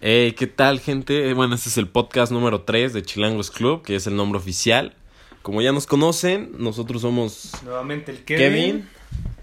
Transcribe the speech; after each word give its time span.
Hey, 0.00 0.32
¿qué 0.32 0.46
tal, 0.46 0.80
gente? 0.80 1.32
Bueno, 1.32 1.54
este 1.54 1.70
es 1.70 1.78
el 1.78 1.88
podcast 1.88 2.30
número 2.30 2.62
3 2.62 2.92
de 2.92 3.02
Chilangos 3.02 3.50
Club, 3.50 3.82
que 3.82 3.96
es 3.96 4.06
el 4.06 4.14
nombre 4.14 4.38
oficial. 4.38 4.94
Como 5.42 5.62
ya 5.62 5.72
nos 5.72 5.86
conocen, 5.86 6.50
nosotros 6.58 7.02
somos 7.02 7.52
Nuevamente 7.64 8.12
el 8.12 8.24
Kevin, 8.24 8.40
Kevin. 8.40 8.88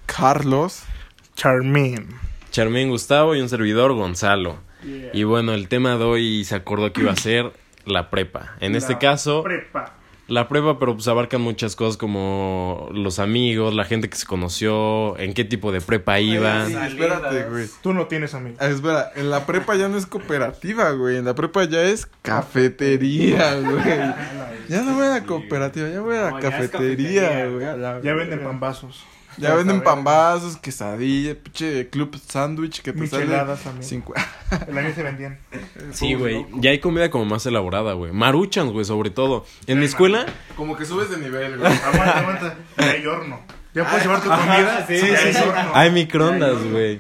Carlos. 0.06 0.84
Charmin. 1.36 2.08
Charmín 2.52 2.90
Gustavo 2.90 3.36
y 3.36 3.42
un 3.42 3.50
servidor 3.50 3.94
Gonzalo. 3.94 4.60
Y 5.14 5.24
bueno, 5.24 5.54
el 5.54 5.70
tema 5.70 5.98
de 5.98 6.04
hoy 6.04 6.44
se 6.44 6.56
acordó 6.56 6.94
que 6.94 7.02
iba 7.02 7.14
a 7.14 7.16
ser 7.16 7.52
la 7.86 8.12
prepa. 8.12 8.56
En 8.60 8.76
este 8.76 8.94
La 8.94 9.00
caso, 9.00 9.42
Prepa. 9.44 9.96
La 10.28 10.48
prepa, 10.48 10.80
pero 10.80 10.94
pues 10.96 11.08
abarcan 11.08 11.42
muchas 11.42 11.76
cosas 11.76 11.98
como 11.98 12.88
los 12.94 13.20
amigos, 13.20 13.74
la 13.74 13.84
gente 13.84 14.10
que 14.10 14.16
se 14.16 14.26
conoció, 14.26 15.18
en 15.20 15.34
qué 15.34 15.44
tipo 15.44 15.72
de 15.72 15.82
prepa 15.82 16.20
iban. 16.20 16.68
Sí, 16.70 16.76
espérate, 16.76 17.44
güey. 17.50 17.68
Tú 17.82 17.94
no 17.94 18.08
tienes 18.08 18.34
amigos. 18.34 18.58
Ah, 18.62 18.68
espera, 18.68 19.12
en 19.16 19.30
la 19.30 19.46
prepa 19.46 19.76
ya 19.76 19.90
no 19.90 19.98
es 19.98 20.06
cooperativa, 20.06 20.92
güey. 20.92 21.18
En 21.18 21.26
la 21.26 21.36
prepa 21.36 21.66
ya 21.66 21.82
es 21.84 22.08
cafetería, 22.22 23.56
güey. 23.60 23.84
Ya 24.70 24.82
no 24.84 24.96
voy 24.96 25.06
a 25.08 25.10
la 25.10 25.24
cooperativa, 25.24 25.90
ya 25.90 26.02
voy 26.02 26.16
a 26.16 26.22
la 26.22 26.32
No, 26.32 26.40
cafetería, 26.40 27.22
cafetería, 27.24 27.46
güey. 27.48 27.66
a 27.66 27.76
la 27.76 28.02
Ya 28.02 28.14
venden 28.14 28.40
pambazos. 28.44 29.04
Ya 29.38 29.56
venden 29.56 29.82
pambazos, 29.84 30.58
quesadillas, 30.58 31.36
pinche 31.38 31.90
club 31.90 32.16
sándwich 32.28 32.82
que 32.82 32.94
te 32.94 33.00
Micheladas 33.02 33.60
sale 33.62 33.80
también. 33.82 34.04
cincu- 34.04 34.14
El 34.68 34.78
año 34.78 34.94
se 34.94 35.04
vendían. 35.04 35.40
Sí, 35.92 36.14
güey. 36.14 36.46
Ya 36.56 36.72
hay 36.72 36.80
comida 36.80 37.10
como 37.10 37.26
más 37.26 37.46
elaborada, 37.46 37.94
güey. 37.94 38.12
Maruchans, 38.12 38.72
güey, 38.72 38.86
sobre 38.86 39.10
todo. 39.10 39.46
En 39.68 39.80
mi 39.80 39.86
escuela, 39.86 40.26
Como 40.56 40.76
que 40.78 40.86
subes 40.86 41.10
de 41.10 41.18
nivel, 41.18 41.58
güey. 41.58 41.72
Aguanta, 41.74 42.20
aguanta. 42.20 42.56
Ya 42.78 42.92
hay 42.92 43.06
horno. 43.06 43.40
Ya 43.74 43.84
puedes 43.90 44.04
llevar 44.06 44.22
tu 44.22 44.30
comida. 44.30 44.86
sí, 44.88 44.98
sí, 45.00 45.06
hay 45.08 45.34
sí. 45.34 45.40
hay 45.74 45.92
microondas, 45.92 46.64
güey. 46.72 47.00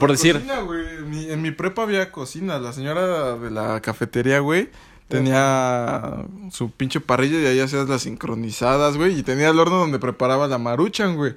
Por 0.00 0.10
decir- 0.10 0.34
cocina, 0.34 0.60
güey. 0.60 0.86
En 0.96 1.10
mi, 1.10 1.30
en 1.30 1.42
mi 1.42 1.50
prepa 1.50 1.82
había 1.82 2.10
cocina. 2.10 2.58
La 2.58 2.72
señora 2.72 3.36
de 3.36 3.50
la 3.50 3.80
cafetería, 3.80 4.40
güey, 4.40 4.70
tenía 5.08 6.24
su 6.50 6.70
pinche 6.70 7.00
parrilla 7.00 7.40
y 7.40 7.46
ahí 7.46 7.60
hacías 7.60 7.88
las 7.88 8.02
sincronizadas, 8.02 8.96
güey. 8.96 9.18
Y 9.18 9.22
tenía 9.22 9.48
el 9.48 9.58
horno 9.58 9.78
donde 9.78 9.98
preparaba 9.98 10.46
la 10.46 10.58
maruchan, 10.58 11.16
güey. 11.16 11.34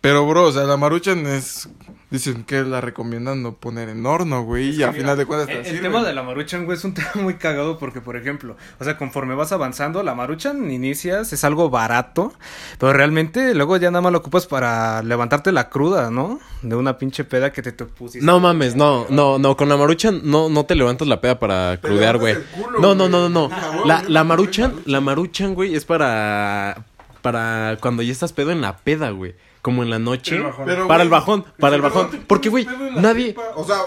Pero, 0.00 0.26
bro, 0.26 0.44
o 0.44 0.52
sea, 0.52 0.64
la 0.64 0.76
maruchan 0.76 1.26
es... 1.26 1.68
Dicen 2.08 2.44
que 2.44 2.62
la 2.62 2.80
recomiendan 2.80 3.42
no 3.42 3.54
poner 3.56 3.88
en 3.88 4.06
horno, 4.06 4.44
güey. 4.44 4.70
Y 4.70 4.84
a 4.84 4.92
final 4.92 5.18
de 5.18 5.26
cuentas 5.26 5.48
te 5.48 5.58
El, 5.68 5.76
el 5.76 5.82
tema 5.82 6.04
de 6.04 6.12
la 6.12 6.22
maruchan, 6.22 6.64
güey, 6.64 6.78
es 6.78 6.84
un 6.84 6.94
tema 6.94 7.10
muy 7.16 7.34
cagado 7.34 7.78
porque, 7.78 8.00
por 8.00 8.16
ejemplo, 8.16 8.56
o 8.78 8.84
sea, 8.84 8.96
conforme 8.96 9.34
vas 9.34 9.50
avanzando, 9.50 10.04
la 10.04 10.14
maruchan 10.14 10.70
inicias, 10.70 11.32
es 11.32 11.42
algo 11.42 11.68
barato, 11.68 12.32
pero 12.78 12.92
realmente 12.92 13.54
luego 13.56 13.76
ya 13.76 13.90
nada 13.90 14.02
más 14.02 14.12
lo 14.12 14.18
ocupas 14.18 14.46
para 14.46 15.02
levantarte 15.02 15.50
la 15.50 15.68
cruda, 15.68 16.12
¿no? 16.12 16.38
De 16.62 16.76
una 16.76 16.96
pinche 16.96 17.24
peda 17.24 17.50
que 17.52 17.60
te, 17.62 17.72
te 17.72 17.84
pusiste. 17.86 18.24
No 18.24 18.38
mames, 18.38 18.76
no, 18.76 19.06
no, 19.10 19.40
no, 19.40 19.56
con 19.56 19.68
la 19.68 19.76
maruchan 19.76 20.20
no, 20.22 20.48
no 20.48 20.64
te 20.64 20.76
levantas 20.76 21.08
la 21.08 21.20
peda 21.20 21.40
para 21.40 21.76
Te 21.80 21.88
crudear, 21.88 22.18
güey. 22.18 22.36
culo, 22.54 22.78
No, 22.78 22.94
no, 22.94 23.08
güey. 23.08 23.10
no, 23.10 23.28
no, 23.28 23.48
no. 23.48 23.50
Ah, 23.52 23.82
La, 23.84 24.04
la 24.06 24.22
maruchan. 24.22 24.74
la 24.84 25.00
maruchan, 25.00 25.54
güey, 25.54 25.74
es 25.74 25.84
para, 25.84 26.84
para 27.20 27.78
cuando 27.80 28.02
ya 28.04 28.12
estás 28.12 28.32
pedo 28.32 28.52
en 28.52 28.60
la 28.60 28.76
peda, 28.76 29.10
güey. 29.10 29.34
Como 29.66 29.82
en 29.82 29.90
la 29.90 29.98
noche. 29.98 30.40
Pero, 30.64 30.86
Para 30.86 31.02
el 31.02 31.08
bajón, 31.08 31.44
para 31.58 31.74
el 31.74 31.82
bajón. 31.82 32.08
no 32.12 32.18
Porque, 32.28 32.48
güey, 32.50 32.68
nadie... 32.94 33.34
O 33.56 33.64
sea, 33.64 33.78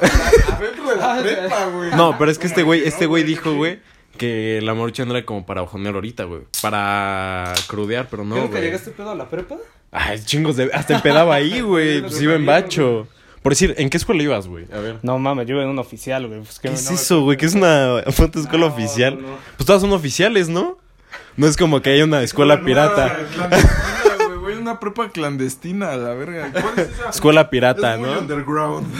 adentro 0.57 0.89
de 0.89 0.95
la 0.97 1.21
prepa, 1.21 1.65
güey. 1.67 1.91
No, 1.91 2.17
pero 2.17 2.29
es 2.29 2.37
que 2.37 2.47
este 2.47 2.63
güey, 2.63 2.83
este 2.85 3.05
güey 3.05 3.23
dijo, 3.23 3.53
güey, 3.53 3.79
que 4.17 4.59
la 4.61 4.73
maruchan 4.73 5.09
era 5.09 5.23
como 5.23 5.45
para 5.45 5.61
bajonear 5.61 5.95
ahorita, 5.95 6.25
güey. 6.25 6.41
Para 6.61 7.53
crudear, 7.67 8.07
pero 8.11 8.25
no, 8.25 8.35
¿Creo 8.35 8.45
que 8.47 8.51
güey. 8.51 8.63
llegaste 8.63 8.91
pedo 8.91 9.11
a 9.11 9.15
la 9.15 9.29
prepa? 9.29 9.55
Ay, 9.89 10.19
chingos 10.25 10.57
de... 10.57 10.69
Hasta 10.73 10.95
empedaba 10.95 11.33
ahí, 11.33 11.61
güey. 11.61 12.01
Pues 12.01 12.21
iba 12.21 12.33
en 12.35 12.45
bacho. 12.45 13.07
Por 13.41 13.53
decir, 13.53 13.73
¿en 13.77 13.89
qué 13.89 13.95
escuela 13.95 14.21
ibas, 14.21 14.49
güey? 14.49 14.65
A 14.73 14.79
ver. 14.79 14.97
No 15.01 15.17
mames, 15.17 15.47
yo 15.47 15.55
iba 15.55 15.63
en 15.63 15.69
un 15.69 15.79
oficial, 15.79 16.27
güey. 16.27 16.41
Pues, 16.41 16.59
¿Qué 16.59 16.67
no 16.67 16.73
es 16.75 16.91
eso, 16.91 17.21
güey? 17.21 17.37
¿Qué 17.37 17.45
es 17.45 17.55
una 17.55 18.03
foto 18.11 18.37
escuela 18.41 18.67
No, 18.67 18.73
oficial? 18.73 19.15
no, 19.21 19.29
no. 19.29 19.37
Pues 19.55 19.65
todas 19.65 19.81
son 19.81 19.93
oficiales, 19.93 20.49
¿no? 20.49 20.77
No 21.37 21.47
es 21.47 21.55
como 21.55 21.81
que 21.81 21.91
hay 21.91 22.01
una 22.01 22.21
escuela 22.21 22.61
pirata. 22.65 23.17
Una 24.69 24.79
prepa 24.79 25.09
clandestina, 25.09 25.95
la 25.95 26.13
verga. 26.13 26.49
¿Cuál 26.53 26.73
es 26.77 26.89
esa? 26.89 27.09
Escuela 27.09 27.49
pirata, 27.49 27.95
Es 27.95 27.99
muy 27.99 28.09
¿no? 28.09 28.19
underground. 28.19 28.87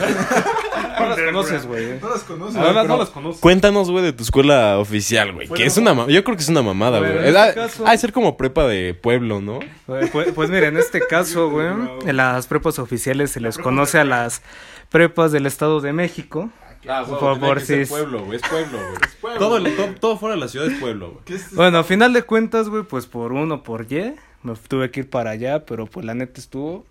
No 1.00 1.06
las 1.08 1.18
conoces, 1.18 1.66
güey. 1.66 1.98
No 1.98 2.10
las 2.10 2.22
conoces. 2.24 2.56
Además, 2.56 2.82
pero- 2.82 2.88
no 2.88 2.98
las 2.98 3.08
conoces. 3.08 3.40
Cuéntanos, 3.40 3.90
güey, 3.90 4.04
de 4.04 4.12
tu 4.12 4.22
escuela 4.22 4.76
oficial, 4.78 5.32
güey. 5.32 5.48
Que 5.48 5.64
es 5.64 5.78
una 5.78 5.94
Yo 6.08 6.22
creo 6.24 6.36
que 6.36 6.42
es 6.42 6.48
una 6.50 6.60
mamada, 6.60 6.98
güey. 6.98 7.12
Ha 7.34 7.48
este 7.48 7.60
caso- 7.60 7.86
ha 7.86 7.92
de 7.92 7.98
ser 7.98 8.12
como 8.12 8.36
prepa 8.36 8.66
de 8.66 8.92
pueblo, 8.92 9.40
¿no? 9.40 9.60
Pues, 9.86 10.10
pues 10.34 10.50
mira, 10.50 10.66
en 10.68 10.76
este 10.76 11.00
caso, 11.00 11.48
güey, 11.48 11.68
en 12.04 12.16
las 12.18 12.46
prepas 12.48 12.78
oficiales 12.78 13.30
se 13.30 13.40
les 13.40 13.56
conoce 13.56 13.98
a 13.98 14.04
las 14.04 14.42
prepas 14.90 15.32
del 15.32 15.46
Estado 15.46 15.80
de 15.80 15.94
México. 15.94 16.50
Ah, 16.86 17.02
güey, 17.06 17.18
Por 17.18 17.32
tenía 17.34 17.40
favor, 17.40 17.58
que 17.58 17.64
ser 17.64 17.86
sí. 17.86 17.90
pueblo, 17.90 18.24
güey. 18.24 18.36
Es 18.36 18.48
pueblo, 18.48 18.78
güey. 19.22 19.38
Todo, 19.38 19.62
todo, 19.62 19.94
todo 20.00 20.18
fuera 20.18 20.34
de 20.34 20.40
la 20.40 20.48
ciudad 20.48 20.66
es 20.66 20.78
pueblo, 20.78 21.10
güey. 21.12 21.24
¿Qué 21.24 21.34
es? 21.36 21.54
Bueno, 21.54 21.78
a 21.78 21.84
final 21.84 22.12
de 22.12 22.22
cuentas, 22.24 22.68
güey, 22.68 22.82
pues 22.82 23.06
por 23.06 23.32
uno, 23.32 23.62
por 23.62 23.90
Y, 23.90 24.14
me 24.42 24.54
tuve 24.56 24.90
que 24.90 25.00
ir 25.00 25.10
para 25.10 25.30
allá, 25.30 25.64
pero 25.66 25.86
pues 25.86 26.04
la 26.06 26.14
neta 26.14 26.40
estuvo 26.40 26.84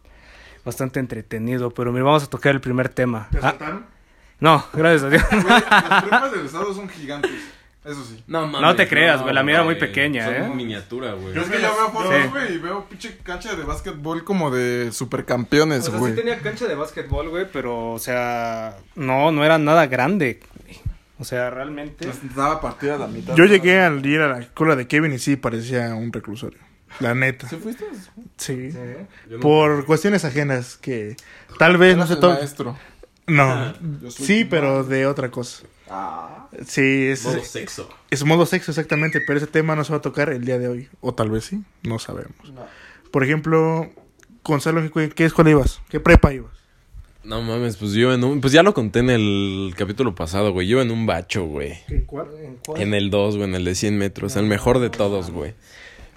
bastante 0.66 1.00
entretenido. 1.00 1.72
Pero 1.72 1.92
mira, 1.92 2.06
vamos 2.06 2.24
a 2.24 2.28
tocar 2.30 2.54
el 2.54 2.62
primer 2.62 2.90
tema. 2.90 3.28
¿Te 3.32 3.40
Ah, 3.42 3.82
no, 4.40 4.64
gracias 4.74 5.04
a 5.04 5.10
Dios. 5.10 5.24
Güey, 5.32 5.44
las 5.46 6.04
prepas 6.04 6.32
del 6.32 6.46
estado 6.46 6.74
son 6.74 6.88
gigantes. 6.90 7.32
Eso 7.84 8.04
sí. 8.04 8.22
No, 8.28 8.42
mames, 8.46 8.62
No 8.62 8.76
te 8.76 8.88
creas, 8.88 9.22
güey, 9.22 9.34
la 9.34 9.42
mía 9.42 9.56
era 9.56 9.64
muy 9.64 9.76
pequeña, 9.76 10.26
Son 10.26 10.34
¿eh? 10.36 10.52
miniatura, 10.54 11.14
güey. 11.14 11.34
Yo 11.34 11.42
es 11.42 11.48
que 11.50 11.62
yo 11.62 11.74
veo 11.76 11.90
fotos, 11.92 12.14
Sí. 12.24 12.28
güey, 12.30 12.54
y 12.56 12.58
veo 12.58 12.86
pinche 12.86 13.18
cancha 13.24 13.56
de 13.56 13.64
básquetbol 13.64 14.24
como 14.26 14.52
de 14.52 14.92
supercampeones, 14.92 15.88
O 15.88 15.92
sea, 15.92 16.00
güey. 16.00 16.12
sí 16.14 16.20
tenía 16.20 16.38
cancha 16.40 16.68
de 16.68 16.76
básquetbol, 16.76 17.30
güey, 17.30 17.48
pero, 17.52 17.92
o 17.92 18.00
sea, 18.00 18.78
no, 18.96 19.32
no 19.32 19.44
era 19.46 19.58
nada 19.58 19.88
grande. 19.88 20.40
güey. 20.64 20.78
O 21.20 21.24
sea, 21.24 21.50
realmente... 21.50 22.08
Estaba 22.10 22.62
partida 22.62 22.96
a 22.96 22.98
la 22.98 23.08
mitad. 23.08 23.34
Yo 23.36 23.46
llegué 23.46 23.80
al 23.82 24.06
ir 24.06 24.22
a 24.22 24.28
la 24.28 24.40
escuela 24.40 24.76
de 24.76 24.86
Kevin 24.88 25.14
y 25.14 25.20
sí 25.20 25.36
parecía 25.38 25.96
un 25.96 26.12
reclusorio. 26.14 26.60
La 27.00 27.14
neta. 27.16 27.48
¿Sí 27.48 27.56
fuiste? 27.58 27.86
Sí. 28.38 28.70
No- 29.30 29.40
Por 29.40 29.86
cuestiones 29.86 30.26
ajenas 30.26 30.78
que 30.78 31.16
tal 31.58 31.78
vez 31.78 31.96
no 31.98 32.08
se 32.08 32.14
el 32.14 32.20
to- 32.20 32.30
maestro. 32.34 32.78
No. 33.28 33.74
Soy 34.10 34.26
Sí, 34.26 34.46
pero 34.46 34.84
de 34.84 35.06
otra 35.06 35.30
cosa. 35.30 35.64
Ah. 35.90 36.48
Sí, 36.66 37.08
es, 37.08 37.24
Modo 37.26 37.44
sexo. 37.44 37.90
es 38.10 38.24
modo 38.26 38.46
sexo 38.46 38.72
exactamente, 38.72 39.22
pero 39.22 39.38
ese 39.38 39.48
tema 39.48 39.76
no 39.76 39.84
se 39.84 39.92
va 39.92 40.00
a 40.00 40.02
tocar 40.02 40.30
el 40.30 40.46
día 40.46 40.58
de 40.58 40.68
hoy. 40.68 40.90
O 41.02 41.14
tal 41.14 41.30
vez 41.30 41.46
sí, 41.46 41.62
no 41.84 42.00
sabemos. 42.00 42.34
Por 43.12 43.24
ejemplo, 43.24 43.90
Gonzalo, 44.44 44.82
¿qué, 44.92 45.10
qué 45.10 45.26
escuela 45.26 45.52
ibas? 45.52 45.80
¿Qué 45.90 46.00
prepa 46.00 46.34
ibas? 46.34 46.52
No 47.24 47.42
mames, 47.44 47.76
pues 47.78 47.92
yo 47.92 48.14
en 48.14 48.24
un... 48.24 48.42
Pues 48.42 48.54
ya 48.54 48.64
lo 48.64 48.74
conté 48.74 49.00
en 49.00 49.10
el 49.12 49.74
capítulo 49.78 50.16
pasado, 50.16 50.52
güey. 50.54 50.68
Yo 50.68 50.82
en 50.82 50.90
un 50.90 51.06
bacho, 51.06 51.44
güey. 51.46 51.78
¿En 51.90 52.06
cuál? 52.06 52.28
En 52.78 52.94
el 52.94 53.10
2, 53.12 53.36
güey, 53.38 53.48
en 53.50 53.56
el 53.56 53.66
de 53.66 53.76
100 53.76 53.98
metros. 53.98 54.36
El 54.38 54.46
mejor 54.46 54.80
de 54.80 54.90
todos, 54.90 55.30
güey. 55.30 55.54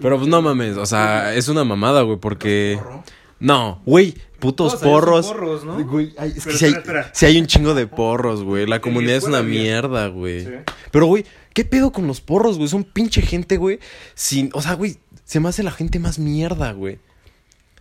Pero 0.03 0.19
pues 0.19 0.29
no 0.29 0.43
mames, 0.43 0.77
o 0.77 0.87
sea, 0.87 1.35
es 1.35 1.49
una 1.49 1.65
mamada, 1.65 2.03
güey, 2.03 2.19
porque... 2.19 2.79
No, 3.39 3.83
güey, 3.85 4.15
putos 4.39 4.77
porros. 4.77 5.27
porros, 5.27 5.65
¿no? 5.65 5.85
Güey, 5.85 6.15
ay, 6.17 6.33
es 6.37 6.47
que 6.47 6.53
sí 6.53 6.65
hay, 6.67 6.73
espera, 6.73 7.11
sí 7.13 7.27
hay 7.27 7.41
un 7.41 7.49
chingo 7.49 7.75
de 7.75 7.89
porros, 7.89 8.45
güey. 8.45 8.67
La 8.67 8.81
comunidad 8.81 9.17
es 9.17 9.25
una 9.25 9.39
había. 9.39 9.63
mierda, 9.63 10.07
güey. 10.07 10.45
Sí. 10.45 10.53
Pero, 10.93 11.07
güey, 11.07 11.27
¿qué 11.53 11.65
pedo 11.65 11.91
con 11.91 12.07
los 12.07 12.21
porros, 12.21 12.57
güey? 12.57 12.69
Son 12.69 12.85
pinche 12.85 13.21
gente, 13.21 13.57
güey. 13.57 13.81
Sin... 14.15 14.51
O 14.53 14.63
sea, 14.63 14.75
güey, 14.75 14.99
se 15.25 15.41
me 15.41 15.49
hace 15.49 15.65
la 15.65 15.73
gente 15.73 15.99
más 15.99 16.21
mierda, 16.21 16.71
güey. 16.73 17.01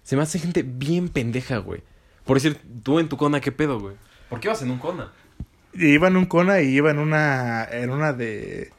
Se 0.02 0.16
me 0.16 0.24
hace 0.24 0.40
gente 0.40 0.64
bien 0.64 1.10
pendeja, 1.10 1.58
güey. 1.58 1.84
Por 2.26 2.38
decir, 2.38 2.60
tú 2.82 3.00
en 3.00 3.08
tu 3.08 3.18
cona, 3.18 3.40
¿qué 3.40 3.52
pedo, 3.52 3.80
güey? 3.80 3.96
¿Por 4.30 4.40
qué 4.40 4.48
vas 4.48 4.62
en 4.64 4.72
un 4.72 4.80
cona? 4.80 5.12
Iba 5.74 6.08
en 6.08 6.18
un 6.18 6.26
cona 6.26 6.62
y 6.62 6.70
iba 6.70 6.90
en 6.90 6.98
una, 6.98 7.66
en 7.66 7.92
una 7.92 8.14
de... 8.14 8.72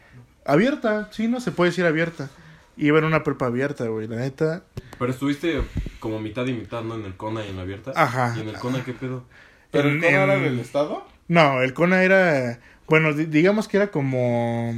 Abierta, 0.44 1.08
sí, 1.12 1.28
no 1.28 1.40
se 1.40 1.52
puede 1.52 1.70
decir 1.70 1.84
abierta. 1.84 2.28
Iba 2.76 2.98
en 2.98 3.04
una 3.04 3.22
prepa 3.22 3.46
abierta, 3.46 3.84
güey, 3.86 4.08
la 4.08 4.16
neta. 4.16 4.62
Pero 4.98 5.12
estuviste 5.12 5.62
como 6.00 6.20
mitad 6.20 6.46
y 6.46 6.52
mitad, 6.52 6.82
¿no? 6.82 6.94
En 6.94 7.04
el 7.04 7.16
cona 7.16 7.44
y 7.44 7.50
en 7.50 7.56
la 7.56 7.62
abierta. 7.62 7.92
Ajá. 7.94 8.34
¿Y 8.36 8.40
en 8.40 8.48
el 8.48 8.56
cona 8.58 8.84
qué 8.84 8.92
pedo? 8.92 9.24
¿Pero 9.70 9.88
En- 9.88 9.96
el 9.96 10.00
cono 10.02 10.16
era 10.22 10.36
del 10.38 10.58
estado? 10.60 11.06
No, 11.28 11.62
el 11.62 11.72
Cona 11.72 12.02
era. 12.02 12.58
Bueno, 12.88 13.12
di- 13.14 13.26
digamos 13.26 13.68
que 13.68 13.76
era 13.78 13.90
como. 13.90 14.74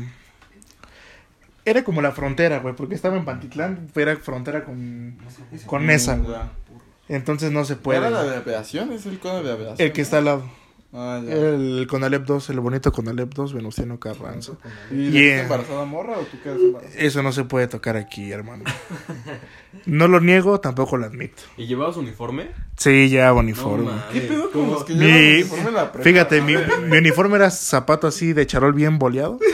Era 1.64 1.82
como 1.82 2.02
la 2.02 2.12
frontera, 2.12 2.58
güey, 2.58 2.74
porque 2.76 2.94
estaba 2.94 3.16
en 3.16 3.24
Pantitlán, 3.24 3.88
era 3.94 4.16
frontera 4.16 4.64
con, 4.64 5.16
con 5.66 5.86
Nesa, 5.86 6.16
güey. 6.18 6.36
Entonces 7.08 7.50
no 7.52 7.64
se 7.64 7.72
¿Era 7.74 7.82
puede. 7.82 8.10
la 8.10 8.22
de 8.24 8.36
aviación? 8.36 8.92
¿Es 8.92 9.06
el 9.06 9.18
cono 9.18 9.42
de 9.42 9.50
aviación? 9.52 9.76
El 9.78 9.92
que 9.92 10.02
está 10.02 10.18
al 10.18 10.26
lado. 10.26 10.50
Ah, 10.96 11.20
ya. 11.26 11.32
El 11.34 11.86
Conalep 11.90 12.24
2, 12.24 12.50
el 12.50 12.60
bonito 12.60 12.92
Conalep 12.92 13.34
2, 13.34 13.52
Venustiano 13.52 13.98
Carranza. 13.98 14.52
¿Y 14.92 15.10
Yeah. 15.10 15.42
embarazada 15.42 15.84
morra 15.84 16.18
o 16.18 16.22
tú 16.22 16.40
quedas 16.40 16.58
embarazada? 16.60 16.96
Eso 17.00 17.22
no 17.24 17.32
se 17.32 17.42
puede 17.44 17.66
tocar 17.66 17.96
aquí, 17.96 18.30
hermano. 18.30 18.62
No 19.86 20.06
lo 20.06 20.20
niego, 20.20 20.60
tampoco 20.60 20.96
lo 20.96 21.06
admito. 21.06 21.42
¿Y 21.56 21.66
llevabas 21.66 21.96
uniforme? 21.96 22.52
Sí, 22.76 23.08
ya 23.10 23.32
uniforme. 23.32 23.86
mames. 23.86 24.04
¿Qué 24.12 24.20
pedo 24.20 24.50
con 24.52 24.70
los 24.70 24.84
que 24.84 24.94
Mi- 24.94 25.34
uniforme 25.40 25.68
en 25.68 25.74
la 25.74 25.90
prepa? 25.92 26.04
Fíjate, 26.04 26.40
mi, 26.42 26.54
mi 26.88 26.98
uniforme 26.98 27.36
era 27.36 27.50
zapato 27.50 28.06
así 28.06 28.32
de 28.32 28.46
charol 28.46 28.72
bien 28.72 28.98
boleado. 29.00 29.38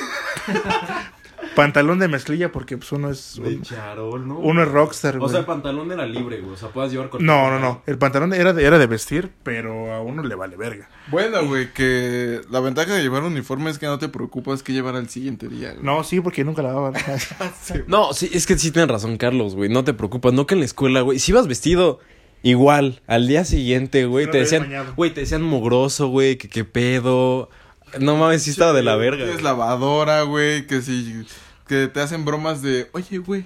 pantalón 1.55 1.99
de 1.99 2.08
mezclilla 2.08 2.52
porque 2.52 2.76
pues 2.79 2.93
uno 2.93 3.11
es 3.11 3.41
De 3.43 3.61
charol, 3.62 4.26
¿no? 4.26 4.38
uno 4.38 4.62
es 4.62 4.69
rockstar, 4.69 5.17
O 5.17 5.20
güey. 5.20 5.31
sea, 5.31 5.41
el 5.41 5.47
pantalón 5.47 5.91
era 5.93 6.06
libre, 6.06 6.41
güey. 6.41 6.55
O 6.55 6.56
sea, 6.56 6.69
puedas 6.70 6.91
llevar 6.93 7.11
con. 7.11 7.25
no, 7.25 7.50
no, 7.50 7.58
no. 7.58 7.82
El 7.87 7.99
pantalón 7.99 8.32
era 8.32 8.52
de, 8.52 8.64
era 8.64 8.79
de 8.79 8.87
vestir, 8.87 9.31
pero 9.43 9.93
a 9.93 10.00
uno 10.00 10.23
le 10.23 10.35
vale 10.35 10.56
verga. 10.56 10.88
Bueno, 11.11 11.44
güey, 11.47 11.73
que 11.73 12.41
la 12.50 12.61
ventaja 12.61 12.94
de 12.94 13.02
llevar 13.02 13.23
uniforme 13.25 13.70
es 13.70 13.79
que 13.79 13.87
no 13.87 13.99
te 13.99 14.08
preocupas 14.08 14.62
que 14.62 14.73
llevar 14.73 14.97
al 14.97 15.08
siguiente 15.08 15.49
día, 15.49 15.73
güey. 15.73 15.82
No, 15.85 16.05
sí, 16.05 16.20
porque 16.20 16.44
nunca 16.44 16.62
lavaban. 16.62 16.94
No, 17.87 18.12
sí, 18.12 18.31
es 18.32 18.47
que 18.47 18.58
sí 18.58 18.70
tienes 18.70 18.91
razón, 18.91 19.17
Carlos, 19.17 19.55
güey. 19.55 19.69
No 19.69 19.85
te 19.85 19.94
preocupas. 19.94 20.32
No 20.32 20.47
que 20.47 20.55
en 20.55 20.61
la 20.61 20.67
escuela, 20.67 21.00
güey. 21.02 21.19
Si 21.19 21.32
ibas 21.32 21.47
vestido 21.47 21.99
igual 22.43 23.02
al 23.06 23.26
día 23.29 23.44
siguiente, 23.44 24.06
güey, 24.06 24.26
No 24.26 24.32
te 24.32 24.38
decían, 24.38 24.69
güey, 24.97 25.12
te 25.12 25.20
decían 25.20 25.43
mugroso, 25.43 26.08
güey, 26.08 26.37
que 26.37 26.49
qué 26.49 26.64
pedo. 26.64 27.50
No 27.98 28.16
mames, 28.16 28.42
sí 28.42 28.50
estaba 28.50 28.72
de 28.72 28.82
la 28.82 28.96
verga. 28.96 29.19
Tienes 29.19 29.34
güey. 29.34 29.44
lavadora, 29.44 30.22
güey, 30.22 30.66
que 30.66 30.82
si... 30.82 31.26
Que 31.66 31.87
te 31.88 32.00
hacen 32.00 32.25
bromas 32.25 32.62
de... 32.62 32.88
Oye, 32.92 33.19
güey, 33.19 33.44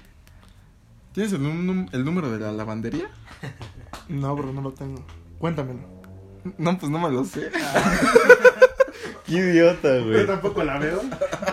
¿tienes 1.12 1.32
el, 1.32 1.41
num- 1.41 1.88
el 1.93 2.05
número 2.05 2.31
de 2.31 2.38
la 2.38 2.52
lavandería? 2.52 3.08
no, 4.08 4.35
bro, 4.35 4.52
no 4.52 4.61
lo 4.62 4.73
tengo. 4.73 5.05
Cuéntamelo. 5.38 5.81
No, 6.58 6.79
pues 6.79 6.91
no 6.91 6.99
me 6.99 7.11
lo 7.11 7.25
sé. 7.25 7.50
Qué 9.26 9.32
idiota, 9.35 9.99
Yo 10.00 10.26
tampoco 10.26 10.62
la 10.64 10.79
veo. 10.79 11.00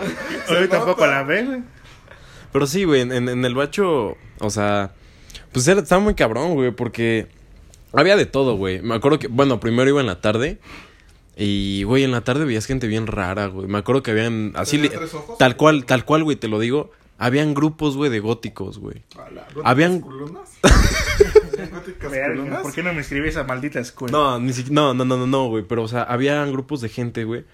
Yo 0.50 0.68
tampoco 0.68 1.06
la 1.06 1.22
veo, 1.22 1.46
güey. 1.46 1.62
Pero 2.52 2.66
sí, 2.66 2.84
güey, 2.84 3.00
en, 3.00 3.12
en 3.12 3.44
el 3.44 3.54
bacho, 3.54 4.16
o 4.40 4.50
sea, 4.50 4.92
pues 5.52 5.66
era, 5.68 5.80
estaba 5.80 6.02
muy 6.02 6.14
cabrón, 6.14 6.52
güey, 6.54 6.70
porque 6.70 7.28
había 7.94 8.16
de 8.16 8.26
todo, 8.26 8.56
güey. 8.56 8.82
Me 8.82 8.94
acuerdo 8.94 9.18
que, 9.18 9.28
bueno, 9.28 9.58
primero 9.60 9.88
iba 9.88 10.00
en 10.02 10.06
la 10.06 10.20
tarde 10.20 10.58
y, 11.36 11.82
güey, 11.84 12.04
en 12.04 12.10
la 12.10 12.20
tarde 12.20 12.44
veías 12.44 12.66
gente 12.66 12.86
bien 12.86 13.06
rara, 13.06 13.46
güey. 13.46 13.66
Me 13.66 13.78
acuerdo 13.78 14.02
que 14.02 14.10
habían, 14.10 14.52
así, 14.54 14.90
tal 15.38 15.56
cual, 15.56 15.86
tal 15.86 16.04
cual, 16.04 16.24
güey, 16.24 16.36
te 16.36 16.48
lo 16.48 16.58
digo. 16.58 16.90
Habían 17.18 17.54
grupos, 17.54 17.96
güey, 17.96 18.10
de 18.10 18.20
góticos, 18.20 18.78
güey. 18.78 19.02
Habían-. 19.64 20.02
¿Por 22.62 22.72
qué 22.72 22.82
no 22.82 22.92
me 22.92 23.00
escribí 23.00 23.28
esa 23.28 23.44
maldita 23.44 23.78
escuela? 23.78 24.12
No, 24.12 24.40
ni 24.40 24.52
siquiera, 24.52 24.74
no, 24.74 24.92
no, 24.94 25.04
no, 25.04 25.16
no, 25.16 25.26
no, 25.26 25.48
güey. 25.48 25.64
Pero, 25.64 25.84
o 25.84 25.88
sea, 25.88 26.02
habían 26.02 26.50
grupos 26.52 26.80
de 26.80 26.88
gente, 26.88 27.24
güey, 27.24 27.44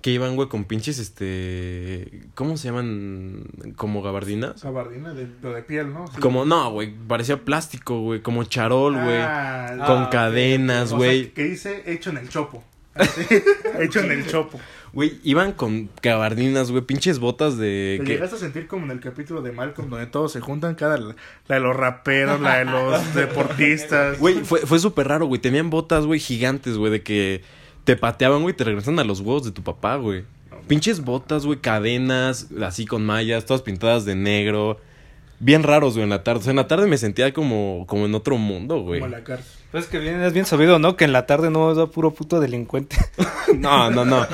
que 0.00 0.10
iban, 0.10 0.34
güey, 0.34 0.48
con 0.48 0.64
pinches, 0.64 0.98
este, 0.98 2.28
¿cómo 2.34 2.56
se 2.56 2.68
llaman? 2.68 3.44
Como 3.76 4.00
gabardinas. 4.02 4.62
Gabardina 4.62 5.12
de, 5.12 5.26
de 5.26 5.62
piel, 5.62 5.92
¿no? 5.92 6.06
Sí. 6.06 6.20
Como, 6.20 6.44
no, 6.44 6.70
güey, 6.72 6.94
parecía 7.06 7.44
plástico, 7.44 8.00
güey, 8.00 8.22
como 8.22 8.44
charol, 8.44 8.94
güey. 8.94 9.18
Ah, 9.20 9.84
con 9.86 10.04
ah, 10.04 10.10
cadenas, 10.10 10.84
o 10.84 10.88
sea, 10.88 10.96
güey. 10.96 11.32
que 11.32 11.44
dice 11.44 11.82
hecho 11.86 12.10
en 12.10 12.18
el 12.18 12.28
chopo. 12.28 12.64
Así, 12.98 13.22
hecho 13.80 14.00
en 14.00 14.12
el 14.12 14.26
chopo. 14.26 14.58
Güey, 14.92 15.18
iban 15.22 15.52
con 15.52 15.90
gabardinas, 16.02 16.70
güey, 16.70 16.82
pinches 16.82 17.18
botas 17.18 17.58
de... 17.58 17.96
Te 18.00 18.04
que- 18.04 18.12
llegaste 18.14 18.36
a 18.36 18.38
sentir 18.38 18.66
como 18.66 18.86
en 18.86 18.90
el 18.92 19.00
capítulo 19.00 19.42
de 19.42 19.52
Malcolm 19.52 19.90
donde 19.90 20.06
todos 20.06 20.32
se 20.32 20.40
juntan, 20.40 20.74
cada 20.76 20.96
la, 20.96 21.14
la 21.46 21.54
de 21.56 21.60
los 21.60 21.76
raperos, 21.76 22.40
la 22.40 22.58
de 22.58 22.64
los 22.64 23.14
deportistas. 23.48 24.18
Güey, 24.18 24.36
fue, 24.44 24.60
fue 24.60 24.78
súper 24.78 25.08
raro, 25.08 25.26
güey. 25.26 25.40
Tenían 25.40 25.68
botas, 25.70 26.06
güey, 26.06 26.18
gigantes, 26.20 26.76
güey, 26.78 26.90
de 26.90 27.02
que 27.02 27.42
te 27.84 27.96
pateaban, 27.96 28.42
güey, 28.42 28.54
y 28.54 28.56
te 28.56 28.64
regresan 28.64 28.98
a 28.98 29.04
los 29.04 29.20
huevos 29.20 29.44
de 29.44 29.52
tu 29.52 29.62
papá, 29.62 29.96
güey. 29.96 30.24
Pinches 30.66 31.00
botas, 31.02 31.46
güey, 31.46 31.58
cadenas, 31.60 32.48
así 32.62 32.84
con 32.86 33.04
mallas, 33.06 33.44
todas 33.46 33.62
pintadas 33.62 34.04
de 34.04 34.14
negro. 34.14 34.80
Bien 35.40 35.62
raros, 35.62 35.94
güey, 35.94 36.04
en 36.04 36.10
la 36.10 36.24
tarde. 36.24 36.40
O 36.40 36.42
sea, 36.42 36.50
en 36.50 36.56
la 36.56 36.66
tarde 36.66 36.86
me 36.86 36.98
sentía 36.98 37.32
como, 37.32 37.84
como 37.86 38.06
en 38.06 38.14
otro 38.14 38.36
mundo, 38.36 38.80
güey. 38.80 39.00
Como 39.00 39.10
la 39.10 39.22
cárcel. 39.22 39.46
Pues 39.70 39.84
es 39.84 39.90
que 39.90 39.98
bien, 39.98 40.22
es 40.22 40.32
bien 40.32 40.46
sabido, 40.46 40.78
¿no? 40.78 40.96
Que 40.96 41.04
en 41.04 41.12
la 41.12 41.26
tarde 41.26 41.50
no 41.50 41.74
da 41.74 41.86
puro 41.86 42.12
puto 42.12 42.40
delincuente. 42.40 42.96
No, 43.54 43.90
no, 43.90 44.04
no, 44.04 44.20
no. 44.20 44.26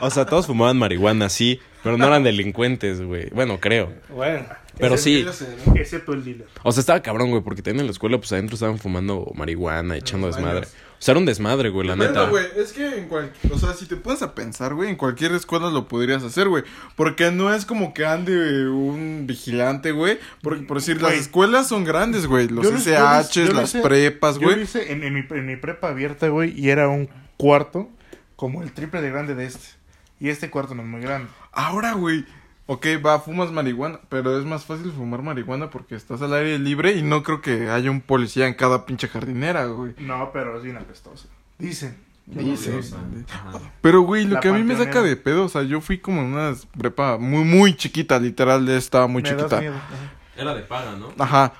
O 0.00 0.08
sea, 0.08 0.24
todos 0.24 0.46
fumaban 0.46 0.78
marihuana, 0.78 1.28
sí, 1.28 1.60
pero 1.82 1.98
no 1.98 2.06
eran 2.06 2.22
delincuentes, 2.22 3.02
güey. 3.02 3.28
Bueno, 3.28 3.60
creo. 3.60 3.92
bueno. 4.08 4.46
Pero 4.78 4.96
sí. 4.96 5.26
Excepto 5.74 6.14
el 6.14 6.24
dealer. 6.24 6.46
O 6.62 6.72
sea, 6.72 6.80
estaba 6.80 7.00
cabrón, 7.02 7.28
güey, 7.28 7.42
porque 7.42 7.60
también 7.60 7.80
en 7.80 7.86
la 7.86 7.92
escuela, 7.92 8.16
pues 8.16 8.32
adentro 8.32 8.54
estaban 8.54 8.78
fumando 8.78 9.30
marihuana, 9.34 9.98
echando 9.98 10.28
desmadre. 10.28 10.66
O 11.00 11.02
sea, 11.02 11.12
era 11.12 11.18
un 11.20 11.24
desmadre, 11.24 11.70
güey, 11.70 11.88
la 11.88 11.96
neta. 11.96 12.28
güey, 12.28 12.44
es 12.56 12.74
que 12.74 12.86
en 12.98 13.08
cualquier... 13.08 13.52
O 13.54 13.58
sea, 13.58 13.72
si 13.72 13.86
te 13.86 13.96
pones 13.96 14.20
a 14.20 14.34
pensar, 14.34 14.74
güey, 14.74 14.90
en 14.90 14.96
cualquier 14.96 15.32
escuela 15.32 15.70
lo 15.70 15.88
podrías 15.88 16.22
hacer, 16.22 16.46
güey. 16.46 16.62
Porque 16.94 17.30
no 17.30 17.54
es 17.54 17.64
como 17.64 17.94
que 17.94 18.04
ande 18.04 18.68
un 18.68 19.24
vigilante, 19.26 19.92
güey. 19.92 20.18
Porque, 20.42 20.62
por 20.64 20.76
decir, 20.76 21.00
las 21.00 21.14
escuelas 21.14 21.68
son 21.68 21.84
grandes, 21.84 22.26
güey. 22.26 22.48
Los 22.48 22.64
Yo 22.66 22.70
yo 22.72 22.76
SHs, 22.76 23.32
yo 23.48 23.52
las 23.54 23.74
hice- 23.74 23.80
prepas, 23.82 24.34
Yo 24.36 24.42
lo 24.42 24.48
güey. 24.52 24.62
hice 24.64 24.92
en, 24.92 25.02
en 25.02 25.14
mi, 25.14 25.24
en 25.30 25.46
mi 25.46 25.56
prepa 25.56 25.88
abierta, 25.88 26.28
güey, 26.28 26.52
y 26.54 26.68
era 26.68 26.88
un 26.88 27.08
cuarto 27.38 27.88
como 28.36 28.62
el 28.62 28.70
triple 28.72 29.00
de 29.00 29.10
grande 29.10 29.34
de 29.34 29.46
este. 29.46 29.68
Y 30.20 30.28
este 30.28 30.50
cuarto 30.50 30.74
no 30.74 30.82
es 30.82 30.88
muy 30.88 31.00
grande. 31.00 31.30
Ahora, 31.52 31.94
güey. 31.94 32.26
Ok, 32.72 32.86
va, 33.04 33.18
fumas 33.18 33.50
marihuana, 33.50 33.98
pero 34.08 34.38
es 34.38 34.44
más 34.44 34.64
fácil 34.64 34.92
fumar 34.92 35.22
marihuana 35.22 35.70
porque 35.70 35.96
estás 35.96 36.22
al 36.22 36.32
aire 36.34 36.56
libre 36.56 36.92
y 36.92 37.02
no 37.02 37.24
creo 37.24 37.40
que 37.40 37.68
haya 37.68 37.90
un 37.90 38.00
policía 38.00 38.46
en 38.46 38.54
cada 38.54 38.86
pinche 38.86 39.08
jardinera, 39.08 39.64
güey. 39.64 39.94
No, 39.98 40.30
pero 40.32 40.56
es 40.56 40.62
bien 40.62 40.76
apestosa. 40.76 41.26
Dicen. 41.58 41.96
Dicen. 42.26 42.80
Pero, 43.80 44.02
güey, 44.02 44.24
lo 44.24 44.34
La 44.34 44.40
que 44.40 44.50
a 44.50 44.52
mí 44.52 44.62
me 44.62 44.76
saca 44.76 45.02
de 45.02 45.16
pedo, 45.16 45.46
o 45.46 45.48
sea, 45.48 45.64
yo 45.64 45.80
fui 45.80 45.98
como 45.98 46.20
en 46.20 46.28
una 46.28 46.54
prepa 46.78 47.18
muy, 47.18 47.42
muy 47.42 47.74
chiquita, 47.74 48.20
literal, 48.20 48.68
estaba 48.68 49.08
muy 49.08 49.22
Me 49.22 49.32
das 49.32 49.50
chiquita. 49.50 49.82
Era 50.36 50.54
de 50.54 50.62
paga, 50.62 50.94
¿no? 50.94 51.12
Ajá. 51.18 51.52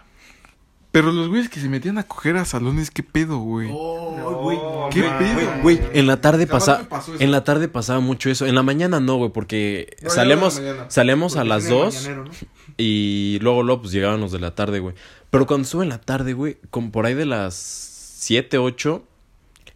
Pero 0.93 1.13
los 1.13 1.29
güeyes 1.29 1.49
que 1.49 1.61
se 1.61 1.69
metían 1.69 1.99
a 1.99 2.03
coger 2.03 2.37
a 2.37 2.45
salones, 2.45 2.91
¿qué 2.91 3.05
pedo, 3.05 3.39
güey? 3.39 3.69
güey. 3.69 4.59
¿Qué 4.91 5.03
man. 5.03 5.19
pedo? 5.19 5.35
Güey, 5.35 5.79
güey, 5.79 5.81
en 5.93 6.07
la 6.07 6.21
tarde 6.21 6.47
pasaba. 6.49 6.81
me 6.81 6.85
pasó 6.87 7.15
eso. 7.15 7.23
En 7.23 7.31
la 7.31 7.45
tarde 7.45 7.69
pasaba 7.69 8.01
mucho 8.01 8.29
eso. 8.29 8.47
En 8.47 8.57
la 8.57 8.63
mañana 8.65 8.99
no, 8.99 9.17
güey, 9.17 9.31
porque 9.31 9.97
No, 10.03 10.11
salemos, 10.11 10.61
salemos 10.89 11.37
a 11.37 11.45
las 11.45 11.67
tiene 11.67 11.79
el 11.79 11.85
2 11.85 11.95
mañanero, 11.95 12.25
¿no? 12.25 12.31
y 12.77 13.39
luego, 13.41 13.63
luego, 13.63 13.83
pues 13.83 13.93
llegaban 13.93 14.21
los 14.21 14.33
de 14.33 14.41
la 14.41 14.55
tarde, 14.57 14.81
güey. 14.81 14.95
Pero 15.31 15.47
cuando 15.47 15.65
estuve 15.65 15.85
en 15.85 15.91
la 15.91 16.01
tarde, 16.01 16.33
güey, 16.33 16.59
como 16.71 16.91
por 16.91 17.07
ahí 17.07 17.15
de 17.15 17.27
las 17.27 17.55
7, 17.55 18.59
8, 18.59 19.05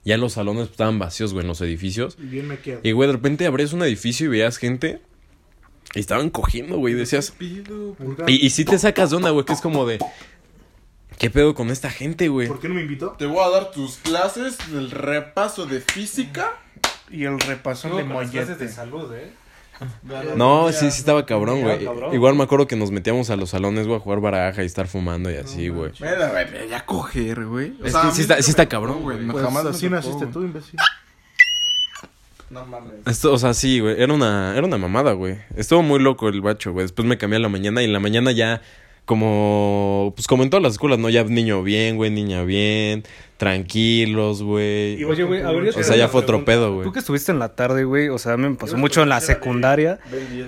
ya 0.04 0.16
los 0.16 0.32
salones 0.32 0.68
estaban 0.68 0.98
vacíos, 0.98 1.32
güey, 1.32 1.44
en 1.44 1.48
los 1.48 1.60
edificios. 1.60 2.16
Y 2.20 2.26
bien 2.26 2.48
me 2.48 2.58
quedo. 2.58 2.80
Y, 2.82 2.90
güey, 2.90 3.06
de 3.06 3.12
repente 3.12 3.46
abrías 3.46 3.72
un 3.72 3.82
edificio 3.82 4.26
y 4.26 4.30
veías 4.30 4.56
gente 4.56 5.00
y 5.94 6.00
estaban 6.00 6.30
cogiendo, 6.30 6.76
güey, 6.76 6.94
y 6.94 6.96
decías. 6.96 7.34
Y, 7.38 8.46
y 8.46 8.50
sí 8.50 8.64
te 8.64 8.78
sacas 8.78 9.10
de 9.10 9.16
onda, 9.16 9.30
güey, 9.30 9.46
que 9.46 9.52
es 9.52 9.60
como 9.60 9.86
de. 9.86 9.98
¿Qué 11.18 11.30
pedo 11.30 11.54
con 11.54 11.70
esta 11.70 11.90
gente, 11.90 12.28
güey? 12.28 12.48
¿Por 12.48 12.60
qué 12.60 12.68
no 12.68 12.74
me 12.74 12.82
invitó? 12.82 13.10
Te 13.12 13.26
voy 13.26 13.38
a 13.44 13.48
dar 13.50 13.70
tus 13.70 13.96
clases 13.96 14.58
del 14.72 14.90
repaso 14.90 15.66
de 15.66 15.80
física. 15.80 16.52
Y 17.10 17.24
el 17.24 17.38
repasón 17.38 17.96
de 17.96 18.04
mollete. 18.04 18.56
de 18.56 18.68
salud, 18.68 19.12
¿eh? 19.14 19.30
No, 20.36 20.70
sí, 20.72 20.90
sí 20.90 20.98
estaba 20.98 21.26
cabrón, 21.26 21.62
güey. 21.62 21.84
cabrón. 21.84 22.14
Igual 22.14 22.34
me 22.36 22.44
acuerdo 22.44 22.66
que 22.66 22.76
nos 22.76 22.90
metíamos 22.90 23.30
a 23.30 23.36
los 23.36 23.50
salones, 23.50 23.86
güey, 23.86 23.98
a 23.98 24.00
jugar 24.00 24.20
baraja 24.20 24.62
y 24.62 24.66
estar 24.66 24.86
fumando 24.86 25.30
y 25.30 25.36
así, 25.36 25.68
güey. 25.68 25.92
Mira, 26.00 26.30
güey, 26.30 26.68
ya 26.68 26.84
coger, 26.86 27.44
güey. 27.46 27.74
O 27.82 27.88
sea, 27.88 28.10
sí 28.10 28.22
está- 28.22 28.40
sí 28.42 28.50
está 28.50 28.68
cabrón, 28.68 29.02
güey. 29.02 29.18
No, 29.20 29.32
Pues 29.32 29.44
jamás 29.44 29.66
así 29.66 29.88
naciste 29.88 30.26
tú, 30.26 30.42
imbécil. 30.42 30.78
No 32.50 32.64
mames. 32.66 32.92
Esto, 33.06 33.32
o 33.32 33.38
sea, 33.38 33.52
sí, 33.52 33.80
güey. 33.80 34.00
Era 34.00 34.12
una, 34.12 34.56
era 34.56 34.64
una 34.66 34.78
mamada, 34.78 35.12
güey. 35.12 35.38
Estuvo 35.56 35.82
muy 35.82 35.98
loco 35.98 36.28
el 36.28 36.40
bacho, 36.40 36.72
güey. 36.72 36.84
Después 36.84 37.06
me 37.06 37.18
cambié 37.18 37.38
a 37.38 37.40
la 37.40 37.48
mañana 37.48 37.82
y 37.82 37.86
en 37.86 37.92
la 37.92 38.00
mañana 38.00 38.30
ya, 38.32 38.62
como, 39.04 40.12
pues 40.16 40.26
como 40.26 40.42
en 40.42 40.50
todas 40.50 40.62
las 40.62 40.72
escuelas, 40.72 40.98
¿no? 40.98 41.08
Ya 41.10 41.24
niño 41.24 41.62
bien, 41.62 41.96
güey, 41.96 42.10
niña 42.10 42.42
bien, 42.44 43.04
tranquilos, 43.36 44.42
güey. 44.42 44.94
Y 45.00 45.04
Oye, 45.04 45.24
güey, 45.24 45.42
a 45.42 45.50
ver, 45.50 45.64
yo 45.72 45.78
O 45.78 45.82
sea, 45.82 45.96
ya 45.96 46.08
fue 46.08 46.22
otro 46.22 46.44
pedo, 46.44 46.72
güey. 46.72 46.84
Tú 46.86 46.92
que 46.92 47.00
estuviste 47.00 47.30
en 47.30 47.38
la 47.38 47.50
tarde, 47.54 47.84
güey, 47.84 48.08
o 48.08 48.16
sea, 48.18 48.36
me 48.36 48.50
pasó 48.54 48.76
mucho 48.78 49.02
en 49.02 49.08
la 49.10 49.20
secundaria. 49.20 49.98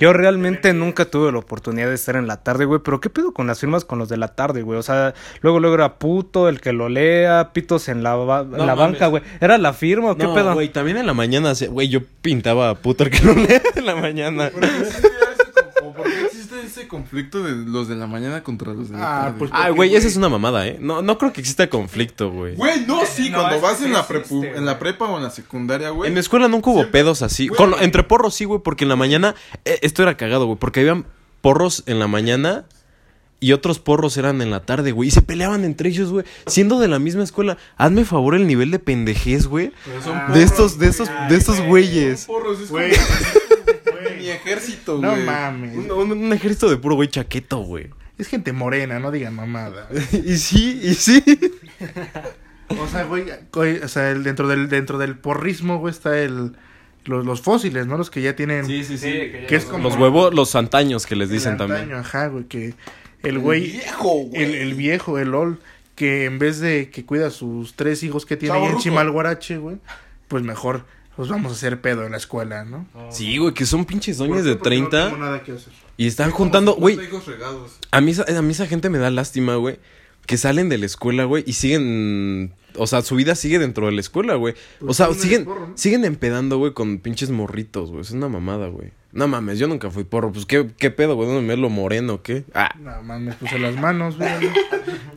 Yo 0.00 0.12
realmente 0.14 0.72
nunca 0.72 1.04
tuve 1.04 1.30
la 1.32 1.38
oportunidad 1.38 1.88
de 1.88 1.94
estar 1.94 2.16
en 2.16 2.26
la 2.26 2.42
tarde, 2.42 2.64
güey, 2.64 2.80
pero 2.82 3.00
¿qué 3.00 3.10
pedo 3.10 3.32
con 3.32 3.46
las 3.46 3.60
firmas 3.60 3.84
con 3.84 3.98
los 3.98 4.08
de 4.08 4.16
la 4.16 4.28
tarde, 4.28 4.62
güey? 4.62 4.78
O 4.78 4.82
sea, 4.82 5.12
luego 5.42 5.60
luego 5.60 5.74
era 5.74 5.98
puto, 5.98 6.48
el 6.48 6.60
que 6.60 6.72
lo 6.72 6.88
lea, 6.88 7.50
pitos 7.52 7.88
en 7.88 8.02
la, 8.02 8.14
ba- 8.14 8.40
en 8.50 8.66
la 8.66 8.74
banca, 8.74 9.08
güey. 9.08 9.22
¿Era 9.40 9.58
la 9.58 9.72
firma 9.74 10.12
o 10.12 10.16
qué 10.16 10.24
No, 10.24 10.34
pedo? 10.34 10.54
güey, 10.54 10.70
también 10.70 10.96
en 10.96 11.06
la 11.06 11.14
mañana, 11.14 11.52
güey, 11.70 11.88
yo 11.88 12.00
pintaba 12.22 12.74
puto 12.76 13.04
el 13.04 13.10
que 13.10 13.20
no 13.20 13.34
lee 13.34 13.60
en 13.76 13.84
la 13.86 13.96
mañana. 13.96 14.50
¿Por 14.50 14.60
qué 14.60 14.66
existe 14.68 15.08
ese- 15.08 15.84
o 15.84 15.92
por 15.92 16.04
qué 16.06 16.24
existe 16.24 16.55
ese 16.66 16.86
conflicto 16.88 17.42
de 17.42 17.52
los 17.70 17.88
de 17.88 17.96
la 17.96 18.06
mañana 18.06 18.42
contra 18.42 18.72
los 18.74 18.90
de 18.90 18.96
la 18.98 19.02
Ah, 19.18 19.22
tarde? 19.24 19.38
pues- 19.38 19.50
Ay, 19.54 19.72
güey, 19.72 19.94
esa 19.96 20.06
es 20.08 20.16
una 20.16 20.28
mamada, 20.28 20.66
¿eh? 20.66 20.78
No, 20.80 21.02
no 21.02 21.18
creo 21.18 21.32
que 21.32 21.40
exista 21.40 21.68
conflicto, 21.68 22.30
güey. 22.30 22.54
Güey, 22.56 22.86
no, 22.86 23.00
sí, 23.06 23.30
No, 23.30 23.38
cuando 23.40 23.60
vas 23.60 23.78
que 23.78 23.86
en 23.86 23.92
la, 23.92 24.00
existe, 24.00 24.24
prepu- 24.24 24.38
güey. 24.38 24.56
en 24.56 24.64
la 24.66 24.78
prepa 24.78 25.06
o 25.06 25.16
en 25.16 25.22
la 25.24 25.30
secundaria, 25.30 25.90
güey. 25.90 26.08
En 26.08 26.14
mi 26.14 26.20
escuela 26.20 26.48
nunca 26.48 26.70
hubo 26.70 26.80
Siempre- 26.80 27.00
pedos 27.00 27.22
así. 27.22 27.48
Con- 27.48 27.74
entre 27.80 28.02
porros 28.02 28.34
sí, 28.34 28.44
güey, 28.44 28.60
porque 28.62 28.84
en 28.84 28.88
la 28.90 28.96
mañana. 28.96 29.34
eh, 29.64 29.78
esto 29.82 30.02
era 30.02 30.16
cagado, 30.16 30.46
güey, 30.46 30.58
porque 30.58 30.80
habían 30.80 31.06
porros 31.40 31.82
en 31.86 31.98
la 31.98 32.06
mañana 32.08 32.64
y 33.38 33.52
otros 33.52 33.78
porros 33.78 34.16
eran 34.16 34.40
en 34.42 34.50
la 34.50 34.60
tarde, 34.64 34.92
güey. 34.92 35.08
Y 35.08 35.12
se 35.12 35.20
peleaban 35.22 35.64
entre 35.64 35.90
ellos, 35.90 36.10
güey. 36.10 36.24
Siendo 36.46 36.78
de 36.80 36.88
la 36.88 36.98
misma 36.98 37.22
escuela. 37.22 37.58
Hazme 37.76 38.04
favor 38.06 38.34
el 38.34 38.46
nivel 38.46 38.70
de 38.70 38.78
pendejez, 38.78 39.46
güey. 39.46 39.72
Pero 39.84 40.02
son 40.02 40.16
Ah, 40.16 40.20
De 40.22 40.26
porros, 40.28 40.42
estos, 40.42 40.78
de 40.78 40.86
estos, 40.88 41.08
de 41.28 41.36
estos 41.36 41.60
güeyes. 41.60 42.20
son 42.20 42.34
porros, 42.34 42.60
es 42.60 42.70
Güey. 42.70 42.92
Mi 44.26 44.32
Güey. 44.32 44.36
ejército, 44.36 44.98
No 45.00 45.16
mames. 45.16 45.76
Un, 45.76 45.90
un- 45.90 46.12
un 46.12 46.32
ejército 46.32 46.68
de 46.68 46.76
puro 46.76 46.94
güey 46.96 47.08
chaqueto, 47.08 47.58
güey. 47.58 47.88
Es 48.18 48.28
gente 48.28 48.52
morena, 48.52 48.98
no 48.98 49.10
digan 49.10 49.34
mamada. 49.34 49.88
y 50.12 50.36
sí, 50.36 50.80
y 50.82 50.94
sí. 50.94 51.22
O 52.68 52.88
sea, 52.88 53.04
güey, 53.04 53.78
o 53.82 53.88
sea, 53.88 54.10
el- 54.10 54.24
dentro 54.24 54.48
del 54.48 54.68
dentro 54.68 54.98
del 54.98 55.16
porrismo, 55.16 55.78
güey, 55.78 55.92
está 55.92 56.18
el 56.18 56.56
los, 57.04 57.24
los 57.24 57.40
fósiles, 57.40 57.86
¿no? 57.86 57.96
Los 57.96 58.10
que 58.10 58.20
ya 58.20 58.34
tienen... 58.34 58.66
Sí, 58.66 58.82
sí, 58.82 58.98
sí. 58.98 59.06
que 59.46 59.54
es 59.54 59.64
como... 59.64 59.88
Los 59.88 59.96
huevos, 59.96 60.34
los 60.34 60.56
antaños 60.56 61.06
que 61.06 61.14
les 61.14 61.28
el 61.28 61.34
dicen 61.36 61.52
antaño, 61.52 61.74
también. 61.76 61.96
Ajá, 61.96 62.26
güey, 62.26 62.44
que 62.46 62.74
el 63.22 63.38
güey... 63.38 63.70
viejo, 63.70 64.08
güey. 64.24 64.42
El, 64.42 64.54
el 64.56 64.74
viejo, 64.74 65.16
el 65.20 65.28
LOL, 65.30 65.60
que 65.94 66.24
en 66.24 66.40
vez 66.40 66.58
de 66.58 66.90
que 66.90 67.04
cuida 67.04 67.28
a 67.28 67.30
sus 67.30 67.74
tres 67.74 68.02
hijos 68.02 68.26
que 68.26 68.36
tiene 68.36 68.56
ahí 68.58 68.64
en. 68.64 68.78
Chimalguarache, 68.78 69.58
güey, 69.58 69.76
pues 70.26 70.42
mejor 70.42 70.84
los 71.16 71.28
vamos 71.28 71.52
a 71.52 71.54
hacer 71.54 71.80
pedo 71.80 72.04
en 72.04 72.12
la 72.12 72.16
escuela, 72.18 72.64
¿no? 72.64 72.86
Sí, 73.10 73.38
güey, 73.38 73.54
que 73.54 73.64
son 73.66 73.84
pinches 73.84 74.18
doñas 74.18 74.36
¿Por 74.38 74.42
qué? 74.44 74.48
de 74.50 74.56
Porque 74.56 74.78
no 74.80 74.88
30 74.88 75.04
tengo 75.10 75.24
nada 75.24 75.42
que 75.42 75.52
hacer. 75.52 75.72
y 75.96 76.06
están 76.06 76.30
juntando, 76.30 76.74
güey. 76.74 76.98
A 77.90 78.00
mí, 78.00 78.10
esa- 78.10 78.24
a 78.38 78.42
mí 78.42 78.52
esa 78.52 78.66
gente 78.66 78.90
me 78.90 78.98
da 78.98 79.10
lástima, 79.10 79.56
güey. 79.56 79.78
Que 80.26 80.36
salen 80.36 80.68
de 80.68 80.76
la 80.78 80.86
escuela, 80.86 81.24
güey, 81.24 81.44
y 81.46 81.52
siguen... 81.52 82.52
O 82.78 82.86
sea, 82.86 83.00
su 83.00 83.14
vida 83.16 83.34
sigue 83.36 83.58
dentro 83.58 83.86
de 83.86 83.92
la 83.92 84.00
escuela, 84.00 84.34
güey. 84.34 84.54
O 84.80 84.86
Pues 84.86 84.96
sea, 84.98 85.06
son 85.06 85.12
unos 85.14 85.22
siguen, 85.22 85.44
porro, 85.46 85.68
¿no? 85.68 85.78
siguen 85.78 86.04
empedando, 86.04 86.58
güey, 86.58 86.72
con 86.74 86.98
pinches 86.98 87.30
morritos, 87.30 87.90
güey. 87.90 88.02
Es 88.02 88.10
una 88.10 88.28
mamada, 88.28 88.66
güey. 88.66 88.90
No 89.12 89.28
mames, 89.28 89.58
yo 89.58 89.66
nunca 89.66 89.88
fui 89.90 90.04
porro. 90.04 90.30
Pues, 90.30 90.44
¿qué, 90.44 90.68
qué 90.76 90.90
pedo, 90.90 91.14
güey? 91.14 91.26
¿Dónde 91.26 91.42
me 91.46 91.56
lo 91.56 91.70
moreno 91.70 92.14
o 92.14 92.22
qué? 92.22 92.44
Ah, 92.52 92.74
No 92.78 93.02
mames, 93.02 93.36
puse 93.36 93.58
las 93.58 93.76
manos, 93.76 94.18
güey. 94.18 94.28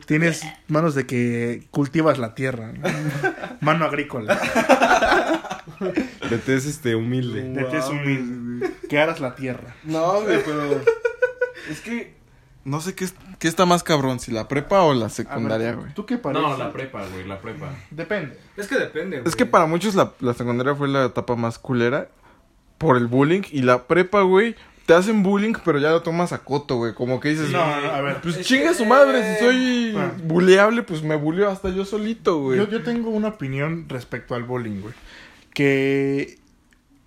Tienes 0.06 0.42
manos 0.68 0.94
de 0.94 1.04
que 1.04 1.66
cultivas 1.70 2.16
la 2.18 2.34
tierra. 2.34 2.72
¿no? 2.72 2.88
Mano 3.60 3.84
agrícola. 3.84 4.40
De 5.80 6.38
tez, 6.38 6.66
este, 6.66 6.94
humilde. 6.94 7.42
De 7.42 7.64
tez 7.64 7.88
humilde. 7.88 8.70
Que 8.88 8.98
aras 8.98 9.20
la 9.20 9.34
tierra. 9.34 9.74
No, 9.84 10.22
güey, 10.22 10.42
pero. 10.44 10.80
es 11.70 11.80
que. 11.80 12.18
No 12.62 12.80
sé 12.82 12.94
qué, 12.94 13.04
es- 13.04 13.14
qué 13.38 13.48
está 13.48 13.64
más 13.64 13.82
cabrón, 13.82 14.20
si 14.20 14.32
la 14.32 14.46
prepa 14.46 14.82
o 14.82 14.92
la 14.92 15.08
secundaria, 15.08 15.68
ver, 15.68 15.76
güey. 15.76 15.94
¿Tú 15.94 16.04
qué 16.04 16.18
pareces? 16.18 16.46
prepa, 16.74 17.06
güey, 17.06 17.26
la 17.26 17.40
prepa. 17.40 17.70
Depende. 17.90 18.38
Es 18.58 18.68
que 18.68 18.76
depende, 18.76 19.18
güey. 19.20 19.28
Es 19.28 19.34
que 19.34 19.46
para 19.46 19.64
muchos 19.64 19.94
la, 19.94 20.12
la 20.20 20.34
secundaria 20.34 20.74
fue 20.74 20.86
la 20.88 21.06
etapa 21.06 21.36
más 21.36 21.58
culera 21.58 22.08
por 22.76 22.98
el 22.98 23.06
bullying. 23.06 23.42
Y 23.50 23.62
la 23.62 23.84
prepa, 23.86 24.20
güey, 24.22 24.56
te 24.84 24.92
hacen 24.92 25.22
bullying, 25.22 25.54
pero 25.64 25.78
ya 25.78 25.88
lo 25.90 26.02
tomas 26.02 26.34
a 26.34 26.38
coto, 26.44 26.76
güey. 26.76 26.92
Como 26.92 27.18
que 27.18 27.30
dices, 27.30 27.50
No, 27.50 27.64
no, 27.80 27.90
a 27.92 28.00
ver. 28.02 28.20
pues 28.20 28.38
chinga 28.42 28.74
su 28.74 28.84
madre, 28.84 29.38
si 29.38 29.42
soy 29.42 29.94
Ah. 29.96 30.12
buleable, 30.22 30.82
pues 30.82 31.02
me 31.02 31.16
buleo 31.16 31.48
hasta 31.48 31.70
yo 31.70 31.86
solito, 31.86 32.40
güey. 32.42 32.58
Yo, 32.58 32.68
yo 32.68 32.82
tengo 32.82 33.08
una 33.08 33.28
opinión 33.28 33.86
respecto 33.88 34.34
al 34.34 34.44
bullying, 34.44 34.82
güey. 34.82 34.94
Que 35.54 36.38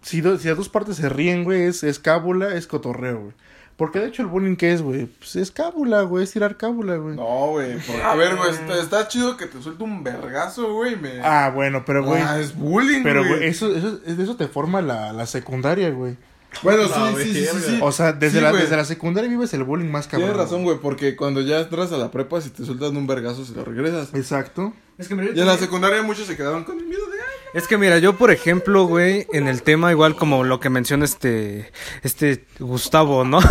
si, 0.02 0.22
do- 0.22 0.38
si 0.38 0.50
a 0.50 0.56
dos 0.56 0.70
partes 0.70 0.98
se 0.98 1.10
ríen, 1.10 1.44
güey, 1.44 1.64
es, 1.64 1.84
es 1.84 2.00
cábula, 2.00 2.56
es 2.56 2.68
cotorreo, 2.68 3.20
güey. 3.20 3.34
Porque 3.78 4.00
de 4.00 4.08
hecho 4.08 4.22
el 4.22 4.28
bullying, 4.28 4.56
¿qué 4.56 4.72
es, 4.72 4.84
güey? 4.84 5.08
Pues 5.08 5.36
es 5.36 5.50
cábula, 5.50 6.04
güey, 6.04 6.24
es 6.24 6.32
tirar 6.32 6.58
cábula, 6.58 6.96
güey. 6.98 7.16
No, 7.16 7.48
güey. 7.52 7.72
A 8.04 8.14
ver, 8.16 8.36
güey, 8.36 8.52
está, 8.52 8.80
está 8.80 9.08
chido 9.08 9.36
que 9.36 9.48
te 9.48 9.60
suelte 9.64 9.84
un 9.84 10.04
vergazo, 10.04 10.72
güey. 10.74 10.96
Me... 10.96 11.22
Ah, 11.24 11.52
bueno, 11.54 11.84
pero, 11.84 12.04
güey. 12.04 12.22
Ah, 12.22 12.40
es 12.40 12.56
bullying, 12.56 13.02
pero, 13.02 13.22
güey. 13.26 13.38
güey, 13.38 13.50
eso, 13.50 13.76
eso, 13.76 13.98
de 13.98 14.22
eso 14.24 14.36
te 14.36 14.48
forma 14.48 14.82
la, 14.84 15.12
la 15.12 15.26
secundaria, 15.26 15.90
güey. 15.90 16.18
Bueno, 16.62 16.84
No, 16.88 17.18
sí, 17.18 17.24
sí, 17.24 17.34
sí, 17.34 17.46
sí, 17.52 17.60
sí. 17.66 17.80
O 17.82 17.92
sea, 17.92 18.14
desde, 18.14 18.38
Sí, 18.38 18.44
la, 18.44 18.52
güey. 18.52 18.62
desde 18.62 18.78
la 18.78 18.86
secundaria 18.86 19.28
vives 19.28 19.52
el 19.56 19.64
bullying 19.64 19.90
más 19.90 20.06
cabrón. 20.06 20.30
Tienes 20.30 20.38
razón, 20.46 20.64
güey, 20.64 20.78
porque 20.80 21.16
cuando 21.16 21.42
ya 21.42 21.60
entras 21.62 21.92
a 21.92 21.98
la 21.98 22.12
prepa, 22.12 22.42
si 22.42 22.52
te 22.52 22.64
sueltan 22.64 22.96
un 22.96 23.08
vergazo, 23.08 23.44
se 23.44 23.54
lo 23.56 23.66
regresas. 23.66 24.14
Exacto. 24.14 24.72
Es 25.00 25.08
que 25.08 25.16
en 25.16 25.46
la 25.48 25.58
secundaria 25.58 26.04
muchos 26.04 26.28
se 26.28 26.38
quedaron 26.38 26.64
con 26.64 26.78
el 26.78 26.86
miedo 26.86 27.08
de... 27.10 27.18
"Ay, 27.54 27.60
Es 27.62 27.68
que 27.68 27.78
mira, 27.78 28.00
yo 28.00 28.18
por 28.18 28.32
ejemplo, 28.32 28.86
güey, 28.86 29.28
en 29.34 29.48
el 29.48 29.62
tema 29.64 29.92
igual 29.92 30.16
como 30.16 30.44
lo 30.44 30.60
que 30.60 30.70
menciona 30.70 31.06
este 31.06 31.72
este 32.04 32.46
Gustavo, 32.60 33.24
¿no? 33.24 33.40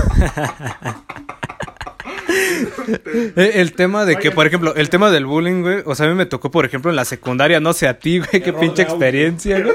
Eh, 3.37 3.53
el 3.57 3.73
tema 3.75 4.05
de 4.05 4.17
que, 4.17 4.31
por 4.31 4.47
ejemplo, 4.47 4.75
el 4.75 4.89
tema 4.89 5.11
del 5.11 5.27
bullying, 5.27 5.63
güey, 5.63 5.83
o 5.85 5.95
sea, 5.95 6.07
a 6.07 6.09
mí 6.09 6.15
me 6.15 6.27
tocó, 6.27 6.51
por 6.51 6.65
ejemplo, 6.65 6.91
en 6.91 6.97
la 6.97 7.05
secundaria, 7.05 7.61
no 7.61 7.73
sé 7.73 7.87
a 7.89 7.99
ti, 7.99 8.19
güey, 8.19 8.43
qué 8.43 8.53
pinche 8.53 8.83
experiencia, 8.83 9.61
güey. 9.61 9.75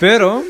Pero 0.00 0.44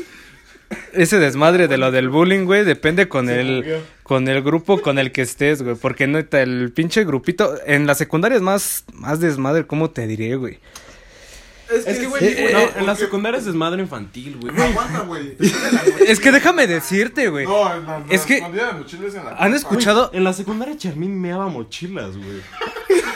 ese 0.93 1.19
desmadre 1.19 1.67
de 1.67 1.77
lo 1.77 1.91
del 1.91 2.09
bullying, 2.09 2.45
güey, 2.45 2.63
depende 2.65 3.07
con 3.07 3.29
el 3.29 3.81
con 4.03 4.27
el 4.27 4.41
grupo 4.41 4.81
con 4.81 4.99
el 4.99 5.11
que 5.11 5.21
estés, 5.21 5.61
güey, 5.61 5.75
porque 5.75 6.07
neta 6.07 6.41
el 6.41 6.71
pinche 6.73 7.03
grupito 7.03 7.55
en 7.65 7.87
la 7.87 7.95
secundaria 7.95 8.37
es 8.37 8.41
más 8.41 8.85
más 8.93 9.19
desmadre, 9.19 9.65
¿cómo 9.65 9.89
te 9.89 10.07
diré, 10.07 10.35
güey? 10.35 10.59
Es 11.69 11.99
que, 11.99 12.05
güey, 12.07 12.23
Eh, 12.25 12.49
no, 12.53 12.59
eh, 12.59 12.71
en 12.77 12.85
la 12.85 12.95
secundaria 12.95 13.37
es 13.39 13.45
desmadre 13.45 13.81
infantil, 13.81 14.37
güey. 14.41 14.53
Aguanta, 14.59 14.99
güey. 15.01 15.35
Es 16.07 16.19
que 16.19 16.31
déjame 16.31 16.67
decirte, 16.67 17.27
güey. 17.29 17.45
No, 17.45 17.73
en 17.75 17.85
la, 17.85 18.03
Es 18.09 18.21
la 18.21 18.27
que- 18.27 18.41
de 18.51 18.73
mochilas 18.73 19.15
en 19.15 19.25
la 19.25 19.31
¿Han 19.37 19.53
escuchado? 19.53 20.09
En 20.13 20.23
la 20.23 20.33
secundaria 20.33 20.77
Charmín 20.77 21.19
meaba 21.19 21.47
mochilas, 21.47 22.15
güey. 22.17 22.41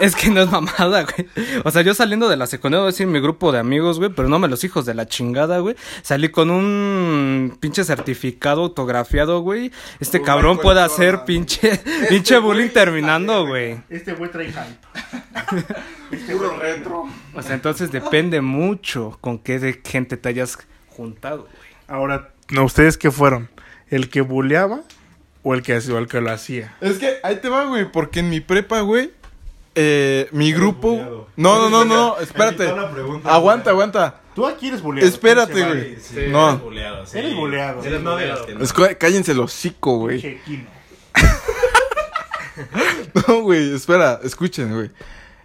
Es 0.00 0.16
que 0.16 0.30
no 0.30 0.40
es 0.40 0.50
mamada, 0.50 1.04
güey. 1.04 1.28
O 1.64 1.70
sea, 1.70 1.82
yo 1.82 1.94
saliendo 1.94 2.28
de 2.28 2.36
la 2.36 2.46
secundaria, 2.46 2.80
voy 2.80 2.88
a 2.88 2.92
decir 2.92 3.06
mi 3.06 3.20
grupo 3.20 3.52
de 3.52 3.58
amigos, 3.58 3.98
güey, 3.98 4.10
pero 4.10 4.28
no 4.28 4.38
me 4.38 4.48
los 4.48 4.64
hijos 4.64 4.86
de 4.86 4.94
la 4.94 5.06
chingada, 5.06 5.58
güey. 5.58 5.76
Salí 6.02 6.30
con 6.30 6.50
un 6.50 7.58
pinche 7.60 7.84
certificado 7.84 8.62
autografiado, 8.62 9.40
güey. 9.40 9.72
Este 10.00 10.22
cabrón 10.22 10.58
puede 10.58 10.80
hacer 10.80 11.24
pinche, 11.24 11.80
pinche 12.08 12.38
bullying 12.38 12.70
terminando, 12.70 13.46
güey. 13.46 13.80
Este 13.90 14.14
güey 14.14 14.30
trae 14.30 14.52
hype. 14.52 16.30
Puro 16.32 16.58
retro. 16.58 17.04
O 17.34 17.42
sea, 17.42 17.54
entonces 17.54 17.92
depende 17.92 18.40
mucho 18.40 19.18
con 19.20 19.38
qué 19.38 19.58
de 19.58 19.80
gente 19.84 20.16
te 20.16 20.28
hayas 20.28 20.58
juntado, 20.88 21.42
güey. 21.42 21.70
Ahora, 21.88 22.30
¿no 22.50 22.64
ustedes 22.64 22.96
qué 22.96 23.10
fueron? 23.10 23.50
¿El 23.88 24.08
que 24.08 24.20
buleaba 24.20 24.82
o 25.42 25.54
el 25.54 25.62
que, 25.62 25.76
o 25.76 25.98
el 25.98 26.06
que 26.06 26.20
lo 26.20 26.30
hacía? 26.30 26.76
Es 26.80 26.98
que 26.98 27.18
ahí 27.22 27.36
te 27.36 27.48
va, 27.48 27.64
güey, 27.64 27.90
porque 27.90 28.20
en 28.20 28.30
mi 28.30 28.40
prepa, 28.40 28.80
güey, 28.80 29.10
eh, 29.74 30.28
mi 30.32 30.52
grupo... 30.52 31.26
No, 31.36 31.58
no, 31.58 31.70
no, 31.70 31.84
no, 31.84 32.18
espérate. 32.18 32.68
Aguanta, 33.24 33.70
aguanta. 33.70 34.20
Tú 34.34 34.46
aquí 34.46 34.68
eres 34.68 34.82
buleado. 34.82 35.08
Espérate, 35.08 35.52
güey. 35.52 35.96
vale. 35.96 36.28
No. 36.28 36.48
Eres 36.50 36.62
buleado, 36.62 37.06
sí. 37.06 37.18
Eres 37.18 37.34
buleado. 37.34 37.82
No 38.00 38.18
no. 38.58 38.98
Cállense 38.98 39.32
el 39.32 39.40
hocico, 39.40 39.98
güey. 39.98 40.40
No, 43.26 43.42
güey, 43.42 43.74
espera, 43.74 44.20
escuchen, 44.22 44.74
güey. 44.74 44.90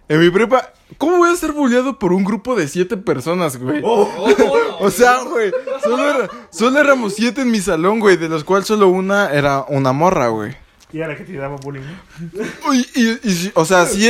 En 0.08 0.20
mi 0.20 0.30
prepa, 0.30 0.70
¿cómo 0.98 1.16
voy 1.18 1.30
a 1.32 1.36
ser 1.36 1.52
bulleado 1.52 1.98
por 1.98 2.12
un 2.12 2.24
grupo 2.24 2.54
de 2.54 2.68
siete 2.68 2.96
personas, 2.96 3.56
güey? 3.56 3.82
O 4.78 4.90
sea, 4.90 5.22
güey, 5.22 5.50
solo, 5.82 6.08
era- 6.10 6.28
solo 6.50 6.78
éramos 6.78 7.14
siete 7.14 7.40
en 7.40 7.50
mi 7.50 7.60
salón, 7.60 7.98
güey, 7.98 8.18
de 8.18 8.28
los 8.28 8.44
cuales 8.44 8.66
solo 8.66 8.88
una 8.88 9.30
era 9.32 9.64
una 9.68 9.92
morra, 9.92 10.28
güey. 10.28 10.54
Y 10.92 11.00
era 11.00 11.16
que 11.16 11.24
te 11.24 11.32
daba 11.36 11.56
bullying. 11.56 11.82
¿no? 11.82 12.70
Uy, 12.70 12.86
y, 12.94 13.28
y 13.28 13.34
si- 13.34 13.50
o 13.54 13.64
sea, 13.64 13.86
sí. 13.86 14.08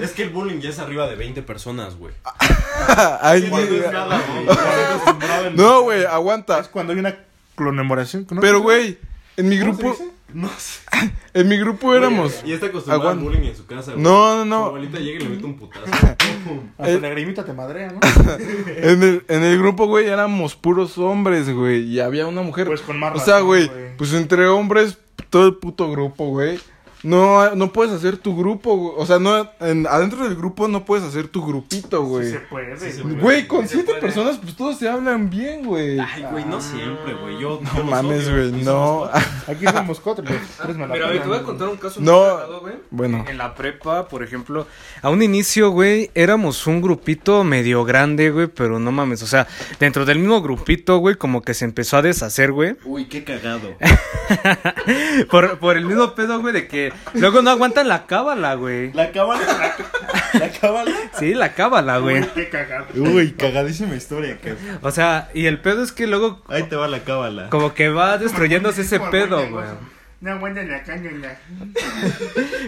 Es 0.00 0.12
que 0.12 0.22
el 0.22 0.30
bullying 0.30 0.60
ya 0.60 0.70
es 0.70 0.78
arriba 0.78 1.08
de 1.08 1.16
20 1.16 1.42
personas, 1.42 1.96
güey. 1.96 2.14
Ay, 3.20 3.44
es 3.44 3.50
no, 5.56 5.82
güey, 5.82 6.04
aguanta. 6.04 6.58
Es 6.60 6.68
cuando 6.68 6.92
hay 6.92 6.98
una 6.98 7.16
clonemoración. 7.56 8.26
¿no? 8.30 8.40
Pero, 8.40 8.60
güey, 8.60 8.98
en 9.36 9.48
mi 9.48 9.58
¿Cómo 9.58 9.74
se 9.76 9.82
grupo? 9.82 10.04
No 10.32 10.48
sé. 10.58 10.80
en 11.34 11.48
mi 11.48 11.56
grupo 11.58 11.94
éramos. 11.94 12.42
Y 12.44 12.52
está 12.52 12.66
acostumbrado 12.66 13.10
al 13.10 13.18
bullying 13.18 13.46
en 13.48 13.56
su 13.56 13.66
casa, 13.66 13.92
güey. 13.92 14.02
No, 14.02 14.36
no, 14.36 14.42
Su 14.42 14.48
no. 14.48 14.64
abuelita 14.66 14.98
llega 14.98 15.20
y 15.20 15.24
le 15.24 15.28
mete 15.30 15.44
un 15.44 15.56
putazo. 15.56 15.84
Hasta 15.86 16.90
eh, 16.90 17.00
la 17.00 17.08
grimita 17.10 17.44
te 17.44 17.52
madrea, 17.52 17.92
¿no? 17.92 18.00
En 18.66 19.02
el, 19.02 19.24
en 19.28 19.42
el 19.44 19.58
grupo, 19.58 19.86
güey, 19.86 20.06
éramos 20.06 20.56
puros 20.56 20.98
hombres, 20.98 21.48
güey. 21.50 21.82
Y 21.84 22.00
había 22.00 22.26
una 22.26 22.42
mujer. 22.42 22.66
Pues 22.66 22.80
con 22.80 22.98
más 22.98 23.14
O 23.14 23.24
sea, 23.24 23.40
güey. 23.40 23.70
pues 23.96 24.12
entre 24.12 24.46
hombres, 24.48 24.98
todo 25.34 25.48
el 25.48 25.56
puto 25.56 25.90
grupo, 25.90 26.28
güey. 26.28 26.60
No, 27.04 27.54
no 27.54 27.72
puedes 27.72 27.92
hacer 27.94 28.16
tu 28.16 28.36
grupo, 28.36 28.76
güey. 28.76 28.94
O 28.96 29.06
sea, 29.06 29.18
no, 29.18 29.48
en- 29.60 29.86
adentro 29.86 30.24
del 30.24 30.34
grupo 30.34 30.66
no 30.68 30.84
puedes 30.84 31.04
hacer 31.04 31.28
tu 31.28 31.44
grupito, 31.46 32.02
güey. 32.04 32.26
Sí 32.26 32.32
se 32.32 32.40
puede. 32.40 32.76
Sí 32.78 32.92
se 32.92 33.02
güey. 33.02 33.14
Güey, 33.16 33.46
con 33.46 33.68
siete 33.68 33.84
puede. 33.86 34.00
personas, 34.00 34.38
pues 34.38 34.56
todos 34.56 34.78
se 34.78 34.88
hablan 34.88 35.30
bien, 35.30 35.64
güey. 35.64 35.98
Ay, 36.00 36.24
güey, 36.30 36.44
no 36.46 36.60
siempre, 36.60 37.14
güey. 37.14 37.38
Yo 37.38 37.60
No 37.76 37.84
mames, 37.84 38.30
güey, 38.30 38.50
no. 38.64 39.04
Aquí 39.46 39.66
somos 39.66 40.00
cuatro. 40.00 40.24
güey. 40.26 40.76
Mira, 40.88 41.06
a 41.06 41.10
ver, 41.10 41.22
te 41.22 41.28
voy 41.28 41.38
a 41.38 41.42
contar 41.42 41.68
un 41.68 41.76
caso 41.76 42.00
No. 42.00 42.38
muy 42.50 42.60
güey. 42.60 42.74
Bueno. 42.90 43.24
En 43.28 43.36
la 43.38 43.54
prepa, 43.54 44.08
por 44.08 44.22
ejemplo, 44.22 44.66
a 45.02 45.10
un 45.10 45.22
inicio, 45.22 45.70
güey, 45.70 46.10
éramos 46.14 46.66
un 46.66 46.80
grupito 46.80 47.44
medio 47.44 47.84
grande, 47.84 48.30
güey, 48.30 48.46
pero 48.46 48.78
no 48.78 48.90
mames, 48.92 49.22
o 49.22 49.26
sea, 49.26 49.46
dentro 49.78 50.04
del 50.06 50.18
mismo 50.18 50.40
grupito, 50.40 50.96
güey, 50.98 51.16
como 51.16 51.42
que 51.42 51.52
se 51.52 51.66
empezó 51.66 51.98
a 51.98 52.02
deshacer, 52.02 52.50
güey, 52.52 52.76
Uy, 52.84 53.04
qué 53.06 53.24
cagado. 53.24 53.68
por, 55.30 55.58
por 55.58 55.76
el 55.76 55.84
mismo 55.84 56.14
pedo, 56.14 56.40
güey, 56.40 56.54
de 56.54 56.66
que 56.68 56.92
luego 57.14 57.42
no 57.42 57.50
aguantan 57.50 57.88
la 57.88 58.06
cábala, 58.06 58.54
güey. 58.54 58.92
La 58.92 59.10
cábala. 59.12 59.74
La, 60.34 60.38
la 60.40 60.50
cábala. 60.52 60.90
Sí, 61.18 61.34
la 61.34 61.52
cábala, 61.54 61.98
güey. 61.98 62.20
Uy, 62.20 62.28
qué 62.34 62.48
cagado. 62.48 62.86
Uy, 62.96 63.32
cagadísima 63.32 63.94
historia, 63.94 64.38
que. 64.38 64.54
O 64.82 64.90
sea, 64.90 65.30
y 65.34 65.46
el 65.46 65.60
pedo 65.60 65.82
es 65.82 65.92
que 65.92 66.06
luego 66.06 66.42
Ahí 66.48 66.64
te 66.64 66.76
va 66.76 66.88
la 66.88 67.00
cábala. 67.04 67.50
como 67.50 67.74
que 67.74 67.88
va 67.90 68.18
destruyéndose 68.18 68.82
ese 68.82 68.98
pedo, 69.00 69.36
güey. 69.48 69.64
No 70.20 70.32
aguantan 70.32 70.70
la 70.70 70.82
caña, 70.82 71.10
ya. 71.20 71.38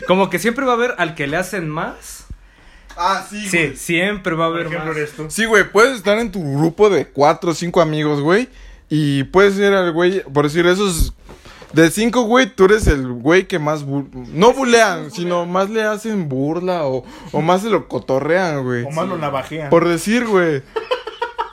Como 0.06 0.28
que 0.30 0.38
siempre 0.38 0.64
va 0.64 0.72
a 0.72 0.76
haber 0.76 0.94
al 0.98 1.14
que 1.14 1.26
le 1.26 1.36
hacen 1.36 1.68
más. 1.68 2.26
Ah, 2.98 3.24
sí, 3.28 3.46
Sí, 3.48 3.76
siempre 3.76 4.34
va 4.34 4.46
a 4.46 4.48
Por 4.48 4.56
haber 4.56 4.66
ejemplo, 4.68 4.88
más. 4.90 4.96
eres 4.96 5.12
tú. 5.12 5.26
Sí, 5.28 5.44
güey, 5.44 5.64
puedes 5.70 5.96
estar 5.96 6.18
en 6.18 6.32
tu 6.32 6.40
grupo 6.58 6.88
de 6.90 7.06
cuatro 7.06 7.50
o 7.50 7.54
cinco 7.54 7.80
amigos, 7.80 8.20
güey. 8.20 8.48
Y 8.88 9.24
puedes 9.24 9.54
ser 9.54 9.72
el 9.72 9.92
güey, 9.92 10.22
por 10.32 10.44
decir, 10.44 10.66
esos. 10.66 11.12
De 11.76 11.90
cinco, 11.90 12.22
güey, 12.22 12.46
tú 12.46 12.64
eres 12.64 12.86
el 12.86 13.06
güey 13.12 13.46
que 13.46 13.58
más. 13.58 13.86
bu- 13.86 14.08
no 14.32 14.52
bulean, 14.54 15.10
sino 15.10 15.44
más 15.46 15.68
le 15.70 15.82
hacen 15.82 16.28
burla 16.28 16.86
o, 16.86 17.04
o 17.32 17.40
más 17.42 17.62
se 17.62 17.68
lo 17.70 17.86
cotorrean, 17.86 18.64
güey. 18.64 18.84
O 18.84 18.90
más 18.90 19.06
lo 19.06 19.18
navajean. 19.18 19.68
Por 19.68 19.86
decir, 19.86 20.26
güey. 20.26 20.62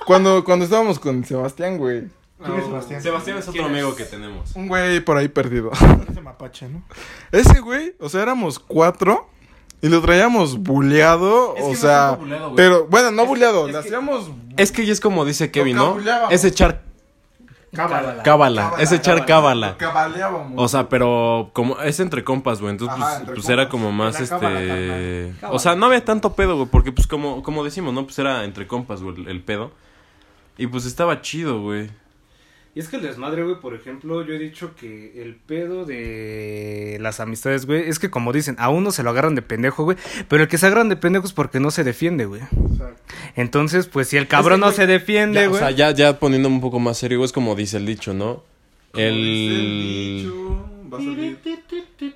Cuando, 0.06 0.44
cuando 0.44 0.66
estábamos 0.66 1.00
con 1.00 1.24
Sebastián, 1.26 1.78
güey. 1.78 2.04
¿Quién 2.44 2.58
es 2.58 2.66
Sebastián? 2.66 3.02
Sebastián 3.02 3.38
es 3.38 3.48
otro 3.48 3.66
amigo 3.66 3.96
que 3.96 4.04
tenemos. 4.06 4.56
Un 4.56 4.68
güey 4.68 5.00
por 5.02 5.18
ahí 5.18 5.28
perdido. 5.28 5.72
Ese 6.10 6.22
mapache, 6.22 6.68
¿no? 6.68 6.84
Ese 7.32 7.60
güey, 7.62 7.96
o 8.00 8.10
sea, 8.10 8.22
éramos 8.22 8.60
cuatro 8.60 9.30
y 9.82 9.90
lo 9.90 10.02
traíamos 10.02 10.58
buleado, 10.58 11.56
Es 11.58 11.64
que 11.64 11.70
o 11.70 11.74
no 11.74 11.76
sea, 11.78 12.12
buleado, 12.12 12.56
pero 12.56 12.88
bueno, 12.88 13.12
no 13.12 13.26
buleado, 13.26 13.68
le 13.68 13.78
hacíamos 13.78 14.32
Es 14.56 14.72
que 14.72 14.86
ya 14.86 14.94
es 14.94 15.00
como 15.02 15.26
dice 15.26 15.52
Kevin, 15.52 15.76
¿no? 15.76 15.98
Es 16.30 16.44
echar 16.46 16.82
Cábala. 17.74 18.22
cábala, 18.24 18.74
es 18.80 18.92
echar 18.92 19.26
cábala. 19.26 19.78
Cabaleábamos. 19.78 20.54
O 20.56 20.68
sea, 20.68 20.90
pero 20.90 21.50
como 21.54 21.80
es 21.80 22.00
entre 22.00 22.24
compas, 22.24 22.62
güey. 22.62 22.72
Entonces, 22.72 22.96
Ajá, 22.98 23.06
pues, 23.06 23.20
entre 23.20 23.34
pues 23.34 23.46
compas. 23.46 23.54
era 23.60 23.70
como 23.70 23.92
más 23.92 24.16
cábala, 24.30 24.62
este. 24.62 25.34
carnal. 25.40 25.56
O 25.56 25.60
sea, 25.60 25.76
no 25.76 25.86
había 25.88 26.06
tanto 26.06 26.34
pedo, 26.34 26.56
güey. 26.56 26.68
Porque, 26.68 26.92
pues, 26.92 27.08
como, 27.08 27.42
como 27.42 27.64
decimos, 27.64 27.94
¿no? 27.94 28.04
Pues 28.04 28.18
era 28.20 28.44
entre 28.44 28.68
compas, 28.68 29.02
güey, 29.02 29.16
el, 29.22 29.28
el 29.28 29.42
pedo. 29.42 29.72
Y 30.58 30.68
pues 30.68 30.86
estaba 30.86 31.22
chido, 31.22 31.62
güey. 31.62 31.90
Y 32.76 32.80
es 32.80 32.88
que 32.88 32.96
el 32.96 33.04
desmadre, 33.04 33.44
güey, 33.44 33.60
por 33.60 33.76
ejemplo, 33.76 34.26
yo 34.26 34.34
he 34.34 34.40
dicho 34.40 34.74
que 34.76 35.22
el 35.22 35.36
pedo 35.36 35.86
de 35.86 36.98
las 37.02 37.20
amistades, 37.20 37.68
güey, 37.68 37.88
es 37.88 38.00
que 38.00 38.10
como 38.10 38.34
dicen, 38.34 38.56
a 38.58 38.70
uno 38.70 38.92
se 38.92 39.04
lo 39.04 39.12
agarran 39.12 39.36
de 39.36 39.44
pendejo, 39.44 39.84
güey, 39.84 39.96
pero 40.28 40.42
el 40.44 40.50
que 40.50 40.58
se 40.58 40.66
agarran 40.66 40.90
de 40.90 40.96
pendejo 40.96 41.26
es 41.28 41.34
porque 41.34 41.60
no 41.60 41.70
se 41.70 41.84
defiende, 41.84 42.26
güey. 42.26 42.42
Entonces, 43.36 43.86
pues 43.88 44.08
si 44.08 44.18
el 44.18 44.28
cabrón 44.28 44.60
no 44.60 44.72
se 44.72 44.88
defiende, 44.88 45.42
Ya, 45.42 45.48
o 45.48 45.50
güey. 45.52 45.60
sea, 45.62 45.72
ya, 45.72 45.92
ya 45.92 46.20
poniéndome 46.20 46.56
un 46.56 46.62
poco 46.62 46.80
más 46.80 46.98
serio, 46.98 47.20
güey, 47.20 47.26
es 47.28 47.32
como 47.32 47.56
dice 47.56 47.78
el 47.78 47.86
dicho, 47.86 48.14
¿no? 48.14 48.44
Como 48.92 49.04
dice 49.06 49.08
el 49.08 49.14
El. 49.18 50.18
dicho, 50.24 50.43
va 50.94 51.00
a 51.00 51.02
salir. 51.02 51.38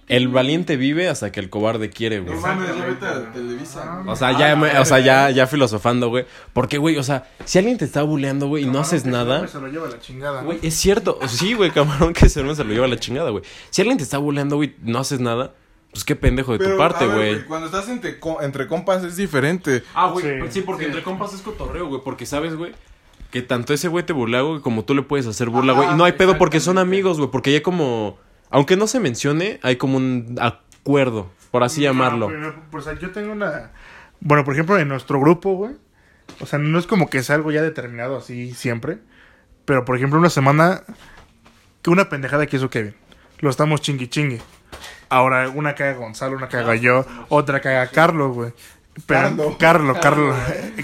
El 0.08 0.28
valiente 0.30 0.78
vive 0.78 1.10
hasta 1.10 1.32
que 1.32 1.40
el 1.40 1.50
cobarde 1.50 1.90
quiere, 1.90 2.20
güey. 2.20 2.36
No 2.36 2.42
mames, 2.42 2.76
ya 2.78 2.86
vete 2.86 3.06
a 3.06 3.32
Televisa. 3.34 4.04
O 4.06 4.16
sea, 4.16 4.38
ya, 4.38 4.56
me- 4.56 4.78
o 4.80 4.86
sea, 4.86 5.00
ya, 5.00 5.30
ya 5.32 5.48
filosofando, 5.48 6.10
güey. 6.10 6.26
Porque, 6.54 6.78
güey, 6.78 6.98
o 6.98 7.04
sea, 7.04 7.28
si 7.46 7.58
alguien 7.58 7.78
te 7.78 7.86
está 7.86 8.04
bulleando, 8.04 8.48
güey, 8.48 8.64
y 8.64 8.68
no 8.68 8.80
haces 8.80 9.06
nada. 9.06 9.48
Se 9.48 9.60
lo 9.60 9.68
lleva 9.68 9.88
la 9.90 10.00
chingada. 10.00 10.42
Güey, 10.44 10.60
es 10.62 10.76
cierto. 10.76 11.20
Sí, 11.28 11.54
güey, 11.54 11.72
camarón 11.72 12.14
que 12.14 12.30
se 12.30 12.38
se 12.56 12.64
lo 12.64 12.72
lleva 12.74 12.86
a 12.86 12.90
la 12.90 12.98
chingada, 13.00 13.30
güey. 13.32 13.44
Si 13.70 13.82
alguien 13.82 13.98
te 13.98 14.04
está 14.04 14.18
bulleando, 14.18 14.56
güey, 14.58 14.76
no 14.82 15.00
haces 15.00 15.20
nada, 15.20 15.54
pues 15.92 16.04
qué 16.04 16.16
pendejo 16.16 16.52
de 16.54 16.60
Pero, 16.60 16.72
tu 16.72 16.78
parte, 16.78 17.06
a 17.06 17.08
ver, 17.08 17.16
güey. 17.36 17.46
Cuando 17.46 17.66
estás 17.68 17.90
entre, 17.90 18.20
co- 18.20 18.42
entre 18.42 18.68
compas 18.68 19.04
es 19.04 19.18
diferente. 19.18 19.84
Ah, 19.96 20.10
güey, 20.12 20.24
Sí. 20.26 20.48
sí, 20.50 20.62
porque 20.62 20.86
entre 20.86 21.02
compas 21.04 21.34
es 21.34 21.42
cotorreo, 21.42 21.88
güey. 21.88 22.02
Porque 22.04 22.26
sabes, 22.26 22.56
güey, 22.56 22.74
que 23.32 23.42
tanto 23.42 23.74
ese 23.74 23.88
güey 23.90 24.06
te 24.06 24.14
burla, 24.14 24.42
güey, 24.42 24.62
como 24.62 24.86
tú 24.86 24.94
le 24.96 25.02
puedes 25.02 25.26
hacer 25.28 25.50
burla, 25.50 25.74
güey. 25.74 25.92
Y 25.92 25.96
no 25.96 26.04
hay 26.06 26.14
pedo 26.14 26.38
porque 26.38 26.60
son 26.60 26.78
amigos, 26.78 27.18
güey. 27.18 27.30
Porque 27.32 27.52
ya 27.52 27.62
como. 27.64 28.18
Aunque 28.50 28.78
no 28.78 28.88
se 28.88 29.00
mencione, 29.00 29.60
hay 29.64 29.76
como 29.76 29.98
un 29.98 30.38
acuerdo, 30.42 31.32
por 31.52 31.64
así 31.64 31.82
llamarlo. 31.82 32.28
Pero, 32.28 32.56
pues, 32.72 32.86
yo 33.00 33.12
tengo 33.12 33.32
una... 33.32 33.72
Bueno, 34.20 34.44
por 34.44 34.54
ejemplo, 34.54 34.78
en 34.80 34.88
nuestro 34.88 35.20
grupo, 35.20 35.56
güey. 35.56 35.76
O 36.40 36.46
sea, 36.46 36.60
no 36.60 36.80
es 36.80 36.88
como 36.88 37.10
que 37.10 37.24
sea 37.24 37.36
algo 37.36 37.52
ya 37.52 37.62
determinado 37.62 38.18
así 38.18 38.54
siempre. 38.54 39.00
Pero, 39.66 39.86
por 39.86 39.96
ejemplo, 39.96 40.20
una 40.20 40.30
semana... 40.30 40.84
Que 41.82 41.90
una 41.90 42.10
pendejada 42.10 42.48
que 42.48 42.58
hizo 42.58 42.70
Kevin. 42.70 42.96
Lo 43.40 43.50
estamos 43.50 43.82
chingui 43.82 44.08
chingue. 44.08 44.42
Ahora, 45.10 45.50
una 45.50 45.76
caga 45.76 45.94
Gonzalo, 45.94 46.36
una 46.36 46.50
caga 46.50 46.76
yo, 46.76 47.06
otra 47.30 47.62
caga 47.62 47.88
Carlos, 47.88 48.36
güey. 48.36 48.54
Pero, 49.06 49.58
Carlos, 49.60 49.98
Carlos, 50.02 50.36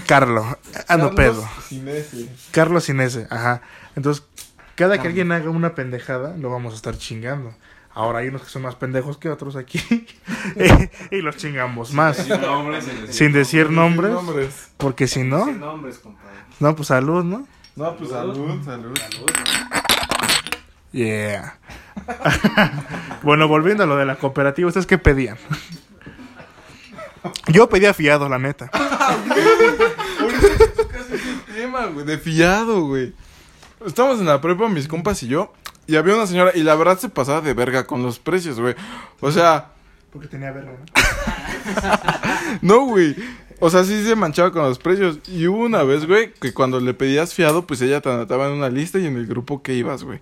Carlos, 0.06 0.46
ando 0.86 1.10
Carlos 1.10 1.14
pedo. 1.14 1.48
sin 1.68 1.88
ese. 1.88 2.28
Carlos 2.52 2.84
sin 2.84 3.00
ese, 3.00 3.26
ajá. 3.28 3.62
Entonces, 3.96 4.24
cada 4.74 5.00
que 5.00 5.08
alguien 5.08 5.32
haga 5.32 5.50
una 5.50 5.74
pendejada, 5.74 6.36
lo 6.36 6.50
vamos 6.50 6.72
a 6.72 6.76
estar 6.76 6.96
chingando. 6.96 7.54
Ahora 7.92 8.18
hay 8.20 8.28
unos 8.28 8.42
que 8.42 8.50
son 8.50 8.62
más 8.62 8.74
pendejos 8.74 9.18
que 9.18 9.30
otros 9.30 9.54
aquí. 9.54 9.80
y 11.10 11.20
los 11.20 11.36
chingamos 11.36 11.92
más. 11.92 12.26
Sin 13.10 13.32
decir 13.32 13.70
nombres. 13.70 14.12
Nombres. 14.12 14.70
Porque 14.76 15.06
si 15.06 15.22
no, 15.22 15.44
Sin 15.44 15.60
nombres, 15.60 15.98
compadre. 15.98 16.36
no, 16.58 16.74
pues 16.74 16.88
salud, 16.88 17.24
¿no? 17.24 17.46
No, 17.76 17.96
pues 17.96 18.10
salud, 18.10 18.64
salud. 18.64 18.94
Yeah. 20.92 21.58
bueno, 23.22 23.48
volviendo 23.48 23.82
a 23.84 23.86
lo 23.86 23.96
de 23.96 24.04
la 24.04 24.16
cooperativa, 24.16 24.68
¿ustedes 24.68 24.86
qué 24.86 24.98
pedían? 24.98 25.38
Yo 27.48 27.68
pedía 27.68 27.94
fiado, 27.94 28.28
la 28.28 28.38
neta. 28.38 28.70
tema, 31.54 31.86
güey, 31.86 32.04
de 32.04 32.18
fiado, 32.18 32.86
güey. 32.86 33.14
Estábamos 33.86 34.20
en 34.20 34.26
la 34.26 34.40
prepa, 34.40 34.68
mis 34.68 34.88
compas 34.88 35.22
y 35.22 35.28
yo, 35.28 35.52
y 35.86 35.96
había 35.96 36.14
una 36.14 36.26
señora, 36.26 36.52
y 36.54 36.62
la 36.62 36.74
verdad 36.74 36.98
se 36.98 37.08
pasaba 37.08 37.40
de 37.40 37.54
verga 37.54 37.86
con 37.86 38.02
los 38.02 38.18
precios, 38.18 38.58
güey. 38.58 38.74
O 39.20 39.30
sea, 39.30 39.72
Porque 40.12 40.28
tenía 40.28 40.52
verga, 40.52 40.72
¿no? 40.72 40.84
no, 42.62 42.86
güey. 42.86 43.16
O 43.60 43.70
sea, 43.70 43.84
sí 43.84 44.04
se 44.04 44.16
manchaba 44.16 44.52
con 44.52 44.62
los 44.62 44.78
precios. 44.78 45.18
Y 45.28 45.46
hubo 45.46 45.64
una 45.64 45.82
vez, 45.82 46.06
güey, 46.06 46.32
que 46.34 46.52
cuando 46.52 46.80
le 46.80 46.94
pedías 46.94 47.34
fiado, 47.34 47.66
pues 47.66 47.80
ella 47.82 48.00
te 48.00 48.10
anotaba 48.10 48.46
en 48.46 48.52
una 48.52 48.68
lista 48.68 48.98
y 48.98 49.06
en 49.06 49.16
el 49.16 49.26
grupo 49.26 49.62
que 49.62 49.74
ibas, 49.74 50.02
güey. 50.02 50.20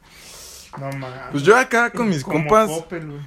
No 0.79 0.91
mames. 0.93 1.21
Pues 1.31 1.43
yo 1.43 1.57
acá 1.57 1.91
con 1.91 2.09
mis 2.09 2.23
Como 2.23 2.39
compas, 2.39 2.69
Coppel, 2.69 3.07
güey. 3.07 3.21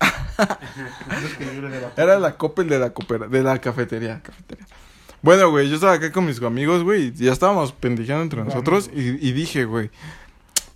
Era 1.96 2.18
la 2.18 2.36
Coppel 2.36 2.68
de 2.68 2.78
la, 2.78 2.92
de 3.28 3.42
la 3.42 3.60
cafetería, 3.60 4.20
cafetería. 4.22 4.66
Bueno, 5.22 5.50
güey, 5.50 5.68
yo 5.68 5.74
estaba 5.74 5.92
acá 5.94 6.10
con 6.12 6.24
mis 6.26 6.42
amigos, 6.42 6.82
güey, 6.82 7.08
y 7.08 7.12
ya 7.12 7.32
estábamos 7.32 7.72
pendejeando 7.72 8.22
entre 8.22 8.42
nosotros 8.42 8.90
y, 8.94 9.00
y 9.28 9.32
dije, 9.32 9.64
güey, 9.66 9.90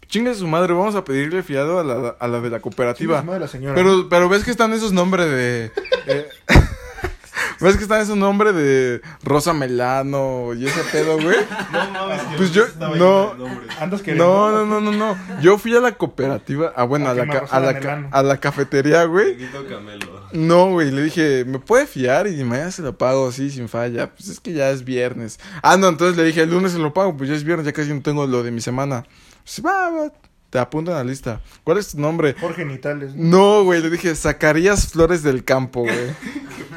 chingue 0.09 0.35
su 0.35 0.47
madre, 0.47 0.75
vamos 0.75 0.95
a 0.95 1.05
pedirle 1.05 1.43
fiado 1.43 1.79
a 1.81 1.85
la, 1.85 2.15
a 2.21 2.29
la 2.29 2.41
de 2.41 2.51
la 2.51 2.61
cooperativa. 2.61 3.23
madre 3.23 3.41
la 3.41 3.49
señora. 3.49 3.75
Pero, 3.75 4.09
pero 4.09 4.29
ves 4.29 4.45
que 4.45 4.51
están 4.51 4.73
esos 4.73 4.93
nombres 4.93 5.27
de. 5.31 5.73
eh, 6.07 6.29
ves 7.61 7.77
que 7.77 7.83
están 7.85 8.01
esos 8.03 8.17
nombres 8.17 8.55
de 8.55 9.01
Rosa 9.23 9.53
Melano 9.55 10.53
y 10.55 10.67
ese 10.67 10.83
pedo, 10.93 11.15
güey. 11.21 11.37
No 11.73 11.91
mames, 11.91 12.21
que 12.23 12.37
Pues 12.37 12.53
yo- 12.53 12.67
no. 12.79 13.35
Andas 13.81 14.07
No, 14.09 14.51
no, 14.53 14.67
no, 14.67 14.81
no, 14.81 14.93
no. 14.93 15.17
Yo 15.41 15.57
fui 15.59 15.75
a 15.75 15.81
la 15.81 15.93
cooperativa. 15.93 16.73
Ah, 16.77 16.85
bueno, 16.85 17.07
A 17.09 17.11
a 17.13 17.15
la, 17.15 17.23
a 17.23 17.61
la, 17.61 18.09
a 18.13 18.23
la 18.23 18.37
cafetería, 18.39 19.05
güey. 19.05 19.39
Camelo. 19.69 20.14
No, 20.35 20.71
güey, 20.71 20.91
le 20.91 21.01
dije, 21.01 21.45
¿me 21.45 21.61
puede 21.61 21.87
fiar? 21.87 22.27
Y 22.27 22.43
mañana 22.43 22.73
se 22.73 22.83
lo 22.83 22.99
pago, 22.99 23.31
sí, 23.31 23.51
sin 23.51 23.69
falla. 23.69 24.13
Pues 24.13 24.29
es 24.29 24.41
que 24.41 24.53
ya 24.53 24.69
es 24.71 24.85
viernes. 24.85 25.39
Ah, 25.63 25.77
no, 25.77 25.87
entonces 25.89 26.17
le 26.17 26.25
dije, 26.25 26.43
el 26.43 26.51
lunes 26.51 26.73
se 26.73 26.79
lo 26.81 26.93
pago, 26.93 27.17
pues 27.17 27.31
ya 27.31 27.37
es 27.37 27.45
viernes, 27.45 27.65
ya 27.65 27.73
casi 27.73 27.95
no 27.95 28.03
tengo 28.03 28.27
lo 28.27 28.43
de 28.43 28.51
mi 28.51 28.61
semana. 28.61 29.05
Pues 29.45 29.65
va, 29.65 29.91
va, 29.91 30.13
te 30.51 30.59
apunto 30.59 30.91
en 30.91 30.97
la 30.97 31.05
lista. 31.05 31.41
¿Cuál 31.63 31.79
es 31.79 31.93
tu 31.93 32.01
nombre? 32.01 32.35
Jorge 32.41 32.65
Nitales. 32.65 33.15
¿no? 33.15 33.59
No, 33.59 33.65
güey, 33.65 33.81
le 33.81 33.91
dije, 33.91 34.13
Zacarías 34.17 34.89
Flores 34.89 35.23
del 35.23 35.45
Campo, 35.45 35.83
güey. 35.83 36.15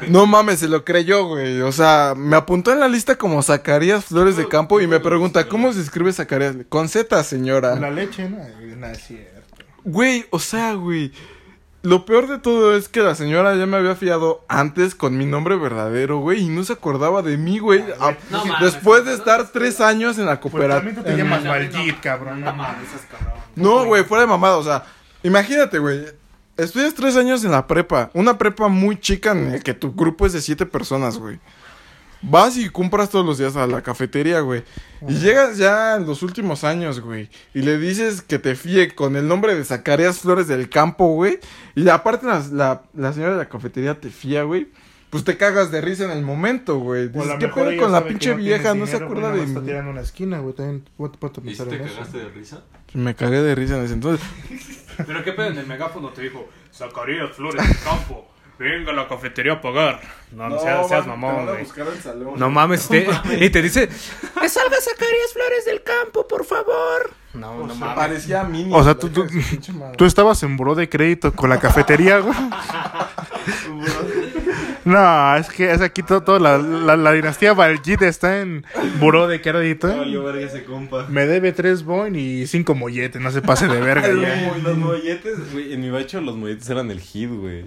No 0.08 0.26
mames, 0.26 0.60
se 0.60 0.68
lo 0.68 0.84
creyó, 0.84 1.26
güey. 1.26 1.60
O 1.62 1.72
sea, 1.72 2.14
me 2.16 2.36
apuntó 2.36 2.72
en 2.72 2.78
la 2.78 2.86
lista 2.86 3.18
como 3.18 3.42
Zacarías 3.42 4.04
Flores 4.04 4.36
de 4.36 4.46
Campo 4.46 4.80
y 4.80 4.86
me 4.86 5.00
pregunta, 5.00 5.48
¿cómo 5.48 5.72
se 5.72 5.80
escribe 5.80 6.12
Zacarías? 6.12 6.54
Con 6.68 6.88
Z, 6.88 7.24
señora. 7.24 7.74
La 7.74 7.90
leche, 7.90 8.28
¿no? 8.28 8.38
No 8.76 8.86
es 8.86 9.04
cierto. 9.04 9.56
Güey, 9.82 10.26
o 10.30 10.38
sea, 10.38 10.74
güey. 10.74 11.10
Lo 11.82 12.04
peor 12.04 12.26
de 12.26 12.38
todo 12.38 12.76
es 12.76 12.88
que 12.88 13.00
la 13.00 13.14
señora 13.14 13.54
ya 13.54 13.64
me 13.66 13.76
había 13.76 13.94
fiado 13.94 14.44
antes 14.48 14.96
con 14.96 15.16
mi 15.16 15.26
nombre 15.26 15.56
verdadero, 15.56 16.18
güey, 16.18 16.40
y 16.42 16.48
no 16.48 16.64
se 16.64 16.72
acordaba 16.72 17.22
de 17.22 17.36
mí, 17.36 17.60
güey. 17.60 17.84
Ah, 18.00 18.14
No 18.30 18.44
mames, 18.44 18.72
Después 18.74 19.04
de 19.04 19.14
estar 19.14 19.46
tres 19.52 19.80
años 19.80 20.18
en 20.18 20.26
la 20.26 20.40
Pues 20.40 20.52
también 20.52 20.96
tú 20.96 21.02
cooperativa. 21.02 21.04
te 21.04 21.16
llamas 21.16 21.44
Valjit, 21.46 22.00
cabrón. 22.00 22.40
No 22.40 22.52
mames, 22.52 22.88
esas 22.88 23.06
cabrón. 23.06 23.32
No, 23.54 23.84
güey, 23.84 24.02
fuera 24.04 24.22
de 24.22 24.26
mamada, 24.28 24.56
o 24.56 24.62
sea, 24.64 24.84
imagínate, 25.22 25.78
güey. 25.78 26.04
Estudias 26.56 26.94
tres 26.94 27.16
años 27.16 27.44
en 27.44 27.52
la 27.52 27.68
prepa, 27.68 28.10
una 28.14 28.36
prepa 28.36 28.66
muy 28.66 28.98
chica 28.98 29.30
en 29.30 29.52
la 29.52 29.58
que 29.60 29.74
tu 29.74 29.92
grupo 29.94 30.26
es 30.26 30.32
de 30.32 30.40
siete 30.40 30.66
personas, 30.66 31.16
güey. 31.16 31.38
Vas 32.22 32.56
y 32.56 32.68
compras 32.68 33.10
todos 33.10 33.24
los 33.24 33.38
días 33.38 33.54
a 33.56 33.66
la 33.66 33.82
cafetería, 33.82 34.40
güey. 34.40 34.64
Y 35.06 35.14
llegas 35.14 35.56
ya 35.56 35.96
en 35.96 36.06
los 36.06 36.22
últimos 36.22 36.64
años, 36.64 37.00
güey. 37.00 37.30
Y 37.54 37.62
le 37.62 37.78
dices 37.78 38.22
que 38.22 38.38
te 38.38 38.56
fíe 38.56 38.94
con 38.94 39.14
el 39.16 39.28
nombre 39.28 39.54
de 39.54 39.64
Zacarías 39.64 40.18
Flores 40.18 40.48
del 40.48 40.68
Campo, 40.68 41.14
güey. 41.14 41.38
Y 41.76 41.88
aparte 41.88 42.26
la, 42.26 42.44
la, 42.52 42.82
la 42.94 43.12
señora 43.12 43.32
de 43.32 43.38
la 43.38 43.48
cafetería 43.48 44.00
te 44.00 44.10
fía, 44.10 44.42
güey. 44.42 44.68
Pues 45.10 45.24
te 45.24 45.38
cagas 45.38 45.70
de 45.70 45.80
risa 45.80 46.04
en 46.04 46.10
el 46.10 46.22
momento, 46.22 46.78
güey. 46.80 47.08
Dices, 47.08 47.32
¿qué 47.38 47.48
pedo 47.48 47.80
con 47.80 47.92
la 47.92 48.04
pinche 48.04 48.30
no 48.30 48.36
vieja? 48.36 48.74
No 48.74 48.86
se 48.86 48.96
acuerda 48.96 49.32
de 49.32 49.44
Está 49.44 49.60
mí. 49.60 49.66
tirando 49.66 49.90
una 49.90 50.02
esquina, 50.02 50.40
güey. 50.40 50.54
También 50.54 50.84
¿Y 51.44 51.54
si 51.54 51.64
te 51.64 51.78
cagaste 51.78 52.18
de 52.18 52.28
risa? 52.28 52.62
Me 52.92 53.14
cagué 53.14 53.40
de 53.40 53.54
risa 53.54 53.78
en 53.78 53.84
ese 53.84 53.94
entonces. 53.94 54.26
Pero 55.06 55.24
qué 55.24 55.32
pedo 55.32 55.46
en 55.46 55.58
el 55.58 55.66
megáfono 55.66 56.08
te 56.10 56.22
dijo, 56.22 56.48
Zacarías 56.74 57.30
Flores 57.34 57.66
del 57.66 57.78
Campo, 57.84 58.28
venga 58.58 58.92
a 58.92 58.94
la 58.94 59.08
cafetería 59.08 59.54
a 59.54 59.60
pagar. 59.60 60.00
No, 60.32 60.48
no, 60.48 60.58
seas, 60.58 60.88
seas 60.88 61.06
mamón, 61.06 61.46
güey. 61.46 61.66
No 62.36 62.50
mames, 62.50 62.88
te- 62.88 63.06
y 63.40 63.50
te 63.50 63.62
dice, 63.62 63.88
que 63.88 64.48
salga 64.48 64.76
Zacarías 64.80 65.32
Flores 65.32 65.64
del 65.64 65.82
Campo, 65.82 66.26
por 66.26 66.44
favor. 66.44 67.10
No, 67.34 67.66
no 67.66 67.74
mames. 67.74 67.94
Parecía 67.96 68.44
mini. 68.44 68.70
O 68.74 68.82
sea, 68.82 68.94
tú, 68.94 69.08
tú, 69.10 69.26
tú 69.96 70.04
estabas 70.04 70.42
en 70.42 70.56
buró 70.56 70.74
de 70.74 70.88
crédito 70.88 71.32
con 71.32 71.50
la 71.50 71.60
cafetería, 71.60 72.18
güey. 72.18 72.36
No, 74.84 75.36
es 75.36 75.48
que 75.50 75.70
es 75.70 75.82
aquí 75.82 76.02
todo, 76.02 76.22
todo 76.22 76.38
la, 76.38 76.56
la, 76.56 76.96
la 76.96 77.12
dinastía 77.12 77.52
Valjit 77.52 78.00
está 78.02 78.40
en 78.40 78.64
buró 78.98 79.28
de 79.28 79.40
crédito. 79.42 79.88
Valió 79.88 80.24
verga 80.24 80.46
ese 80.46 80.64
compa. 80.64 81.04
Me 81.10 81.26
debe 81.26 81.52
tres 81.52 81.82
boin 81.84 82.16
y 82.16 82.46
cinco 82.46 82.74
molletes, 82.74 83.20
no 83.20 83.30
se 83.30 83.42
pase 83.42 83.68
de 83.68 83.80
verga 83.80 84.08
ya. 84.08 84.52
Los 84.62 84.76
molletes, 84.78 85.52
güey, 85.52 85.74
en 85.74 85.82
mi 85.82 85.90
bacho 85.90 86.20
los 86.22 86.36
molletes 86.36 86.70
eran 86.70 86.90
el 86.90 87.00
hit, 87.00 87.30
güey. 87.30 87.66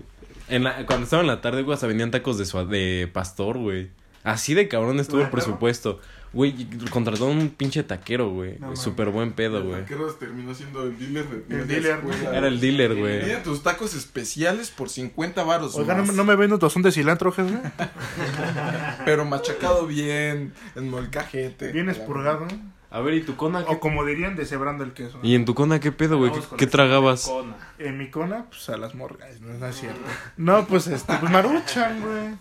En 0.52 0.64
la, 0.64 0.86
cuando 0.86 1.06
estaba 1.06 1.22
en 1.22 1.28
la 1.28 1.42
tarde, 1.42 1.64
güey, 1.64 1.74
hasta 1.74 1.88
vendían 1.88 2.12
tacos 2.12 2.38
de, 2.38 2.46
sua- 2.46 2.66
de 2.66 3.10
pastor, 3.12 3.58
güey. 3.58 3.90
Así 4.24 4.54
de 4.54 4.68
cabrón 4.68 5.00
estuvo 5.00 5.22
el 5.22 5.30
presupuesto. 5.30 6.00
Güey, 6.34 6.66
contrató 6.92 7.26
un 7.26 7.50
pinche 7.50 7.84
taquero, 7.84 8.30
güey. 8.30 8.58
No. 8.60 8.76
Súper 8.76 9.10
buen 9.10 9.34
pedo, 9.34 9.64
güey. 9.66 9.82
Taqueros 9.82 10.18
terminó 10.18 10.54
siendo 10.54 10.84
el 10.84 10.98
dealer 10.98 11.28
de 11.28 11.60
El 11.62 11.68
dealer. 11.68 12.00
Era 12.34 12.48
el 12.48 12.60
dealer, 12.62 12.96
güey. 12.96 13.44
tus 13.44 13.64
tacos 13.64 13.94
especiales 13.96 14.70
por 14.70 14.90
50 14.90 15.44
varos. 15.44 15.76
Oiga, 15.76 15.96
¿no, 15.96 16.06
más. 16.06 16.16
no 16.16 16.24
me 16.24 16.36
ven 16.36 16.54
un 16.54 16.60
tazón 16.60 16.84
de 16.84 16.92
cilantro, 16.94 17.32
jefe? 17.34 17.54
Pero 19.06 19.26
machacado 19.26 19.88
bien, 19.88 20.54
en 20.76 20.90
molcajete. 20.90 21.72
Bien 21.72 21.90
expurgado. 21.90 22.48
A 22.92 23.00
ver, 23.00 23.14
¿y 23.14 23.22
tu 23.22 23.38
cona 23.38 23.66
qué? 23.66 23.72
O 23.74 23.80
como 23.80 24.04
dirían, 24.06 24.36
deshebrando 24.36 24.84
el 24.84 24.92
queso. 24.92 25.18
¿Y 25.24 25.36
en 25.36 25.46
tu 25.46 25.56
cona 25.56 25.80
qué 25.80 25.92
pedo, 25.94 26.18
güey? 26.18 26.32
¿Qué, 26.32 26.40
qué 26.58 26.68
tragabas? 26.68 27.26
Cona. 27.26 27.56
En 27.80 27.98
mi 27.98 28.10
cona, 28.12 28.46
pues 28.50 28.68
a 28.70 28.76
las 28.78 28.96
morgas. 28.96 29.40
No, 29.40 29.54
no 29.54 29.66
es 29.68 29.76
cierto. 29.80 30.02
No, 30.36 30.68
pues 30.68 30.88
este, 30.88 31.14
pues 31.18 31.32
maruchan, 31.32 32.02
güey. 32.02 32.36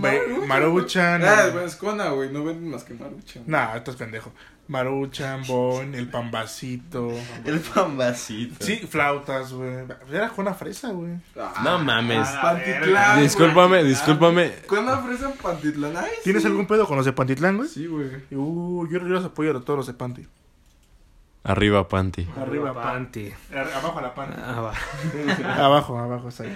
Ve- 0.00 0.46
Maruchan. 0.46 1.22
Ah, 1.24 1.52
es 1.64 1.76
cona, 1.76 2.08
güey. 2.08 2.32
No 2.32 2.42
venden 2.42 2.70
más 2.70 2.84
que 2.84 2.94
maruchan. 2.94 3.44
Nah, 3.46 3.76
estás 3.76 3.96
pendejo. 3.96 4.32
Maruchan, 4.68 5.42
bon, 5.46 5.94
el 5.94 6.08
pambacito. 6.08 7.10
El 7.44 7.60
pambacito. 7.60 8.64
Sí, 8.64 8.76
flautas, 8.88 9.52
güey. 9.52 9.84
Era 10.10 10.30
con 10.30 10.46
una 10.46 10.54
fresa, 10.54 10.88
güey. 10.90 11.12
No 11.62 11.78
mames. 11.78 12.26
Pantitlán. 12.28 13.20
Discúlpame, 13.20 13.78
güey. 13.80 13.88
discúlpame. 13.88 14.52
¿Cona 14.66 14.98
fresa 14.98 15.30
en 15.30 15.36
Pantitlán? 15.36 15.96
Ay, 15.96 16.10
¿Tienes 16.24 16.42
sí. 16.42 16.48
algún 16.48 16.66
pedo 16.66 16.86
con 16.86 16.96
los 16.96 17.04
de 17.04 17.12
Pantitlán, 17.12 17.56
güey? 17.58 17.68
Sí, 17.68 17.86
güey. 17.86 18.08
Uh, 18.30 18.86
yo, 18.90 18.98
yo 19.00 19.04
los 19.08 19.24
apoyo 19.24 19.50
a 19.56 19.60
todos 19.60 19.76
los 19.78 19.86
de 19.88 19.94
Panti. 19.94 20.26
Arriba, 21.44 21.88
Panty. 21.88 22.26
Arriba, 22.40 22.72
Panty. 22.72 23.32
Ar- 23.52 23.72
Abajo 23.74 24.00
la 24.00 24.14
Panti. 24.14 24.36
Ah. 24.38 24.72
Abajo, 25.58 25.98
abajo, 25.98 26.28
está 26.28 26.44
ahí. 26.44 26.54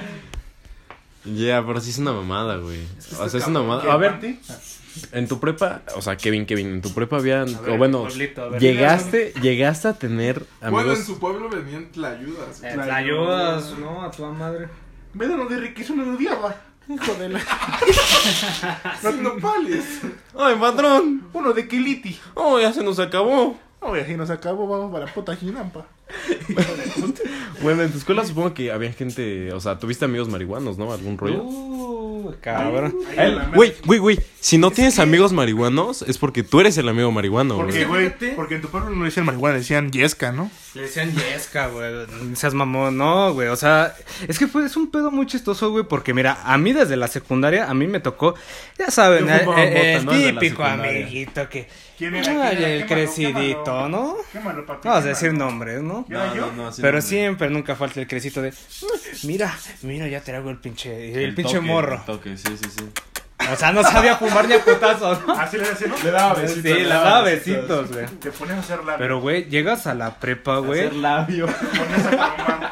Ya, 1.24 1.66
pero 1.66 1.80
sí 1.80 1.90
es 1.90 1.98
una 1.98 2.12
mamada, 2.12 2.56
güey. 2.58 2.86
O 3.18 3.28
sea, 3.28 3.40
es 3.40 3.46
una 3.48 3.60
mamada. 3.60 3.92
A 3.92 3.96
ver, 3.96 4.12
Panti? 4.12 4.38
En 5.12 5.28
tu 5.28 5.38
prepa, 5.40 5.82
o 5.96 6.02
sea, 6.02 6.16
Kevin, 6.16 6.46
Kevin, 6.46 6.66
en 6.68 6.82
tu 6.82 6.92
prepa 6.92 7.16
habían, 7.16 7.54
A 7.54 7.60
ver, 7.60 7.70
o 7.74 7.78
bueno, 7.78 8.02
pueblito, 8.02 8.50
ver. 8.50 8.60
llegaste, 8.60 9.32
llegaste 9.40 9.88
a 9.88 9.92
tener 9.94 10.44
Bueno, 10.60 10.78
amigos. 10.78 10.98
en 11.00 11.04
su 11.06 11.18
pueblo 11.18 11.48
venían 11.48 11.90
tlayudas. 11.92 12.62
Eh, 12.62 12.72
güey. 12.74 12.86
te 12.86 12.92
ayudas, 12.92 13.78
¿no? 13.78 14.02
A 14.02 14.10
tu 14.10 14.24
madre. 14.26 14.68
Me 15.14 15.26
dan 15.26 15.48
de 15.48 15.56
riquísimo 15.58 16.02
no 16.02 16.12
lo 16.12 16.16
odiaba. 16.16 16.56
Hijo 16.88 17.14
de 17.14 17.28
la... 17.30 17.40
Sin 19.00 19.22
nopales. 19.22 20.00
¡Ay, 20.38 20.54
patrón! 20.54 21.28
Uno 21.32 21.52
de 21.52 21.66
Kiliti. 21.66 22.16
¡Oh, 22.34 22.60
ya 22.60 22.72
se 22.72 22.84
nos 22.84 22.98
acabó! 23.00 23.58
Oye, 23.80 24.02
así 24.02 24.14
nos 24.16 24.30
acabó, 24.30 24.66
vamos 24.66 24.92
para 24.92 25.12
puta 25.12 25.34
Jinampa. 25.36 25.86
Bueno, 27.62 27.82
en 27.82 27.90
tu 27.90 27.98
escuela 27.98 28.24
supongo 28.24 28.54
que 28.54 28.72
había 28.72 28.92
gente, 28.92 29.52
o 29.52 29.60
sea, 29.60 29.78
tuviste 29.78 30.04
amigos 30.04 30.28
marihuanos, 30.28 30.78
¿no? 30.78 30.92
¿Algún 30.92 31.18
rollo? 31.18 31.42
Uh, 31.42 32.34
cabrón. 32.40 32.94
Güey, 33.54 33.74
güey, 33.84 33.98
güey, 33.98 34.18
si 34.46 34.58
no 34.58 34.70
tienes 34.70 35.00
amigos 35.00 35.32
marihuanos, 35.32 36.02
es 36.02 36.18
porque 36.18 36.44
tú 36.44 36.60
eres 36.60 36.78
el 36.78 36.88
amigo 36.88 37.10
marihuano, 37.10 37.56
Porque, 37.56 37.84
güey. 37.84 38.10
güey, 38.16 38.36
porque 38.36 38.54
en 38.54 38.60
tu 38.62 38.68
pueblo 38.68 38.90
no 38.90 39.04
decían 39.04 39.26
marihuana, 39.26 39.56
decían 39.56 39.90
yesca, 39.90 40.30
¿no? 40.30 40.52
Le 40.74 40.82
decían 40.82 41.12
Yesca, 41.12 41.66
güey. 41.66 41.90
no 42.22 42.36
Seas 42.36 42.54
mamón, 42.54 42.96
no, 42.96 43.32
güey. 43.32 43.48
O 43.48 43.56
sea, 43.56 43.96
es 44.28 44.38
que 44.38 44.46
fue, 44.46 44.64
es 44.66 44.76
un 44.76 44.88
pedo 44.92 45.10
muy 45.10 45.26
chistoso, 45.26 45.72
güey. 45.72 45.82
Porque 45.82 46.14
mira, 46.14 46.38
a 46.44 46.58
mí 46.58 46.72
desde 46.72 46.96
la 46.96 47.08
secundaria, 47.08 47.68
a 47.68 47.74
mí 47.74 47.88
me 47.88 47.98
tocó, 47.98 48.36
ya 48.78 48.92
saben, 48.92 49.28
eh, 49.28 49.46
eh, 49.56 49.94
el 49.96 50.04
¿no? 50.04 50.12
Típico 50.12 50.62
amiguito 50.62 51.48
que. 51.48 51.66
¿Quién 51.98 52.14
era? 52.14 52.30
Ay, 52.30 52.56
¿Quién 52.56 52.68
era? 52.68 52.74
el 52.74 52.86
crecidito. 52.86 53.88
¿no? 53.88 54.16
Quémalo, 54.30 54.64
papi, 54.64 54.86
No 54.86 54.94
vas 54.94 55.04
a 55.06 55.08
decir 55.08 55.32
nombres, 55.32 55.82
¿no? 55.82 56.04
¿Quién 56.06 56.20
era 56.20 56.34
yo? 56.36 56.66
así 56.68 56.82
Pero 56.82 56.98
no, 56.98 57.02
siempre, 57.02 57.50
nunca 57.50 57.74
falta 57.74 57.98
el 57.98 58.06
crecito 58.06 58.42
de. 58.42 58.52
Mira, 59.24 59.58
mira, 59.82 60.06
ya 60.06 60.20
traigo 60.20 60.50
el 60.50 60.58
pinche. 60.58 61.14
El, 61.14 61.30
El 61.30 61.34
pinche 61.34 61.54
toque, 61.54 61.66
morro. 61.66 61.94
el 61.96 62.04
toque, 62.04 62.36
sí, 62.36 62.54
sí, 62.62 62.68
sí. 62.78 62.84
O 63.52 63.56
sea, 63.56 63.72
no 63.72 63.82
sabía 63.82 64.16
fumar 64.16 64.46
ni 64.48 64.54
a 64.54 64.64
putazos, 64.64 65.26
¿no? 65.26 65.32
Así 65.34 65.56
le 65.56 65.68
decía, 65.68 65.86
¿no? 65.88 65.96
Le 66.02 66.10
daba 66.10 66.34
Sí, 66.34 66.40
besitos. 66.42 66.64
le 66.78 66.84
daba 66.88 67.22
besitos, 67.22 67.92
güey. 67.92 68.06
Te 68.20 68.30
ponías 68.32 68.56
a 68.58 68.60
hacer 68.60 68.84
la... 68.84 68.96
Pero, 68.96 69.20
güey, 69.20 69.44
llegas 69.48 69.86
a 69.86 69.94
la 69.94 70.18
prepa, 70.18 70.58
güey. 70.58 70.80
Hacer 70.80 70.94
labio. 70.94 71.46
ponías 71.74 72.06
a. 72.06 72.70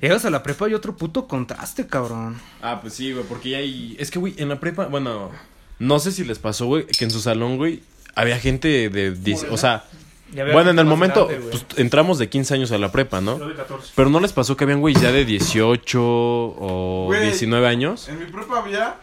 Llegas 0.00 0.24
a 0.24 0.30
la 0.30 0.42
prepa 0.42 0.68
y 0.68 0.74
otro 0.74 0.96
puto 0.96 1.26
contraste, 1.26 1.86
cabrón. 1.86 2.40
Ah, 2.62 2.78
pues 2.80 2.94
sí, 2.94 3.12
güey, 3.12 3.24
porque 3.24 3.50
ya 3.50 3.58
hay... 3.58 3.96
Es 3.98 4.10
que, 4.10 4.18
güey, 4.18 4.34
en 4.38 4.48
la 4.48 4.60
prepa, 4.60 4.86
bueno, 4.86 5.30
no 5.78 5.98
sé 5.98 6.12
si 6.12 6.24
les 6.24 6.38
pasó, 6.38 6.66
güey, 6.66 6.86
que 6.86 7.04
en 7.04 7.10
su 7.10 7.20
salón, 7.20 7.56
güey, 7.56 7.82
había 8.14 8.38
gente 8.38 8.88
de... 8.88 9.12
10 9.12 9.46
o 9.50 9.56
sea, 9.56 9.84
bueno, 10.32 10.70
en 10.70 10.78
el 10.78 10.84
momento, 10.84 11.26
grande, 11.26 11.48
pues 11.50 11.66
entramos 11.76 12.18
de 12.18 12.28
15 12.28 12.54
años 12.54 12.72
a 12.72 12.78
la 12.78 12.92
prepa, 12.92 13.18
Yo 13.18 13.38
¿no? 13.38 13.38
de 13.48 13.54
14. 13.54 13.92
Pero 13.94 14.10
no 14.10 14.20
les 14.20 14.32
pasó 14.32 14.56
que 14.56 14.64
habían, 14.64 14.80
güey, 14.80 14.94
ya 14.94 15.10
de 15.12 15.24
18 15.24 16.00
o 16.02 17.04
Güey. 17.06 17.22
19 17.22 17.66
años. 17.66 18.08
En 18.08 18.18
mi 18.18 18.26
prepa 18.26 18.58
había 18.58 18.96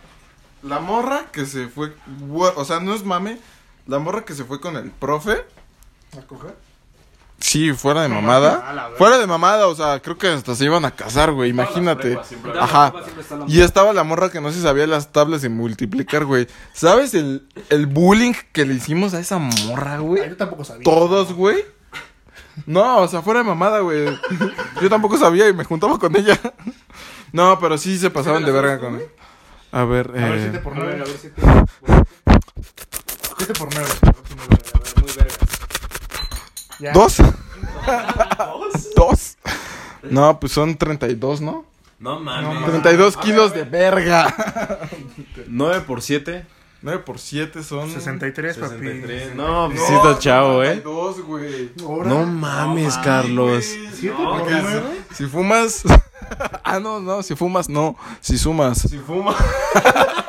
la 0.64 0.80
morra 0.80 1.26
que 1.32 1.46
se 1.46 1.68
fue. 1.68 1.94
O 2.56 2.66
sea, 2.66 2.80
no 2.80 2.94
es 2.94 3.04
mame. 3.04 3.38
La 3.88 4.00
morra 4.00 4.26
que 4.26 4.34
se 4.34 4.46
fue 4.46 4.60
con 4.60 4.76
el 4.78 4.90
profe. 4.92 5.44
¿A 6.18 6.22
coger? 6.28 6.56
Sí, 7.40 7.74
fuera 7.74 8.02
de 8.02 8.08
mamada. 8.10 8.92
Fuera 8.98 9.18
de 9.18 9.28
mamada, 9.28 9.68
o 9.68 9.76
sea, 9.76 10.02
creo 10.02 10.18
que 10.18 10.28
hasta 10.28 10.56
se 10.56 10.66
iban 10.66 10.84
a 10.86 10.92
casar, 10.92 11.32
güey. 11.32 11.50
Imagínate. 11.52 12.18
Ajá. 12.60 12.94
Y 13.48 13.62
estaba 13.62 13.94
la 13.94 14.04
morra 14.04 14.30
que 14.32 14.42
no 14.42 14.52
se 14.52 14.62
sabía 14.62 14.88
las 14.88 15.12
tablas 15.12 15.42
de 15.42 15.50
multiplicar, 15.50 16.26
güey. 16.26 16.48
¿Sabes 16.74 17.14
el, 17.14 17.48
el 17.70 17.86
bullying 17.88 18.34
que 18.52 18.66
le 18.66 18.74
hicimos 18.74 19.14
a 19.14 19.20
esa 19.20 19.38
morra, 19.38 19.96
Ah, 19.96 20.00
güey? 20.00 20.28
Yo 20.30 20.38
tampoco 20.38 20.64
sabía. 20.64 20.84
Todos, 20.84 21.34
güey. 21.34 21.64
No, 22.66 23.00
o 23.00 23.08
sea, 23.08 23.22
fuera 23.22 23.42
de 23.42 23.46
mamada, 23.46 23.80
güey. 23.82 24.06
Yo 24.82 24.90
tampoco 24.90 25.18
sabía 25.18 25.48
y 25.50 25.54
me 25.54 25.66
juntaba 25.66 26.00
con 26.00 26.16
ella. 26.16 26.40
No, 27.34 27.60
pero 27.60 27.78
sí 27.78 27.98
se 28.00 28.10
pasaban 28.10 28.46
de 28.46 28.52
verga 28.52 28.80
con 28.80 29.02
A 29.74 29.84
ver, 29.84 30.10
A 30.14 30.30
ver, 30.30 30.38
eh... 30.38 30.50
7 30.52 30.60
por 30.60 30.74
A 30.74 30.80
ver, 30.86 30.98
9. 30.98 31.02
a 31.02 31.06
ver 31.06 31.18
si 31.18 31.30
te... 31.30 31.42
7 33.38 33.54
por 33.60 33.70
9. 33.76 33.90
Ya. 36.80 36.92
¿Dos? 36.92 37.18
¿Dos? 38.96 39.38
No, 40.04 40.40
pues 40.40 40.52
son 40.52 40.76
32, 40.78 41.42
¿no? 41.42 41.66
No 42.00 42.20
mames. 42.20 42.66
32 42.66 43.18
kilos 43.18 43.54
de 43.54 43.64
verga. 43.64 44.34
9 45.48 45.82
por 45.88 46.02
7. 46.02 46.46
9 46.82 47.02
por 47.04 47.18
7 47.18 47.64
son... 47.64 47.90
63, 47.90 48.58
papi. 48.58 48.70
63. 48.78 49.36
No, 49.36 49.70
pues 49.70 49.80
No, 49.80 49.88
sí 49.88 49.94
está 49.96 50.20
chavo, 50.20 50.64
eh. 50.64 50.82
32, 50.82 51.22
güey. 51.22 51.72
Ahora, 51.84 52.10
No 52.10 52.26
mames, 52.26 52.98
Carlos. 52.98 53.66
7 53.94 54.16
por 54.16 54.40
Porque 54.40 54.54
9. 54.62 54.84
si, 55.10 55.16
si 55.16 55.26
fumas... 55.26 55.84
ah, 56.64 56.80
no, 56.80 57.00
no, 57.00 57.24
si 57.24 57.36
fumas, 57.36 57.70
no. 57.70 57.96
Si 58.20 58.38
sumas. 58.38 58.82
Si 58.82 59.00
fuma. 59.00 59.36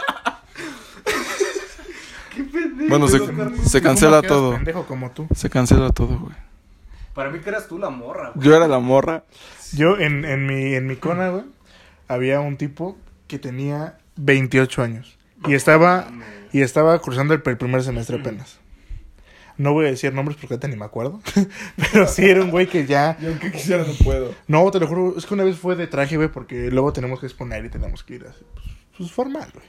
Bueno, 2.89 3.09
se, 3.09 3.19
se 3.69 3.83
cancela 3.83 4.23
todo. 4.23 4.53
pendejo 4.53 4.85
como 4.87 5.11
tú. 5.11 5.27
Se 5.35 5.51
cancela 5.51 5.91
todo, 5.91 6.19
güey. 6.19 6.35
Para 7.15 7.31
mí 7.31 7.39
que 7.41 7.49
eras 7.49 7.67
tú 7.67 7.79
la 7.79 7.91
morra, 7.91 8.33
güey. 8.35 8.47
Yo 8.47 8.55
era 8.55 8.69
la 8.69 8.79
morra. 8.79 9.25
Yo 9.73 9.99
en, 9.99 10.25
en 10.25 10.47
mi 10.47 10.75
en 10.75 10.87
mi 10.87 10.97
cona, 10.97 11.31
güey, 11.31 11.45
había 12.09 12.41
un 12.41 12.57
tipo 12.57 12.97
que 13.27 13.39
tenía 13.39 13.99
28 14.17 14.83
años 14.83 15.19
y 15.47 15.55
estaba 15.55 16.07
y 16.53 16.61
estaba 16.63 16.99
cruzando 17.01 17.35
el, 17.35 17.43
el 17.45 17.57
primer 17.57 17.83
semestre 17.83 18.19
apenas. 18.21 18.59
No 19.59 19.73
voy 19.73 19.87
a 19.87 19.89
decir 19.91 20.13
nombres 20.13 20.37
porque 20.37 20.53
ahorita 20.55 20.69
ni 20.69 20.77
me 20.77 20.85
acuerdo, 20.85 21.21
pero 21.93 22.07
sí 22.07 22.27
era 22.29 22.43
un 22.43 22.51
güey 22.51 22.67
que 22.67 22.85
ya 22.87 23.17
Yo 23.19 23.31
aunque 23.31 23.51
quisiera 23.51 23.85
no 23.85 23.93
puedo. 24.05 24.35
no, 24.47 24.71
te 24.71 24.79
lo 24.79 24.87
juro, 24.87 25.15
es 25.17 25.25
que 25.25 25.33
una 25.33 25.45
vez 25.45 25.57
fue 25.57 25.75
de 25.77 25.87
traje, 25.87 26.17
güey, 26.17 26.29
porque 26.29 26.71
luego 26.71 26.93
tenemos 26.93 27.21
que 27.21 27.27
exponer 27.27 27.65
y 27.65 27.71
tenemos 27.71 28.05
que 28.05 28.17
ir 28.17 28.27
así, 28.29 28.45
pues, 28.55 28.67
pues 28.99 29.11
formal, 29.11 29.51
güey. 29.55 29.65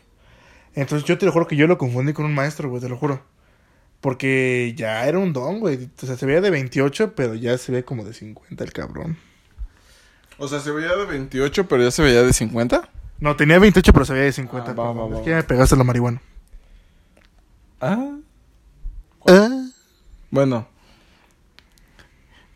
Entonces 0.78 1.08
yo 1.08 1.18
te 1.18 1.26
lo 1.26 1.32
juro 1.32 1.48
que 1.48 1.56
yo 1.56 1.66
lo 1.66 1.80
confundí 1.80 2.13
con 2.13 2.26
un 2.26 2.36
maestro, 2.36 2.70
güey, 2.70 2.80
te 2.80 2.88
lo 2.88 2.98
juro. 2.98 3.20
Porque 4.00 4.76
ya 4.78 5.08
era 5.08 5.18
un 5.18 5.34
don, 5.34 5.60
güey. 5.60 5.90
O 6.02 6.06
sea, 6.06 6.16
se 6.16 6.28
veía 6.28 6.40
de 6.40 6.52
28, 6.52 7.16
pero 7.16 7.34
ya 7.34 7.58
se 7.58 7.72
ve 7.72 7.84
como 7.84 8.04
de 8.06 8.13
50 8.13 8.63
el 8.63 8.72
cabrón. 8.72 9.18
O 10.38 10.48
sea, 10.48 10.60
se 10.60 10.70
veía 10.70 10.96
de 10.96 11.06
28, 11.06 11.68
pero 11.68 11.82
ya 11.82 11.90
se 11.90 12.04
veía 12.04 12.22
de 12.22 12.32
50. 12.32 12.90
No, 13.20 13.36
tenía 13.36 13.58
28, 13.58 13.92
pero 13.92 14.06
se 14.06 14.13
veía 14.13 14.26
de 14.26 14.34
50. 14.34 14.70
Ah, 14.70 14.74
va, 14.76 14.84
perdón. 14.84 15.00
va, 15.00 15.08
va. 15.08 15.18
Es 15.18 15.24
que 15.24 15.30
ya 15.32 15.38
me 15.38 15.44
pegaste 15.44 15.76
la 15.76 15.84
marihuana. 15.84 16.22
Ah. 17.82 18.12
Ah. 19.28 19.68
Bueno. 20.30 20.68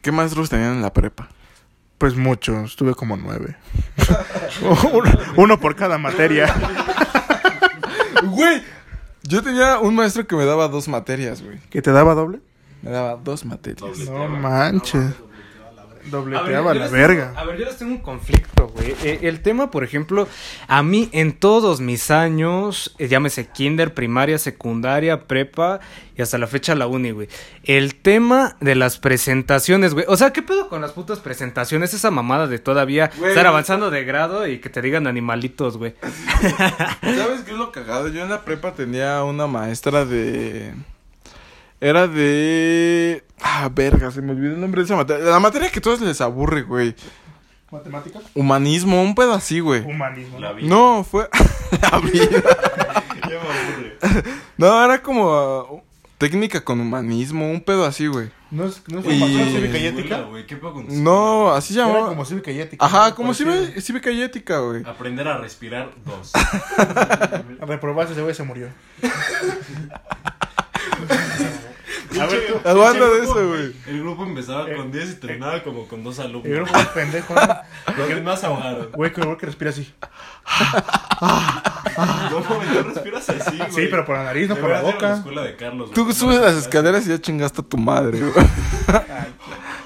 ¿Qué 0.04 0.12
maestros 0.12 0.48
tenían 0.48 0.74
en 0.74 0.84
la 0.84 0.94
prepa? 0.94 1.28
Pues 1.98 2.16
muchos, 2.16 2.76
tuve 2.76 2.94
como 2.94 3.18
nueve. 3.18 3.58
uno, 4.94 5.12
uno 5.38 5.60
por 5.60 5.76
cada 5.76 5.98
materia. 5.98 6.54
Güey, 8.24 8.62
yo 9.24 9.42
tenía 9.44 9.80
un 9.80 9.96
maestro 9.96 10.26
que 10.28 10.36
me 10.36 10.46
daba 10.46 10.68
dos 10.68 10.88
materias, 10.88 11.42
güey. 11.42 11.60
¿Que 11.70 11.82
te 11.82 11.92
daba 11.92 12.14
doble? 12.14 12.40
Me 12.82 12.92
daba 12.92 13.16
dos 13.16 13.46
materias. 13.46 14.00
No 14.00 14.28
manches. 14.28 15.14
Dobleteaba 16.06 16.74
la 16.74 16.88
verga. 16.88 17.34
a 17.36 17.44
ver, 17.46 17.58
yo 17.60 17.66
les 17.66 17.78
tengo 17.78 17.92
un 17.92 18.02
conflicto, 18.02 18.68
güey. 18.70 18.96
Eh, 19.04 19.20
el 19.24 19.42
tema, 19.42 19.70
por 19.72 19.84
ejemplo, 19.84 20.28
a 20.68 20.84
mí 20.84 21.10
en 21.12 21.34
todos 21.34 21.82
mis 21.82 22.12
años, 22.12 22.96
eh, 22.98 23.08
llámese 23.08 23.48
kinder, 23.48 23.94
primaria, 23.94 24.38
secundaria, 24.38 25.28
prepa 25.28 25.80
y 26.18 26.22
hasta 26.22 26.38
la 26.38 26.48
fecha 26.48 26.76
la 26.76 26.88
uni, 26.88 27.12
güey. 27.12 27.28
El 27.64 27.96
tema 27.96 28.58
de 28.60 28.76
las 28.76 28.98
presentaciones, 29.00 29.94
güey. 29.94 30.06
O 30.08 30.18
sea, 30.18 30.32
¿qué 30.34 30.42
pedo 30.42 30.68
con 30.70 30.82
las 30.82 30.92
putas 30.92 31.20
presentaciones? 31.20 31.94
Esa 31.94 32.12
mamada 32.12 32.48
de 32.48 32.60
todavía 32.60 33.12
Güey. 33.18 33.30
estar 33.32 33.46
avanzando 33.48 33.90
de 33.92 34.04
grado 34.04 34.48
y 34.48 34.60
que 34.60 34.70
te 34.70 34.82
digan 34.82 35.08
animalitos, 35.08 35.78
güey. 35.78 35.94
¿Sabes 37.02 37.42
qué 37.46 37.52
es 37.52 37.58
lo 37.58 37.72
cagado? 37.72 38.08
Yo 38.10 38.24
en 38.24 38.30
la 38.30 38.44
prepa 38.44 38.74
tenía 38.74 39.24
una 39.24 39.48
maestra 39.48 40.06
de... 40.06 40.74
Era 41.82 42.08
de... 42.08 43.24
Ah, 43.42 43.68
verga, 43.74 44.12
se 44.12 44.22
me 44.22 44.34
olvidó 44.34 44.54
el 44.54 44.62
nombre 44.62 44.82
de 44.82 44.86
esa 44.86 44.96
materia. 44.96 45.26
La 45.26 45.40
materia 45.40 45.72
que 45.72 45.80
a 45.80 45.82
todos 45.82 46.00
les 46.02 46.22
aburre, 46.22 46.62
güey. 46.62 46.94
¿Matemáticas? 47.72 48.22
Humanismo, 48.36 49.02
un 49.02 49.16
pedo 49.16 49.34
así, 49.34 49.60
güey. 49.62 49.82
Humanismo. 49.82 50.40
La 50.40 50.52
vida. 50.54 50.70
No, 50.70 51.04
fue... 51.04 51.28
la 51.92 51.98
vida. 52.00 52.44
Ya 53.24 53.30
me 53.30 53.36
aburre. 53.40 53.98
No, 54.58 54.86
era 54.86 55.02
como... 55.02 55.62
uh, 55.72 55.82
técnica 56.20 56.64
con 56.64 56.80
humanismo, 56.82 57.50
un 57.50 57.62
pedo 57.62 57.84
así, 57.86 58.06
güey. 58.06 58.30
¿No 58.52 58.66
es, 58.66 58.84
no 58.88 59.00
es 59.00 59.06
Y- 59.08 59.52
cívica 59.52 59.78
y 59.80 59.88
ética? 59.88 60.22
güey, 60.22 60.46
¿Qué 60.46 60.58
pedo 60.58 60.74
con 60.74 60.86
tu 60.88 60.94
No, 60.94 61.52
así 61.52 61.74
se 61.74 61.80
Era 61.80 61.88
llamaba. 61.88 62.10
como 62.10 62.26
cívica 62.26 62.52
y 62.52 62.60
ética. 62.62 62.86
Ajá, 62.86 63.10
¿no? 63.10 63.16
como 63.16 63.34
cívica, 63.34 63.82
cívica 63.82 64.12
y 64.12 64.22
ética, 64.22 64.60
güey. 64.60 64.82
güey? 64.84 64.94
Aprender 64.94 65.28
a 65.28 65.40
respirar, 65.40 65.90
dos. 66.06 66.32
Reprobaste 67.62 68.14
ese 68.14 68.22
güey 68.22 68.36
se 68.36 68.44
murió. 68.44 68.68
A 72.20 72.26
ver. 72.26 72.62
Aguanta 72.66 73.06
El 73.06 73.12
de 73.12 73.18
grupo, 73.20 73.40
eso, 73.40 73.48
güey. 73.48 73.74
El 73.88 74.00
grupo 74.02 74.24
empezaba 74.24 74.70
Eh, 74.70 74.76
con 74.76 74.92
10 74.92 75.10
y 75.12 75.16
terminaba 75.16 75.64
como 75.64 75.88
con 75.88 76.04
dos 76.04 76.20
El 76.20 76.26
alumnos. 76.28 76.52
grupo 76.52 76.78
es 76.78 76.88
pendejo, 76.88 77.34
¿no? 77.34 77.42
Los 77.98 78.08
demás 78.10 78.44
ahogaron. 78.44 78.90
Güey, 78.94 79.14
que, 79.14 79.22
güey 79.22 79.38
que 79.38 79.46
respira 79.46 79.72
así. 79.72 79.94
No, 82.32 82.40
no 82.40 82.84
respiras 82.94 83.30
así, 83.30 83.58
güey. 83.58 83.72
Sí, 83.72 83.88
pero 83.90 84.06
por 84.06 84.16
la 84.18 84.24
nariz, 84.24 84.48
no 84.48 84.56
por 84.56 84.70
la 84.70 84.82
boca. 84.82 85.16
escuela 85.16 85.42
de 85.44 85.56
Carlos, 85.56 85.92
güey. 85.92 85.94
Tú 85.94 86.06
No 86.06 86.14
subes 86.14 86.40
las 86.40 86.54
escaleras 86.56 87.06
y 87.06 87.10
ya 87.10 87.20
chingaste 87.20 87.62
a 87.62 87.64
tu 87.66 87.78
madre, 87.78 88.20
güey. 88.20 88.34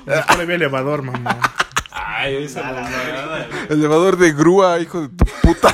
La 0.06 0.20
escuela 0.20 0.44
había 0.44 0.56
elevador, 0.56 1.02
mamá. 1.02 1.38
Ay, 1.92 2.44
esa 2.44 2.62
mamada. 2.64 3.48
Elevador 3.70 4.18
de 4.18 4.32
grúa, 4.34 4.80
hijo 4.80 5.02
de 5.02 5.10
tu 5.10 5.26
puta. 5.42 5.74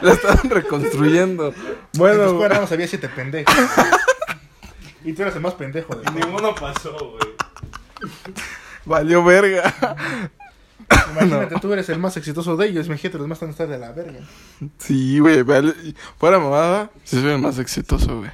La 0.00 0.12
estaban 0.14 0.48
reconstruyendo. 0.50 1.48
en 1.48 1.54
tu 1.54 1.98
Bueno, 1.98 2.24
escuela 2.24 2.48
nada 2.50 2.60
más 2.62 2.72
había 2.72 2.86
siete 2.86 3.08
pendejos. 3.08 3.54
Y 5.04 5.12
tú 5.12 5.22
eras 5.22 5.34
el 5.36 5.42
más 5.42 5.54
pendejo 5.54 5.94
de 5.94 6.10
ninguno 6.10 6.54
pasó, 6.54 6.96
güey. 6.96 7.34
valió 8.84 9.22
verga. 9.22 9.96
Imagínate, 11.12 11.54
tú 11.60 11.72
eres 11.72 11.88
el 11.88 11.98
más 11.98 12.16
exitoso 12.16 12.56
de 12.56 12.68
ellos. 12.68 12.86
Imagínate, 12.86 13.18
los 13.18 13.28
más 13.28 13.40
van 13.40 13.50
a 13.50 13.52
estar 13.52 13.68
de 13.68 13.78
la 13.78 13.92
verga. 13.92 14.20
Sí, 14.78 15.18
güey, 15.18 15.42
vale. 15.42 15.74
Fuera 16.18 16.38
mamada, 16.38 16.90
sí 17.04 17.20
soy 17.20 17.32
el 17.32 17.38
más 17.38 17.58
exitoso, 17.58 18.18
güey. 18.18 18.30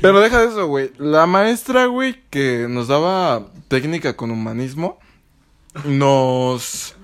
Pero 0.00 0.20
deja 0.20 0.40
de 0.40 0.48
eso, 0.48 0.66
güey. 0.66 0.92
La 0.98 1.26
maestra, 1.26 1.86
güey, 1.86 2.22
que 2.30 2.66
nos 2.68 2.88
daba 2.88 3.46
técnica 3.68 4.16
con 4.16 4.30
humanismo, 4.30 4.98
nos... 5.84 6.94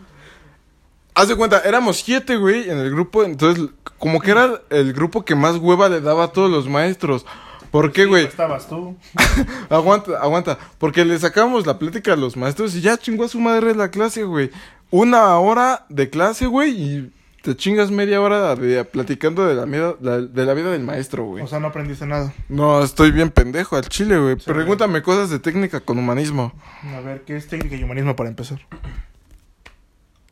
Haz 1.15 1.29
de 1.29 1.37
cuenta, 1.37 1.61
éramos 1.61 1.99
siete, 1.99 2.37
güey, 2.37 2.71
en 2.71 2.79
el 2.79 2.91
grupo. 2.91 3.23
Entonces, 3.25 3.69
como 3.99 4.21
que 4.21 4.31
era 4.31 4.63
el 4.71 4.93
grupo 4.93 5.25
que 5.25 5.35
más 5.35 5.57
hueva 5.57 5.89
le 5.89 6.01
daba 6.01 6.25
a 6.25 6.33
todos 6.33 6.51
los 6.51 6.69
maestros. 6.69 7.27
¿Por 7.73 7.91
qué, 7.91 8.05
güey? 8.07 8.27
Estabas 8.27 8.69
tú. 8.69 8.97
Aguanta, 9.71 10.19
aguanta. 10.21 10.59
Porque 10.79 11.05
le 11.05 11.19
sacamos 11.19 11.67
la 11.67 11.79
plática 11.81 12.13
a 12.13 12.17
los 12.17 12.37
maestros 12.37 12.75
y 12.77 12.81
ya 12.83 12.97
chingó 12.99 13.25
a 13.25 13.29
su 13.29 13.41
madre 13.41 13.75
la 13.75 13.91
clase, 13.91 14.23
güey. 14.23 14.51
Una 14.91 15.37
hora 15.39 15.87
de 15.89 16.09
clase, 16.11 16.47
güey, 16.47 16.71
y 16.71 17.13
te 17.43 17.57
chingas 17.57 17.91
media 17.91 18.21
hora 18.21 18.55
de, 18.55 18.85
platicando 18.85 19.45
de 19.47 19.55
la, 19.55 19.65
vida- 19.65 19.95
la- 20.03 20.21
de 20.21 20.45
la 20.47 20.53
vida 20.55 20.71
del 20.71 20.83
maestro, 20.85 21.25
güey. 21.25 21.43
O 21.43 21.47
sea, 21.49 21.59
no 21.61 21.69
aprendiste 21.69 22.07
nada. 22.07 22.33
No, 22.51 22.83
estoy 22.85 23.11
bien 23.11 23.31
pendejo 23.31 23.75
al 23.77 23.89
chile, 23.89 24.19
güey. 24.19 24.37
Pregúntame 24.37 25.03
cosas 25.03 25.31
de 25.31 25.39
técnica 25.39 25.81
con 25.81 25.99
humanismo. 25.99 26.53
A 26.95 27.01
ver, 27.01 27.23
¿qué 27.23 27.37
es 27.37 27.49
técnica 27.49 27.75
y 27.75 27.83
humanismo 27.83 28.15
para 28.15 28.29
empezar? 28.29 28.61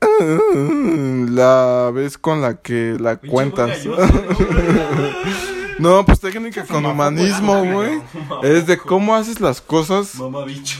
La 1.31 1.90
vez 1.94 2.16
con 2.18 2.40
la 2.42 2.57
que 2.61 2.96
la 3.00 3.16
cuentas. 3.16 3.81
No, 5.80 6.04
pues 6.04 6.20
técnica 6.20 6.64
con 6.64 6.84
humanismo, 6.84 7.64
güey. 7.64 8.00
Es 8.42 8.66
de 8.66 8.78
cómo 8.78 9.14
haces 9.14 9.40
las 9.40 9.60
cosas 9.60 10.18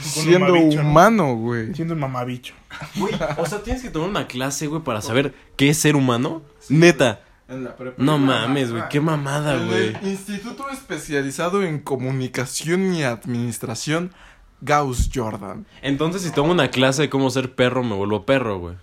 siendo 0.01 0.53
humano, 0.53 1.35
güey. 1.35 1.73
Siendo 1.73 1.93
un 1.93 1.99
mamabicho. 1.99 2.53
Güey, 2.95 3.13
o 3.37 3.45
sea, 3.45 3.63
tienes 3.63 3.81
que 3.81 3.89
tomar 3.89 4.09
una 4.09 4.27
clase, 4.27 4.67
güey, 4.67 4.81
para 4.81 5.01
saber 5.01 5.33
qué 5.57 5.69
es 5.69 5.77
ser 5.77 5.95
humano. 5.95 6.41
Neta. 6.69 7.21
En 7.49 7.65
la 7.65 7.75
prepa. 7.75 8.01
No 8.01 8.17
mames, 8.17 8.71
güey, 8.71 8.83
qué 8.89 9.01
mamada, 9.01 9.57
güey. 9.57 9.95
Instituto 10.03 10.69
Especializado 10.69 11.63
en 11.63 11.79
Comunicación 11.79 12.93
y 12.93 13.03
Administración, 13.03 14.13
Gauss 14.61 15.09
Jordan. 15.13 15.65
Entonces, 15.81 16.21
si 16.21 16.31
tomo 16.31 16.51
una 16.51 16.69
clase 16.69 17.03
de 17.03 17.09
cómo 17.09 17.29
ser 17.29 17.53
perro, 17.53 17.83
me 17.83 17.95
vuelvo 17.95 18.25
perro, 18.25 18.59
güey. 18.59 18.75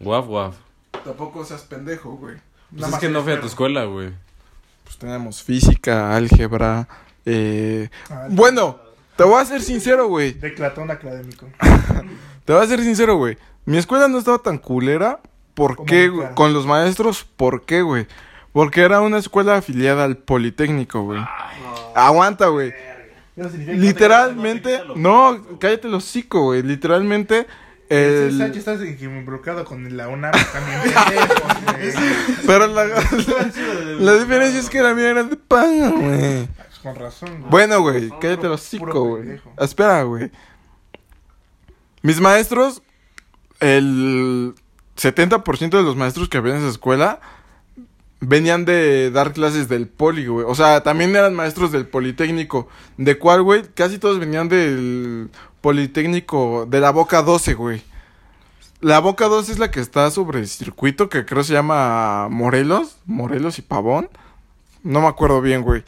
Guaf, 0.00 0.26
guaf. 0.26 0.56
Tampoco 1.04 1.44
seas 1.44 1.62
pendejo, 1.62 2.12
güey. 2.16 2.36
Pues 2.70 2.80
Nada 2.80 2.86
es 2.86 2.92
más 2.92 3.00
que 3.00 3.08
no 3.08 3.22
fui 3.22 3.32
a 3.32 3.40
tu 3.40 3.46
escuela, 3.46 3.84
güey. 3.84 4.10
Pues 4.94 4.98
tenemos 5.10 5.42
física, 5.42 6.14
álgebra. 6.14 6.86
Eh... 7.26 7.88
Ah, 8.08 8.28
Bueno, 8.30 8.78
te 9.16 9.24
voy 9.24 9.42
a 9.42 9.44
ser 9.44 9.60
sincero, 9.60 10.06
güey. 10.06 10.34
Declatón 10.34 10.88
académico. 10.88 11.48
Te 12.44 12.52
voy 12.52 12.62
a 12.62 12.66
ser 12.66 12.80
sincero, 12.80 13.16
güey. 13.16 13.36
Mi 13.64 13.78
escuela 13.78 14.06
no 14.06 14.18
estaba 14.18 14.38
tan 14.38 14.58
culera. 14.58 15.18
¿Por 15.54 15.74
¿Cómo 15.74 15.86
qué, 15.86 16.08
güey? 16.08 16.28
Con 16.34 16.52
los 16.52 16.64
maestros, 16.66 17.26
¿por 17.36 17.64
qué, 17.64 17.82
güey? 17.82 18.06
Porque 18.52 18.82
era 18.82 19.00
una 19.00 19.18
escuela 19.18 19.56
afiliada 19.56 20.04
al 20.04 20.16
Politécnico, 20.16 21.02
güey. 21.02 21.20
Aguanta, 21.96 22.46
güey. 22.48 22.72
Literalmente, 23.34 24.80
no 24.86 24.94
te 24.94 25.00
no, 25.00 25.58
cállate 25.58 25.88
el 25.88 25.94
hocico, 25.94 26.42
güey. 26.42 26.62
Literalmente, 26.62 27.48
el... 27.88 28.38
Sánchez 28.38 28.66
está 28.66 29.04
involucrado 29.04 29.64
con 29.64 29.96
la 29.96 30.08
UNAM 30.08 30.32
también. 30.52 30.80
Pero 32.46 32.66
la, 32.66 32.84
la 33.98 34.14
diferencia 34.14 34.60
es 34.60 34.70
que 34.70 34.82
la 34.82 34.94
mía 34.94 35.10
era 35.10 35.24
de 35.24 35.36
paga, 35.36 35.90
güey. 35.90 36.46
Pues 36.46 36.78
Con 36.82 36.94
razón. 36.96 37.30
güey. 37.40 37.50
Bueno, 37.50 37.80
güey, 37.80 38.10
cállate 38.20 38.36
puro 38.42 38.54
hocico, 38.54 39.04
güey. 39.04 39.40
Espera, 39.58 40.02
güey. 40.02 40.30
Mis 42.02 42.20
maestros, 42.20 42.82
el 43.60 44.54
70% 44.96 45.70
de 45.70 45.82
los 45.82 45.96
maestros 45.96 46.28
que 46.28 46.38
había 46.38 46.54
en 46.54 46.60
esa 46.60 46.70
escuela 46.70 47.20
venían 48.20 48.64
de 48.64 49.10
dar 49.10 49.32
clases 49.32 49.68
del 49.68 49.88
poli, 49.88 50.26
güey. 50.26 50.46
O 50.48 50.54
sea, 50.54 50.82
también 50.82 51.14
eran 51.14 51.34
maestros 51.34 51.72
del 51.72 51.86
Politécnico. 51.86 52.68
¿De 52.96 53.18
cuál, 53.18 53.42
güey? 53.42 53.62
Casi 53.74 53.98
todos 53.98 54.18
venían 54.18 54.48
del 54.48 55.30
Politécnico, 55.64 56.66
de 56.68 56.78
la 56.78 56.90
Boca 56.90 57.22
12, 57.22 57.54
güey. 57.54 57.82
La 58.82 58.98
Boca 58.98 59.28
12 59.28 59.52
es 59.52 59.58
la 59.58 59.70
que 59.70 59.80
está 59.80 60.10
sobre 60.10 60.40
el 60.40 60.46
circuito, 60.46 61.08
que 61.08 61.24
creo 61.24 61.42
se 61.42 61.54
llama 61.54 62.28
Morelos, 62.28 62.98
Morelos 63.06 63.58
y 63.58 63.62
Pavón. 63.62 64.10
No 64.82 65.00
me 65.00 65.06
acuerdo 65.06 65.40
bien, 65.40 65.62
güey. 65.62 65.82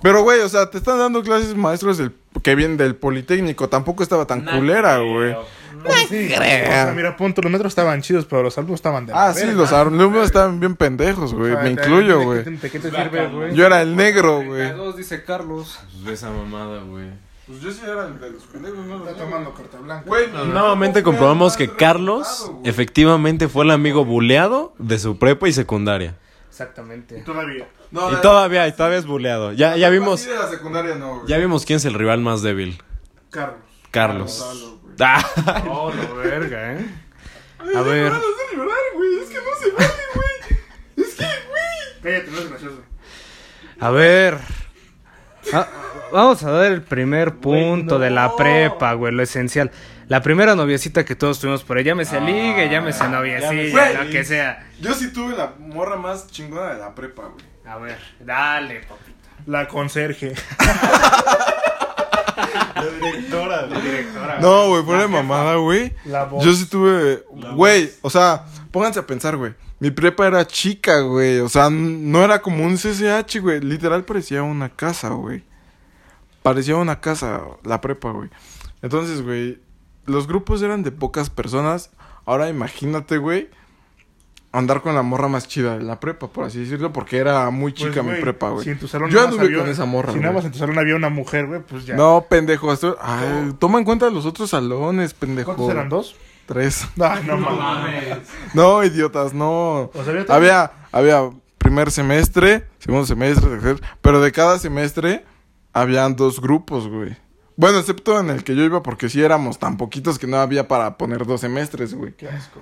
Pero, 0.00 0.22
güey, 0.22 0.40
o 0.40 0.48
sea, 0.48 0.70
te 0.70 0.78
están 0.78 0.96
dando 0.98 1.22
clases 1.22 1.54
maestros 1.54 1.98
del, 1.98 2.14
que 2.42 2.54
vienen 2.54 2.78
del 2.78 2.96
Politécnico. 2.96 3.68
Tampoco 3.68 4.02
estaba 4.02 4.24
tan 4.26 4.46
culera, 4.46 4.96
güey. 5.00 5.36
Pues 5.84 6.08
sí, 6.08 6.32
O 6.34 6.38
sea, 6.38 6.92
mira, 6.96 7.14
punto, 7.14 7.42
los 7.42 7.52
metros 7.52 7.70
estaban 7.72 8.00
chidos, 8.00 8.24
pero 8.24 8.42
los 8.42 8.56
alumnos 8.56 8.78
estaban 8.78 9.04
de 9.04 9.12
Ah, 9.14 9.34
sí, 9.34 9.44
los 9.52 9.72
alumnos 9.72 10.24
estaban 10.24 10.58
bien 10.58 10.74
pendejos, 10.74 11.34
güey. 11.34 11.52
O 11.52 11.54
sea, 11.54 11.62
Me 11.64 11.74
¿de- 11.74 11.82
incluyo, 11.82 12.18
de- 12.20 12.24
güey. 12.24 12.44
¿De 12.44 12.70
qué 12.70 12.78
te 12.80 12.90
sirve, 12.90 13.26
güey? 13.28 13.54
Yo 13.54 13.66
era 13.66 13.82
el 13.82 13.94
negro, 13.94 14.42
güey. 14.42 14.72
Dos, 14.72 14.96
dice 14.96 15.22
Carlos. 15.22 15.78
Pues 16.02 16.14
esa 16.14 16.30
mamada, 16.30 16.80
güey. 16.82 17.27
Pues 17.48 17.60
yo 17.62 17.70
sí 17.72 17.80
era 17.82 18.06
el 18.06 18.20
de 18.20 18.30
los 18.30 18.42
pendejos, 18.44 18.78
no 18.86 19.08
Está 19.08 19.24
tomando 19.24 19.54
carta 19.54 19.78
blanca. 19.78 20.04
Güey, 20.06 20.28
Nuevamente 20.30 21.02
comprobamos 21.02 21.56
que 21.56 21.68
Carlos 21.74 22.52
efectivamente 22.64 23.48
fue 23.48 23.64
el 23.64 23.70
amigo 23.70 24.04
buleado 24.04 24.74
de 24.78 24.98
su 24.98 25.18
prepa 25.18 25.48
y 25.48 25.52
secundaria. 25.54 26.14
Exactamente. 26.50 27.22
Todavía. 27.22 27.66
No, 27.90 28.10
Y 28.10 28.14
la- 28.14 28.20
todavía, 28.20 28.68
y 28.68 28.72
todavía 28.72 28.98
es 28.98 29.06
buleado. 29.06 29.52
Ya, 29.52 29.76
ya 29.76 29.88
vimos, 29.88 30.24
de 30.26 30.34
la 30.34 30.48
secundaria 30.48 30.94
no, 30.96 31.16
güey. 31.20 31.26
ya 31.28 31.38
vimos 31.38 31.64
quién 31.64 31.78
es 31.78 31.84
el 31.86 31.94
rival 31.94 32.20
más 32.20 32.42
débil. 32.42 32.82
Carlos. 33.30 33.58
Carlos. 33.90 34.44
Güey. 34.82 34.98
Ah, 35.00 35.64
Oh, 35.68 35.92
la 35.94 36.12
verga, 36.22 36.72
eh. 36.74 36.86
A 37.76 37.80
ver. 37.82 38.10
No 38.12 38.20
llorar, 38.52 38.76
güey. 38.96 39.18
Es 39.20 39.28
que 39.28 39.36
no 39.36 39.42
se 39.62 39.70
vale, 39.70 40.02
güey. 40.14 40.60
Es 41.08 41.14
que, 41.14 41.24
güey. 41.24 42.02
Cállate, 42.02 42.30
no 42.32 42.38
es 42.38 42.48
gracioso. 42.50 42.82
A 43.80 43.90
ver. 43.90 44.38
Ah, 45.52 45.68
vamos 46.12 46.42
a 46.44 46.50
dar 46.50 46.72
el 46.72 46.82
primer 46.82 47.34
punto 47.36 47.98
de 47.98 48.10
la 48.10 48.34
prepa, 48.36 48.92
güey, 48.94 49.12
lo 49.14 49.22
esencial. 49.22 49.70
La 50.08 50.22
primera 50.22 50.54
noviecita 50.54 51.04
que 51.04 51.14
todos 51.14 51.38
tuvimos 51.38 51.64
por 51.64 51.76
ahí, 51.76 51.84
llámese 51.84 52.20
ligue, 52.20 52.68
llámese 52.70 53.08
noviecilla, 53.08 53.70
Güey. 53.70 54.04
lo 54.04 54.10
que 54.10 54.24
sea. 54.24 54.66
Yo 54.80 54.94
sí 54.94 55.12
tuve 55.12 55.36
la 55.36 55.52
morra 55.58 55.96
más 55.96 56.28
chingona 56.30 56.72
de 56.74 56.78
la 56.80 56.94
prepa, 56.94 57.24
güey. 57.24 57.44
A 57.66 57.76
ver, 57.78 57.98
dale, 58.20 58.80
papito. 58.80 59.18
La 59.46 59.68
conserje. 59.68 60.32
directora, 63.00 63.66
La 63.66 63.80
directora. 63.80 64.38
No, 64.40 64.68
güey, 64.68 64.82
fuera 64.84 65.02
de 65.02 65.08
mamada, 65.08 65.54
güey. 65.56 65.92
La 66.06 66.24
voz. 66.24 66.44
Yo 66.44 66.52
sí 66.52 66.66
tuve. 66.66 67.24
La 67.36 67.50
Güey, 67.50 67.90
o 68.02 68.10
sea, 68.10 68.44
pónganse 68.70 69.00
a 69.00 69.06
pensar, 69.06 69.36
güey. 69.36 69.54
Mi 69.80 69.90
prepa 69.90 70.26
era 70.26 70.46
chica, 70.46 71.00
güey. 71.00 71.38
O 71.40 71.48
sea, 71.48 71.68
no 71.70 72.24
era 72.24 72.40
como 72.40 72.64
un 72.64 72.76
CCH, 72.76 73.40
güey. 73.40 73.60
Literal 73.60 74.04
parecía 74.04 74.42
una 74.42 74.68
casa, 74.70 75.10
güey. 75.10 75.42
Parecía 76.48 76.76
una 76.76 77.00
casa, 77.00 77.42
la 77.62 77.80
prepa, 77.82 78.10
güey. 78.10 78.30
Entonces, 78.80 79.22
güey, 79.22 79.60
los 80.06 80.26
grupos 80.26 80.62
eran 80.62 80.82
de 80.82 80.92
pocas 80.92 81.28
personas. 81.28 81.90
Ahora 82.24 82.48
imagínate, 82.48 83.18
güey, 83.18 83.50
andar 84.50 84.80
con 84.80 84.94
la 84.94 85.02
morra 85.02 85.28
más 85.28 85.46
chida 85.46 85.76
de 85.76 85.84
la 85.84 86.00
prepa, 86.00 86.28
por 86.28 86.44
así 86.44 86.60
decirlo, 86.60 86.90
porque 86.90 87.18
era 87.18 87.50
muy 87.50 87.72
Pues, 87.72 87.84
chica 87.84 88.02
mi 88.02 88.18
prepa, 88.18 88.48
güey. 88.48 88.64
Si 88.64 88.70
en 88.70 88.78
tu 88.78 88.88
salón 88.88 89.10
Yo 89.10 89.22
anduve 89.22 89.44
había- 89.44 89.58
con 89.58 89.68
esa 89.68 89.84
morra, 89.84 90.12
Si 90.14 90.20
nada 90.20 90.32
más 90.32 90.44
en 90.46 90.52
tu 90.52 90.58
salón 90.58 90.78
había 90.78 90.96
una 90.96 91.10
mujer, 91.10 91.46
güey, 91.46 91.60
pues 91.60 91.84
ya. 91.84 91.96
No, 91.96 92.24
pendejo, 92.30 92.72
esto... 92.72 92.96
Ay, 93.00 93.54
toma 93.58 93.78
en 93.78 93.84
cuenta 93.84 94.08
los 94.08 94.24
otros 94.24 94.48
salones, 94.50 95.12
pendejo. 95.12 95.54
¿Cuántos 95.54 95.70
eran? 95.70 95.88
¿Dos? 95.90 96.16
Tres. 96.46 96.88
Ay, 96.98 97.24
no, 97.26 97.36
No 97.36 97.50
mames. 97.50 98.08
mames. 98.08 98.18
No, 98.54 98.82
idiotas, 98.84 99.34
no. 99.34 99.90
O 99.92 100.02
sea, 100.02 100.12
había, 100.14 100.24
Había, 100.34 100.72
había 100.92 101.30
primer 101.58 101.90
semestre, 101.90 102.66
segundo 102.78 103.04
semestre, 103.06 103.50
tercer, 103.50 103.82
pero 104.00 104.22
de 104.22 104.32
cada 104.32 104.58
semestre 104.58 105.26
habían 105.80 106.16
dos 106.16 106.40
grupos, 106.40 106.88
güey. 106.88 107.16
Bueno, 107.56 107.78
excepto 107.78 108.18
en 108.20 108.30
el 108.30 108.44
que 108.44 108.54
yo 108.54 108.62
iba 108.62 108.82
porque 108.82 109.08
sí 109.08 109.22
éramos 109.22 109.58
tan 109.58 109.76
poquitos 109.76 110.18
que 110.18 110.26
no 110.26 110.36
había 110.38 110.68
para 110.68 110.96
poner 110.96 111.26
dos 111.26 111.40
semestres, 111.40 111.94
güey. 111.94 112.12
Qué 112.12 112.28
asco. 112.28 112.60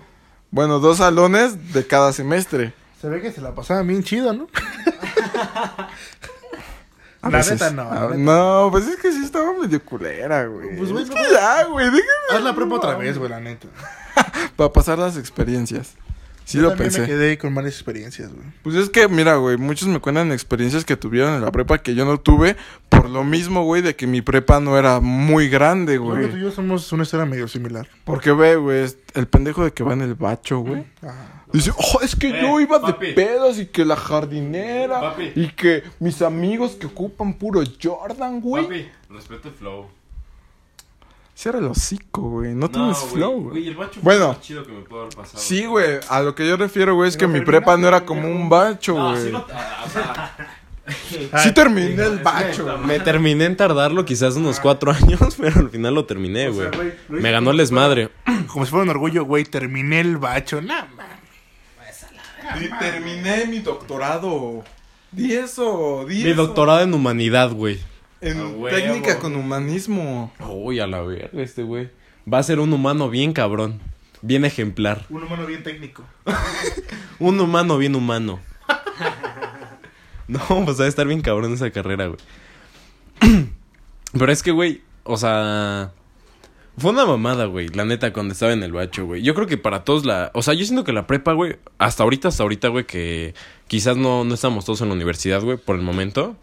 Bueno, 0.50 0.78
dos 0.78 0.98
salones 0.98 1.72
de 1.74 1.86
cada 1.86 2.12
semestre. 2.12 2.72
Se 3.00 3.08
ve 3.08 3.20
que 3.20 3.30
se 3.32 3.40
la 3.42 3.54
pasaba 3.54 3.82
bien 3.82 4.02
chido, 4.02 4.32
¿no? 4.32 4.46
A 7.22 7.30
La 7.30 7.38
veces. 7.38 7.54
neta, 7.60 7.70
no, 7.70 7.84
la 7.84 7.90
Ah, 8.02 8.04
neta. 8.10 8.16
No, 8.16 8.68
pues 8.70 8.86
es 8.86 8.96
que 8.96 9.10
sí 9.10 9.24
estaba 9.24 9.52
medio 9.60 9.84
culera, 9.84 10.46
güey. 10.46 10.76
Pues, 10.76 10.92
güey, 10.92 11.04
es 11.04 11.10
no 11.10 11.16
que 11.16 11.22
ya, 11.32 11.64
güey, 11.64 11.86
déjame. 11.86 12.04
Haz 12.32 12.42
la 12.42 12.54
prepa 12.54 12.74
otra 12.76 12.94
vez, 12.96 13.18
güey, 13.18 13.30
la 13.30 13.40
neta. 13.40 13.66
Para 14.56 14.72
pasar 14.72 14.98
las 14.98 15.16
experiencias. 15.16 15.94
Sí 16.46 16.58
Yo 16.58 16.62
lo 16.62 16.68
también 16.70 16.86
pensé. 16.90 17.00
me 17.00 17.06
quedé 17.08 17.38
con 17.38 17.52
malas 17.52 17.72
experiencias, 17.72 18.32
güey. 18.32 18.46
Pues 18.62 18.76
es 18.76 18.88
que, 18.88 19.08
mira, 19.08 19.34
güey, 19.34 19.56
muchos 19.56 19.88
me 19.88 19.98
cuentan 19.98 20.30
experiencias 20.30 20.84
que 20.84 20.96
tuvieron 20.96 21.34
en 21.34 21.40
la 21.42 21.50
prepa 21.50 21.78
que 21.78 21.96
yo 21.96 22.04
no 22.04 22.18
tuve 22.20 22.56
por 22.88 23.10
lo 23.10 23.24
mismo, 23.24 23.64
güey, 23.64 23.82
de 23.82 23.96
que 23.96 24.06
mi 24.06 24.22
prepa 24.22 24.60
no 24.60 24.78
era 24.78 25.00
muy 25.00 25.48
grande, 25.48 25.96
Creo 25.98 26.14
que 26.14 26.20
tú 26.22 26.26
y 26.28 26.30
güey. 26.30 26.42
yo 26.44 26.50
somos 26.52 26.92
una 26.92 27.02
historia 27.02 27.26
medio 27.26 27.48
similar. 27.48 27.88
Porque 28.04 28.30
ve, 28.30 28.54
güey, 28.54 28.86
el 29.14 29.26
pendejo 29.26 29.64
de 29.64 29.72
que 29.72 29.82
va 29.82 29.94
en 29.94 30.02
el 30.02 30.14
bacho, 30.14 30.60
güey. 30.60 30.84
Ajá. 31.02 31.32
Dice, 31.52 31.72
oh, 31.76 32.00
es 32.02 32.14
que 32.14 32.28
Eh, 32.28 32.38
yo 32.42 32.60
iba 32.60 32.80
papi. 32.80 33.06
de 33.08 33.12
pedas 33.14 33.58
y 33.58 33.66
que 33.66 33.84
la 33.84 33.96
jardinera 33.96 35.00
Papi. 35.00 35.32
y 35.34 35.48
que 35.48 35.82
mis 36.00 36.22
amigos 36.22 36.72
que 36.72 36.86
ocupan 36.86 37.34
puro 37.34 37.62
Jordan, 37.82 38.40
güey. 38.40 38.64
Papi, 38.64 38.88
respeta 39.10 39.48
el 39.48 39.54
flow. 39.54 39.86
Cierra 41.38 41.58
el 41.58 41.66
hocico, 41.66 42.22
güey, 42.22 42.54
no, 42.54 42.70
tienes 42.70 42.98
güey, 42.98 43.12
flow, 43.12 43.32
Güey, 43.34 43.48
güey. 43.50 43.68
el 43.68 43.74
bacho 43.76 43.92
fue 44.00 44.02
Bueno. 44.02 44.28
lo 44.32 44.40
chido 44.40 44.64
que 44.64 44.72
me 44.72 44.80
pudo 44.80 45.02
haber 45.02 45.14
pasado. 45.14 45.38
Sí, 45.38 45.66
güey, 45.66 45.98
a 46.08 46.20
lo 46.22 46.34
que 46.34 46.48
yo 46.48 46.56
refiero, 46.56 46.94
güey, 46.94 47.10
es 47.10 47.16
que 47.18 47.26
mi 47.26 47.42
prepa 47.42 47.76
no 47.76 47.86
era 47.88 48.06
como 48.06 48.26
un 48.26 48.48
bacho, 48.48 48.94
No, 48.96 49.10
güey. 49.10 49.22
sí 49.24 49.30
lo... 49.30 49.46
ah, 49.52 49.84
o 49.86 49.90
sea, 49.90 50.36
Sí 51.42 51.52
terminé 51.52 52.02
el 52.04 52.18
bacho. 52.22 52.78
Me 52.78 53.00
terminé 53.00 53.44
en 53.44 53.56
tardarlo 53.56 54.04
quizás 54.06 54.36
unos 54.36 54.60
cuatro 54.60 54.92
años, 54.92 55.20
pero 55.38 55.60
al 55.60 55.68
final 55.68 55.94
lo 55.94 56.06
terminé, 56.06 56.48
O 56.48 56.54
sea, 56.54 56.70
güey. 56.70 56.92
Me 57.08 57.30
ganó 57.30 57.50
el 57.50 57.58
desmadre. 57.58 58.08
Como 58.46 58.64
si 58.64 58.70
fuera 58.70 58.84
un 58.84 58.88
orgullo, 58.90 59.24
güey, 59.26 59.44
terminé 59.44 60.00
el 60.00 60.16
bacho. 60.16 60.62
Nah, 60.62 60.86
man. 60.96 61.06
Y 62.62 62.68
terminé 62.78 63.44
mi 63.46 63.58
doctorado. 63.58 64.62
Di 65.12 65.34
eso, 65.34 66.04
di 66.08 66.22
Mi 66.24 66.30
eso. 66.30 66.46
doctorado 66.46 66.80
en 66.80 66.94
humanidad, 66.94 67.50
güey. 67.50 67.78
En 68.20 68.64
técnica 68.70 69.18
con 69.18 69.36
humanismo. 69.36 70.32
Uy, 70.48 70.80
a 70.80 70.86
la 70.86 71.00
verga 71.00 71.42
este 71.42 71.62
güey. 71.62 71.90
Va 72.32 72.38
a 72.38 72.42
ser 72.42 72.60
un 72.60 72.72
humano 72.72 73.10
bien 73.10 73.32
cabrón. 73.32 73.80
Bien 74.22 74.44
ejemplar. 74.44 75.04
Un 75.10 75.22
humano 75.22 75.46
bien 75.46 75.62
técnico. 75.62 76.02
Un 77.18 77.38
humano 77.40 77.78
bien 77.78 77.94
humano. 77.94 78.40
No, 80.28 80.40
pues 80.64 80.80
va 80.80 80.86
a 80.86 80.88
estar 80.88 81.06
bien 81.06 81.20
cabrón 81.20 81.52
esa 81.52 81.70
carrera, 81.70 82.08
güey. 82.08 82.18
Pero 84.12 84.32
es 84.32 84.42
que, 84.42 84.50
güey, 84.50 84.82
o 85.04 85.16
sea... 85.16 85.92
Fue 86.78 86.90
una 86.90 87.06
mamada, 87.06 87.44
güey, 87.44 87.68
la 87.68 87.84
neta, 87.84 88.12
cuando 88.12 88.32
estaba 88.32 88.52
en 88.52 88.64
el 88.64 88.72
bacho, 88.72 89.06
güey. 89.06 89.22
Yo 89.22 89.36
creo 89.36 89.46
que 89.46 89.56
para 89.56 89.84
todos 89.84 90.04
la... 90.04 90.32
O 90.34 90.42
sea, 90.42 90.52
yo 90.54 90.64
siento 90.64 90.82
que 90.82 90.92
la 90.92 91.06
prepa, 91.06 91.32
güey, 91.32 91.58
hasta 91.78 92.02
ahorita, 92.02 92.26
hasta 92.26 92.42
ahorita, 92.42 92.68
güey, 92.68 92.86
que 92.86 93.34
quizás 93.68 93.96
no, 93.96 94.24
no 94.24 94.34
estamos 94.34 94.64
todos 94.64 94.80
en 94.80 94.88
la 94.88 94.94
universidad, 94.94 95.42
güey, 95.42 95.58
por 95.58 95.76
el 95.76 95.82
momento. 95.82 96.36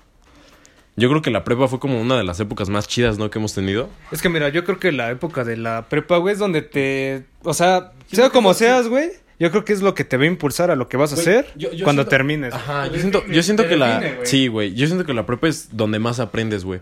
Yo 0.96 1.10
creo 1.10 1.22
que 1.24 1.32
la 1.32 1.44
prepa 1.44 1.68
fue 1.68 1.80
como 1.80 2.00
una 2.00 2.16
de 2.18 2.24
las 2.24 2.40
épocas 2.40 2.70
más 2.70 2.88
chidas, 2.88 3.18
¿no? 3.18 3.30
Que 3.32 3.40
hemos 3.40 3.54
tenido. 3.56 3.90
Es 4.12 4.22
que 4.22 4.30
mira, 4.30 4.50
yo 4.50 4.64
creo 4.64 4.80
que 4.80 4.92
la 4.92 5.10
época 5.10 5.44
de 5.44 5.58
la 5.58 5.88
prepa, 5.90 6.18
güey, 6.18 6.34
es 6.34 6.40
donde 6.40 6.62
te... 6.62 7.26
O 7.44 7.54
sea, 7.56 7.94
sea 8.12 8.30
como 8.30 8.54
seas, 8.54 8.88
güey, 8.88 9.10
yo 9.40 9.50
creo 9.50 9.66
que 9.66 9.74
es 9.74 9.82
lo 9.82 9.96
que 9.96 10.04
te 10.04 10.18
va 10.18 10.24
a 10.24 10.28
impulsar 10.28 10.70
a 10.70 10.76
lo 10.76 10.88
que 10.88 10.96
vas 10.98 11.12
a 11.12 11.16
Güey, 11.16 11.28
hacer 11.28 11.48
yo- 11.56 11.72
yo 11.72 11.84
cuando 11.84 12.04
siento- 12.04 12.10
termines. 12.10 12.54
Ajá, 12.54 12.86
yo 12.88 13.00
siento, 13.00 13.26
yo 13.26 13.42
siento 13.42 13.68
que 13.68 13.76
la... 13.76 13.96
define, 14.00 14.16
güey. 14.18 14.28
Sí, 14.28 14.48
güey, 14.48 14.74
yo 14.76 14.86
siento 14.86 15.04
que 15.06 15.14
la 15.16 15.26
prepa 15.26 15.48
es 15.48 15.76
donde 15.76 15.98
más 15.98 16.20
aprendes, 16.20 16.64
güey. 16.64 16.80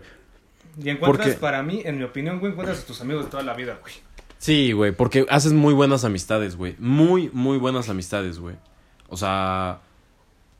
Y 0.82 0.90
encuentras, 0.90 1.28
Porque- 1.28 1.40
para 1.40 1.62
mí, 1.62 1.80
en 1.84 1.96
mi 1.96 2.04
opinión, 2.04 2.38
güey, 2.38 2.52
encuentras 2.52 2.80
a 2.80 2.86
tus 2.86 3.00
amigos 3.00 3.24
de 3.24 3.30
toda 3.30 3.42
la 3.42 3.54
vida, 3.54 3.78
güey. 3.80 3.94
Sí, 4.38 4.72
güey, 4.72 4.92
porque 4.92 5.24
haces 5.30 5.52
muy 5.54 5.72
buenas 5.72 6.04
amistades, 6.04 6.56
güey. 6.56 6.74
Muy, 6.78 7.30
muy 7.32 7.56
buenas 7.58 7.88
amistades, 7.88 8.38
güey. 8.40 8.56
O 9.08 9.16
sea, 9.16 9.78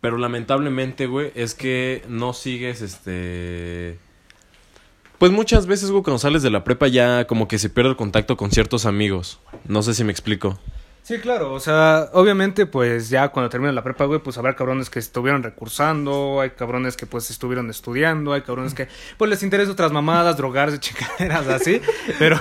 pero 0.02 0.18
lamentablemente, 0.18 1.06
güey, 1.06 1.30
es 1.36 1.54
que 1.54 2.02
no 2.08 2.34
sigues, 2.34 2.82
este... 2.82 3.98
Pues 5.18 5.30
muchas 5.30 5.66
veces, 5.66 5.92
güey, 5.92 6.02
cuando 6.02 6.18
sales 6.18 6.42
de 6.42 6.50
la 6.50 6.64
prepa 6.64 6.88
ya 6.88 7.28
como 7.28 7.46
que 7.46 7.56
se 7.56 7.70
pierde 7.70 7.90
el 7.90 7.96
contacto 7.96 8.36
con 8.36 8.50
ciertos 8.50 8.84
amigos. 8.84 9.38
No 9.68 9.80
sé 9.80 9.94
si 9.94 10.02
me 10.02 10.10
explico. 10.10 10.58
Sí, 11.04 11.18
claro, 11.18 11.52
o 11.52 11.60
sea, 11.60 12.10
obviamente, 12.14 12.66
pues 12.66 13.10
ya 13.10 13.28
cuando 13.28 13.48
termine 13.48 13.72
la 13.72 13.84
prepa, 13.84 14.04
güey, 14.06 14.18
pues 14.18 14.38
habrá 14.38 14.56
cabrones 14.56 14.90
que 14.90 14.98
estuvieron 14.98 15.44
recursando, 15.44 16.40
hay 16.40 16.50
cabrones 16.50 16.96
que 16.96 17.06
pues 17.06 17.30
estuvieron 17.30 17.70
estudiando, 17.70 18.32
hay 18.32 18.42
cabrones 18.42 18.74
que 18.74 18.88
pues 19.18 19.30
les 19.30 19.44
interesa 19.44 19.70
otras 19.70 19.92
mamadas, 19.92 20.36
drogarse, 20.36 20.78
chingaderas 20.80 21.46
así, 21.46 21.80
pero 22.18 22.40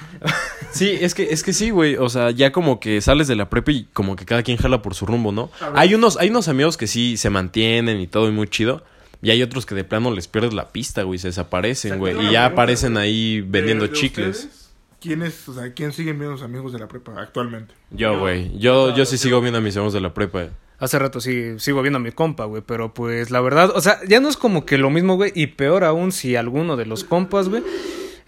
Sí, 0.74 0.98
es 1.00 1.14
que, 1.14 1.28
es 1.30 1.42
que 1.42 1.52
sí, 1.52 1.70
güey. 1.70 1.96
O 1.96 2.08
sea, 2.08 2.30
ya 2.30 2.52
como 2.52 2.80
que 2.80 3.00
sales 3.00 3.28
de 3.28 3.36
la 3.36 3.48
prepa 3.48 3.70
y 3.72 3.84
como 3.92 4.16
que 4.16 4.24
cada 4.24 4.42
quien 4.42 4.56
jala 4.56 4.82
por 4.82 4.94
su 4.94 5.06
rumbo, 5.06 5.32
¿no? 5.32 5.50
Hay 5.74 5.94
unos, 5.94 6.16
hay 6.18 6.30
unos 6.30 6.48
amigos 6.48 6.76
que 6.76 6.86
sí 6.86 7.16
se 7.16 7.30
mantienen 7.30 8.00
y 8.00 8.06
todo 8.06 8.28
y 8.28 8.32
muy 8.32 8.48
chido. 8.48 8.82
Y 9.22 9.30
hay 9.30 9.42
otros 9.42 9.64
que 9.64 9.74
de 9.74 9.84
plano 9.84 10.10
les 10.10 10.28
pierdes 10.28 10.52
la 10.52 10.68
pista, 10.70 11.02
güey. 11.04 11.18
Se 11.18 11.28
desaparecen, 11.28 11.98
güey. 11.98 12.26
Y 12.26 12.32
ya 12.32 12.44
aparecen 12.44 12.96
ahí 12.96 13.40
vendiendo 13.40 13.86
chicles. 13.86 14.44
ustedes, 14.44 14.70
¿Quién 15.00 15.22
es, 15.22 15.48
o 15.48 15.54
sea, 15.54 15.72
quién 15.72 15.92
siguen 15.92 16.18
viendo 16.18 16.36
sus 16.36 16.44
amigos 16.44 16.72
de 16.72 16.78
la 16.78 16.88
prepa 16.88 17.20
actualmente? 17.20 17.74
Yo, 17.90 18.18
güey. 18.18 18.58
Yo, 18.58 18.94
yo 18.94 19.04
sí 19.06 19.16
sigo 19.16 19.40
viendo 19.40 19.58
a 19.58 19.60
mis 19.60 19.76
amigos 19.76 19.92
de 19.92 20.00
la 20.00 20.12
prepa. 20.12 20.48
hace 20.78 20.98
rato 20.98 21.20
sí 21.20 21.58
sigo 21.58 21.82
viendo 21.82 21.98
a 21.98 22.00
mi 22.00 22.10
compa, 22.10 22.46
güey, 22.46 22.62
pero 22.66 22.92
pues 22.92 23.30
la 23.30 23.40
verdad, 23.40 23.70
o 23.74 23.80
sea, 23.80 24.00
ya 24.08 24.20
no 24.20 24.28
es 24.28 24.36
como 24.36 24.66
que 24.66 24.76
lo 24.76 24.90
mismo, 24.90 25.16
güey, 25.16 25.32
y 25.34 25.46
peor 25.46 25.84
aún 25.84 26.10
si 26.10 26.36
alguno 26.36 26.76
de 26.76 26.86
los 26.86 27.04
compas, 27.04 27.48
güey, 27.48 27.62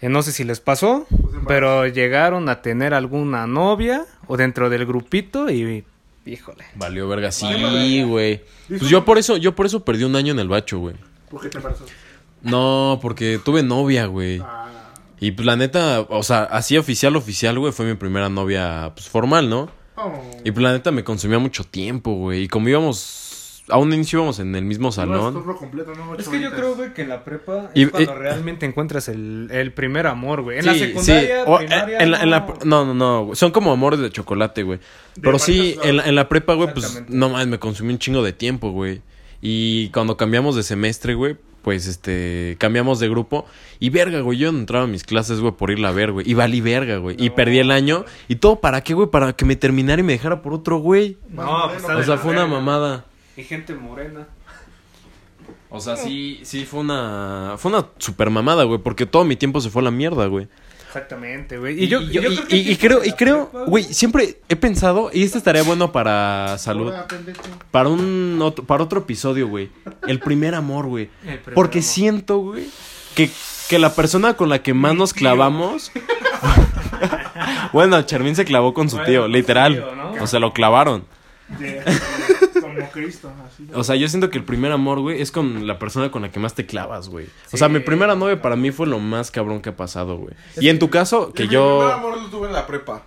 eh, 0.01 0.09
no 0.09 0.21
sé 0.21 0.31
si 0.31 0.43
les 0.43 0.59
pasó, 0.59 1.07
pero 1.47 1.87
llegaron 1.87 2.49
a 2.49 2.61
tener 2.61 2.93
alguna 2.93 3.47
novia 3.47 4.05
o 4.27 4.37
dentro 4.37 4.69
del 4.69 4.85
grupito 4.85 5.49
y 5.49 5.83
híjole. 6.25 6.65
Valió 6.75 7.07
verga. 7.07 7.31
Sí, 7.31 8.03
güey. 8.03 8.41
Pues 8.67 8.81
yo 8.89 9.05
por 9.05 9.17
eso, 9.17 9.37
yo 9.37 9.55
por 9.55 9.65
eso 9.65 9.83
perdí 9.85 10.03
un 10.03 10.15
año 10.15 10.33
en 10.33 10.39
el 10.39 10.47
bacho, 10.49 10.79
güey. 10.79 10.95
¿Por 11.29 11.41
qué 11.41 11.49
te 11.49 11.57
embarazaste? 11.57 11.91
No, 12.41 12.99
porque 13.01 13.39
tuve 13.43 13.63
novia, 13.63 14.05
güey. 14.05 14.39
Ah, 14.43 14.67
Y 15.19 15.31
pues 15.31 15.45
la 15.45 15.55
neta, 15.55 16.01
o 16.01 16.21
sea, 16.23 16.43
así 16.43 16.77
oficial, 16.77 17.15
oficial, 17.15 17.57
güey, 17.57 17.71
fue 17.73 17.85
mi 17.85 17.95
primera 17.95 18.29
novia, 18.29 18.91
pues 18.93 19.09
formal, 19.09 19.49
¿no? 19.49 19.69
oh. 19.95 20.11
Y 20.43 20.51
pues 20.51 20.63
la 20.63 20.71
neta 20.71 20.91
me 20.91 21.03
consumía 21.03 21.39
mucho 21.39 21.63
tiempo, 21.63 22.13
güey. 22.13 22.43
Y 22.43 22.47
como 22.47 22.69
íbamos, 22.69 23.26
a 23.69 23.77
un 23.77 23.93
inicio 23.93 24.19
íbamos 24.19 24.39
en 24.39 24.55
el 24.55 24.63
mismo 24.65 24.83
No, 24.85 24.89
es 24.89 24.95
salón. 24.95 25.43
Es 26.17 26.27
que 26.29 26.39
yo 26.41 26.51
creo, 26.51 26.75
güey, 26.75 26.93
que 26.93 27.01
en 27.01 27.09
la 27.09 27.23
prepa 27.23 27.69
Y- 27.73 27.83
es 27.83 27.89
cuando 27.89 28.11
y- 28.13 28.15
realmente 28.15 28.65
encuentras 28.65 29.07
el, 29.09 29.49
el 29.51 29.73
primer 29.73 30.07
amor, 30.07 30.41
güey. 30.41 30.59
En 30.59 30.65
la 30.65 30.73
Sí, 30.73 30.79
secundaria, 30.79 31.43
sí. 31.43 31.51
O, 31.51 31.57
primaria, 31.57 31.97
eh, 31.99 32.03
en 32.03 32.11
la- 32.11 32.21
en 32.23 32.29
la- 32.29 32.39
no. 32.39 32.55
no, 32.63 32.85
no, 32.85 32.93
no, 32.93 33.25
güey. 33.25 33.35
Son 33.35 33.51
como 33.51 33.71
amores 33.71 33.99
de 33.99 34.09
chocolate, 34.09 34.63
güey. 34.63 34.79
Pero 35.21 35.37
sí, 35.39 35.73
marcas, 35.75 35.89
en 35.89 35.97
la, 35.97 36.05
en 36.07 36.15
la 36.15 36.29
prepa, 36.29 36.53
güey, 36.53 36.73
pues 36.73 37.03
no 37.09 37.29
mames, 37.29 37.47
me 37.47 37.59
consumí 37.59 37.91
un 37.93 37.99
chingo 37.99 38.23
de 38.23 38.33
tiempo, 38.33 38.71
güey. 38.71 39.01
Y 39.41 39.89
cuando 39.89 40.17
cambiamos 40.17 40.55
de 40.55 40.63
semestre, 40.63 41.13
güey, 41.13 41.35
pues 41.61 41.85
este, 41.87 42.55
cambiamos 42.59 42.99
de 43.01 43.09
grupo. 43.09 43.45
Y 43.79 43.89
verga, 43.89 44.21
güey, 44.21 44.37
yo 44.37 44.51
no 44.53 44.59
entraba 44.59 44.85
a 44.85 44.87
mis 44.87 45.03
clases, 45.03 45.41
güey, 45.41 45.51
por 45.53 45.69
irla 45.69 45.89
a 45.89 45.91
ver, 45.91 46.13
güey. 46.13 46.29
Y 46.29 46.33
valí 46.33 46.61
verga, 46.61 46.97
güey. 46.97 47.17
Y 47.19 47.29
perdí 47.31 47.59
el 47.59 47.71
año. 47.71 48.05
¿Y 48.29 48.37
todo 48.37 48.61
para 48.61 48.81
qué, 48.81 48.93
güey? 48.93 49.09
Para 49.11 49.33
que 49.33 49.43
me 49.43 49.55
terminara 49.57 49.99
y 49.99 50.03
me 50.03 50.13
dejara 50.13 50.41
por 50.41 50.53
otro, 50.53 50.77
güey. 50.77 51.17
No, 51.29 51.69
pues 51.69 51.83
O 51.83 51.87
sea, 51.87 51.95
la 51.97 52.17
fue 52.17 52.31
una 52.31 52.47
mamada. 52.47 53.05
Y 53.37 53.43
gente 53.43 53.73
morena. 53.75 54.27
O 55.69 55.79
sea, 55.79 55.95
sí, 55.95 56.41
sí, 56.43 56.65
fue 56.65 56.79
una. 56.81 57.53
Fue 57.57 57.71
una 57.71 57.85
super 57.99 58.29
mamada, 58.29 58.63
güey. 58.65 58.79
Porque 58.79 59.05
todo 59.05 59.23
mi 59.23 59.35
tiempo 59.35 59.61
se 59.61 59.69
fue 59.69 59.81
a 59.81 59.85
la 59.85 59.91
mierda, 59.91 60.25
güey. 60.25 60.47
Exactamente, 60.87 61.57
güey. 61.59 61.83
Y 61.83 61.87
yo, 61.87 62.01
y, 62.01 62.09
yo 62.11 62.21
y- 62.21 62.25
creo 62.25 62.47
que 62.47 62.55
y- 62.57 62.75
creo, 62.77 63.03
y 63.05 63.11
creo, 63.11 63.49
prepa, 63.49 63.65
güey, 63.65 63.83
siempre 63.83 64.39
he 64.49 64.55
pensado, 64.55 65.11
y 65.13 65.23
esto 65.23 65.37
estaría 65.37 65.61
bueno 65.61 65.91
para 65.91 66.57
salud, 66.57 66.91
para 67.71 67.89
un 67.89 68.39
otro, 68.41 68.63
para 68.65 68.83
otro 68.83 69.01
episodio, 69.01 69.47
güey. 69.47 69.69
El 70.07 70.19
primer 70.19 70.55
amor, 70.55 70.87
güey. 70.87 71.09
Porque 71.53 71.79
amor. 71.79 71.89
siento, 71.89 72.37
güey, 72.39 72.65
que 73.15 73.29
que 73.69 73.77
la 73.79 73.93
persona 73.93 74.35
con 74.35 74.47
la 74.49 74.63
que 74.63 74.73
más 74.73 74.95
nos 74.95 75.13
clavamos. 75.13 75.91
bueno, 77.73 78.01
Charmín 78.03 78.35
se 78.35 78.45
clavó 78.45 78.73
con 78.73 78.89
su 78.89 78.95
Bueno, 78.95 79.09
tío, 79.11 79.27
literal. 79.27 79.73
tío, 79.75 79.95
¿no? 79.95 80.13
O 80.23 80.27
sea, 80.27 80.39
lo 80.39 80.53
clavaron. 80.53 81.03
De- 81.59 81.83
como 82.77 82.91
Cristo, 82.91 83.31
así. 83.45 83.67
O 83.73 83.83
sea, 83.83 83.95
yo 83.95 84.07
siento 84.07 84.29
que 84.29 84.37
el 84.37 84.43
primer 84.43 84.71
amor, 84.71 84.99
güey, 84.99 85.21
es 85.21 85.31
con 85.31 85.65
la 85.67 85.79
persona 85.79 86.11
con 86.11 86.21
la 86.21 86.31
que 86.31 86.39
más 86.39 86.53
te 86.55 86.65
clavas, 86.65 87.09
güey. 87.09 87.27
O 87.51 87.57
sea, 87.57 87.69
mi 87.69 87.79
primera 87.79 88.15
novia 88.15 88.41
para 88.41 88.55
mí 88.55 88.71
fue 88.71 88.87
lo 88.87 88.99
más 88.99 89.31
cabrón 89.31 89.61
que 89.61 89.69
ha 89.69 89.75
pasado, 89.75 90.17
güey. 90.17 90.33
Y 90.59 90.69
en 90.69 90.79
tu 90.79 90.89
caso, 90.89 91.33
que 91.33 91.43
Mi 91.43 91.49
primer 91.49 91.63
yo... 91.65 91.87
amor 91.91 92.21
lo 92.21 92.29
tuve 92.29 92.47
en 92.47 92.53
la 92.53 92.65
prepa. 92.67 93.03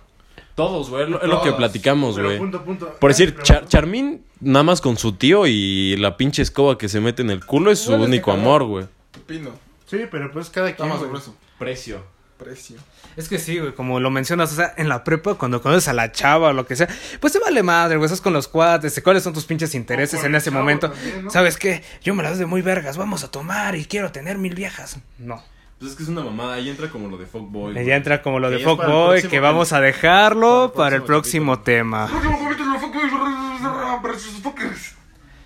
Todos, 0.55 0.89
güey, 0.89 1.03
es 1.05 1.09
lo, 1.09 1.21
es 1.21 1.29
lo 1.29 1.41
que 1.41 1.53
platicamos, 1.53 2.19
güey. 2.19 2.37
punto, 2.37 2.63
punto. 2.63 2.93
Por 2.99 3.09
decir, 3.11 3.35
Char- 3.41 3.67
Charmín, 3.67 4.23
nada 4.41 4.63
más 4.63 4.81
con 4.81 4.97
su 4.97 5.13
tío 5.13 5.47
y 5.47 5.95
la 5.97 6.17
pinche 6.17 6.41
escoba 6.41 6.77
que 6.77 6.89
se 6.89 6.99
mete 6.99 7.21
en 7.21 7.29
el 7.31 7.45
culo 7.45 7.71
es 7.71 7.79
su 7.79 7.93
único 7.93 8.31
amor, 8.31 8.65
güey. 8.65 8.85
Pino. 9.25 9.51
Sí, 9.87 9.99
pero 10.11 10.29
pues 10.31 10.49
cada 10.49 10.69
Está 10.69 10.77
quien. 10.83 10.89
más 10.89 10.99
güey. 10.99 11.09
grueso. 11.09 11.35
Precio. 11.57 12.03
Precio. 12.37 12.77
Es 13.17 13.27
que 13.27 13.39
sí, 13.39 13.59
güey, 13.59 13.73
como 13.73 13.99
lo 13.99 14.09
mencionas, 14.09 14.51
o 14.53 14.55
sea, 14.55 14.73
en 14.77 14.87
la 14.89 15.03
prepa, 15.03 15.35
cuando 15.35 15.61
conoces 15.61 15.87
a 15.87 15.93
la 15.93 16.11
chava 16.11 16.49
o 16.49 16.53
lo 16.53 16.65
que 16.65 16.75
sea, 16.75 16.87
pues 17.19 17.33
te 17.33 17.39
vale 17.39 17.61
madre, 17.63 17.97
güey, 17.97 18.05
estás 18.05 18.21
con 18.21 18.33
los 18.33 18.47
cuates, 18.47 18.99
cuáles 19.03 19.23
son 19.23 19.33
tus 19.33 19.45
pinches 19.45 19.75
intereses 19.75 20.19
en 20.23 20.31
el 20.31 20.35
ese 20.35 20.49
chavo 20.49 20.59
momento. 20.59 20.89
también, 20.91 21.25
¿no? 21.25 21.31
¿Sabes 21.31 21.57
qué? 21.57 21.83
Yo 22.01 22.15
me 22.15 22.23
las 22.23 22.33
doy 22.33 22.39
de 22.39 22.45
muy 22.45 22.61
vergas, 22.61 22.97
vamos 22.97 23.23
a 23.23 23.31
tomar 23.31 23.75
y 23.75 23.85
quiero 23.85 24.11
tener 24.11 24.37
mil 24.37 24.55
viejas. 24.55 24.97
No. 25.17 25.43
Pues 25.79 25.91
es 25.91 25.97
que 25.97 26.03
es 26.03 26.09
una 26.09 26.21
mamada. 26.23 26.53
Ahí 26.53 26.69
entra 26.69 26.89
como 26.91 27.07
lo 27.09 27.17
de 27.17 27.25
fuckboy. 27.25 27.73
Ya 27.83 27.95
entra 27.95 28.21
como 28.21 28.39
lo 28.39 28.49
Que 28.49 28.57
de 28.57 28.63
para 28.63 28.75
el 28.75 28.77
próximo 28.77 29.29
que 29.31 29.37
tema. 29.37 29.47
vamos 29.47 29.73
a 29.73 29.81
dejarlo 29.81 30.71
Para 30.75 30.83
para 30.85 30.95
el 30.95 31.01
el 31.01 31.05
próximo 31.07 31.53
próximo 31.59 31.63
tema. 31.63 32.09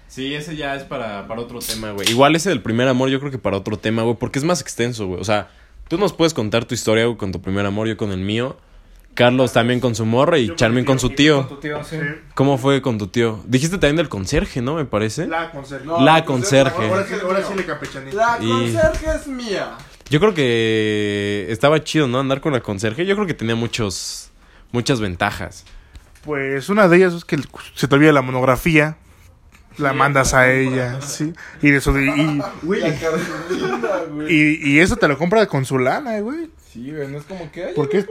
Sí, 0.10 0.34
ese 0.34 0.56
ya 0.56 0.76
es 0.76 0.84
para, 0.84 1.28
para 1.28 1.42
otro 1.42 1.60
tema, 1.60 1.92
güey. 1.92 2.10
Igual 2.10 2.36
ese 2.36 2.50
del 2.50 2.62
primer 2.62 2.88
amor, 2.88 3.10
yo 3.10 3.20
creo 3.20 3.32
que 3.32 3.38
para 3.38 3.58
otro 3.58 3.78
tema, 3.78 4.04
güey, 4.04 4.16
porque 4.16 4.40
es 4.40 4.46
más 4.46 4.62
extenso, 4.62 5.08
güey. 5.08 5.20
O 5.20 5.26
sea, 5.26 5.50
tú 5.88 5.98
nos 5.98 6.14
puedes 6.14 6.34
contar 6.34 6.66
tu 6.66 6.74
historia, 6.76 7.06
con 7.18 7.32
tu 7.32 7.42
primer 7.42 7.66
amor, 7.66 7.88
yo 7.88 7.98
con 7.98 8.12
el 8.12 8.20
mío. 8.20 8.58
Carlos 9.14 9.54
también 9.54 9.80
con 9.80 9.96
su 9.96 10.06
morra 10.06 10.38
y 10.40 10.54
Charmin 10.56 10.82
mi 10.82 10.86
con 10.86 11.00
su 11.00 11.10
tío. 11.10 11.46
Tu 11.46 11.56
tío, 11.56 11.82
sí. 11.86 11.96
Sí. 11.98 12.06
¿Cómo 12.34 12.58
fue 12.58 12.82
con 12.82 12.98
tu 12.98 13.08
tío? 13.08 13.42
Dijiste 13.46 13.78
también 13.78 13.96
del 13.96 14.10
conserje, 14.10 14.62
¿no? 14.62 14.76
Me 14.76 14.84
parece. 14.84 15.26
La 15.26 15.52
conserje. 15.52 15.86
La 16.02 16.26
conserje. 16.26 16.86
Ahora 16.90 17.06
sí, 17.08 17.14
ahora 17.24 17.42
sí 17.42 17.54
le. 17.56 18.12
La 18.14 18.38
Y- 18.42 18.50
conserje 18.50 19.06
es 19.16 19.28
mía. 19.28 19.78
Yo 20.10 20.20
creo 20.20 20.34
que 20.34 21.46
estaba 21.50 21.82
chido, 21.82 22.10
¿no? 22.10 22.20
Andar 22.20 22.42
con 22.42 22.52
la 22.52 22.60
conserje. 22.60 23.06
Yo 23.06 23.16
creo 23.16 23.26
que 23.26 23.34
tenía 23.34 23.56
muchos, 23.56 24.32
muchas 24.74 25.00
ventajas. 25.00 25.64
Pues 26.26 26.68
una 26.68 26.90
de 26.90 26.98
ellas 26.98 27.14
es 27.14 27.24
que 27.24 27.38
se 27.74 27.88
te 27.88 27.96
olvida 27.96 28.12
la 28.12 28.22
monografía. 28.22 28.98
La 29.78 29.94
mandas 29.94 30.34
a 30.34 30.52
ella, 30.52 31.02
sí. 31.02 31.34
Y 31.62 31.72
de 31.72 31.78
eso, 31.78 31.98
y, 32.00 32.10
y, 32.10 32.42
y- 34.34 34.72
y 34.76 34.80
eso 34.80 34.96
te 34.98 35.08
lo 35.08 35.18
compra 35.18 35.46
con 35.48 35.66
su 35.66 35.80
lana, 35.80 36.20
güey. 36.20 36.50
Sí, 36.72 36.92
güey, 36.92 37.08
no 37.08 37.18
es 37.18 37.24
como 37.26 37.52
que... 37.52 37.68
¿Por 37.76 37.90
qué? 37.90 38.06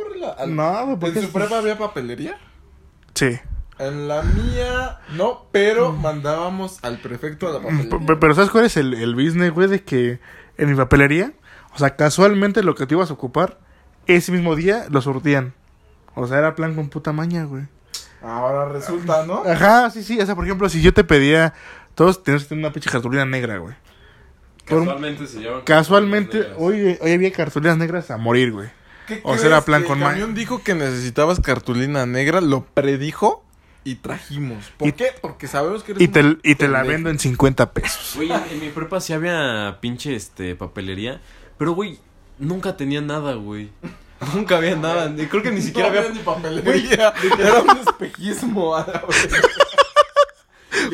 No, 0.48 0.86
güey, 0.86 0.98
porque 0.98 1.18
¿En 1.20 1.26
su 1.26 1.32
prepa 1.32 1.58
había 1.58 1.78
papelería? 1.78 2.38
Sí. 3.14 3.38
En 3.78 4.08
la 4.08 4.22
mía, 4.22 4.98
no, 5.16 5.46
pero 5.52 5.92
mandábamos 5.92 6.78
al 6.82 6.98
prefecto 6.98 7.48
a 7.48 7.52
la 7.52 7.58
Mm, 7.58 7.62
papelería. 7.88 8.06
pe- 8.06 8.16
Pero 8.16 8.34
¿sabes 8.34 8.50
cuál 8.50 8.64
es 8.66 8.76
el, 8.76 8.94
el 8.94 9.14
business, 9.14 9.52
güey? 9.52 9.68
De 9.68 9.82
que 9.82 10.20
en 10.56 10.70
mi 10.70 10.76
papelería, 10.76 11.32
o 11.74 11.78
sea, 11.78 11.96
casualmente 11.96 12.62
lo 12.62 12.74
que 12.74 12.86
te 12.86 12.94
ibas 12.94 13.10
a 13.10 13.14
ocupar, 13.14 13.58
ese 14.06 14.32
mismo 14.32 14.56
día 14.56 14.86
lo 14.90 15.00
surtían. 15.02 15.54
O 16.14 16.26
sea, 16.26 16.38
era 16.38 16.54
plan 16.54 16.74
con 16.74 16.88
puta 16.88 17.12
maña, 17.12 17.44
güey. 17.44 17.64
Ahora 18.24 18.68
resulta, 18.72 19.24
¿no? 19.26 19.42
Ajá, 19.46 19.90
sí, 19.90 20.02
sí. 20.02 20.18
O 20.20 20.24
sea, 20.26 20.34
por 20.34 20.44
ejemplo, 20.44 20.68
si 20.68 20.80
yo 20.82 20.94
te 20.94 21.04
pedía, 21.04 21.52
todos 21.94 22.22
tenías 22.22 22.44
que 22.44 22.48
tener 22.50 22.64
una 22.64 22.72
pinche 22.72 22.90
cartulina 22.90 23.24
negra, 23.24 23.58
güey. 23.58 23.74
Por 24.66 24.78
Casualmente 24.78 25.26
se 25.26 25.42
llaman. 25.42 25.60
Casualmente, 25.64 26.46
hoy, 26.56 26.96
hoy 27.00 27.12
había 27.12 27.30
cartulinas 27.32 27.76
negras 27.76 28.10
a 28.10 28.16
morir, 28.16 28.52
güey. 28.52 28.68
¿Qué 29.06 29.20
O 29.22 29.36
sea, 29.36 29.48
era 29.48 29.60
plan 29.60 29.82
Que 29.82 29.88
con 29.88 29.98
El 29.98 30.08
camión 30.08 30.34
dijo 30.34 30.62
que 30.62 30.74
necesitabas 30.74 31.38
cartulina 31.40 32.06
negra, 32.06 32.40
lo 32.40 32.64
predijo 32.64 33.44
y 33.84 33.96
trajimos. 33.96 34.72
¿Por 34.78 34.88
Y- 34.88 34.92
qué? 34.92 35.08
Porque 35.20 35.46
sabemos 35.46 35.82
que 35.84 35.92
eres 35.92 36.02
Y 36.02 36.08
te, 36.08 36.20
un 36.20 36.40
y 36.42 36.54
te 36.54 36.68
la 36.68 36.82
vendo 36.82 37.10
en 37.10 37.18
50 37.18 37.72
pesos. 37.72 38.12
Güey, 38.16 38.32
en, 38.32 38.40
en 38.52 38.60
mi 38.60 38.70
prepa 38.70 39.00
sí 39.02 39.12
había 39.12 39.76
pinche 39.82 40.14
este 40.14 40.54
papelería. 40.54 41.20
Pero, 41.58 41.72
güey, 41.72 41.98
nunca 42.38 42.78
tenía 42.78 43.02
nada, 43.02 43.34
güey. 43.34 43.70
Nunca 44.34 44.56
había 44.56 44.76
nada. 44.76 45.08
ni- 45.08 45.26
Creo 45.26 45.42
que 45.42 45.50
ni 45.50 45.60
siquiera 45.62 45.88
no 45.90 45.98
había. 45.98 46.08
había 46.08 46.18
ni 46.18 46.24
papelería. 46.24 47.12
Era 47.38 47.60
un 47.60 47.78
espejismo. 47.78 48.74
a 48.76 48.80
la 48.80 49.02
verga. 49.06 49.48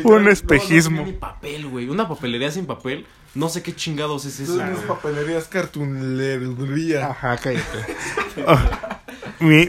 Un 0.05 0.29
espejismo. 0.29 1.01
No, 1.01 1.07
ni 1.07 1.13
papel, 1.13 1.67
güey. 1.69 1.89
Una 1.89 2.09
papelería 2.09 2.51
sin 2.51 2.67
papel. 2.67 3.07
No 3.35 3.49
sé 3.49 3.63
qué 3.63 3.75
chingados 3.75 4.25
es 4.25 4.41
eso. 4.41 4.63
Es 4.65 4.79
papelería, 4.81 5.39
es 5.39 5.47
cartulería. 5.49 7.07
Ajá, 7.11 7.37
cállate. 7.37 7.79
Oh, 8.47 8.59
mi- 9.45 9.69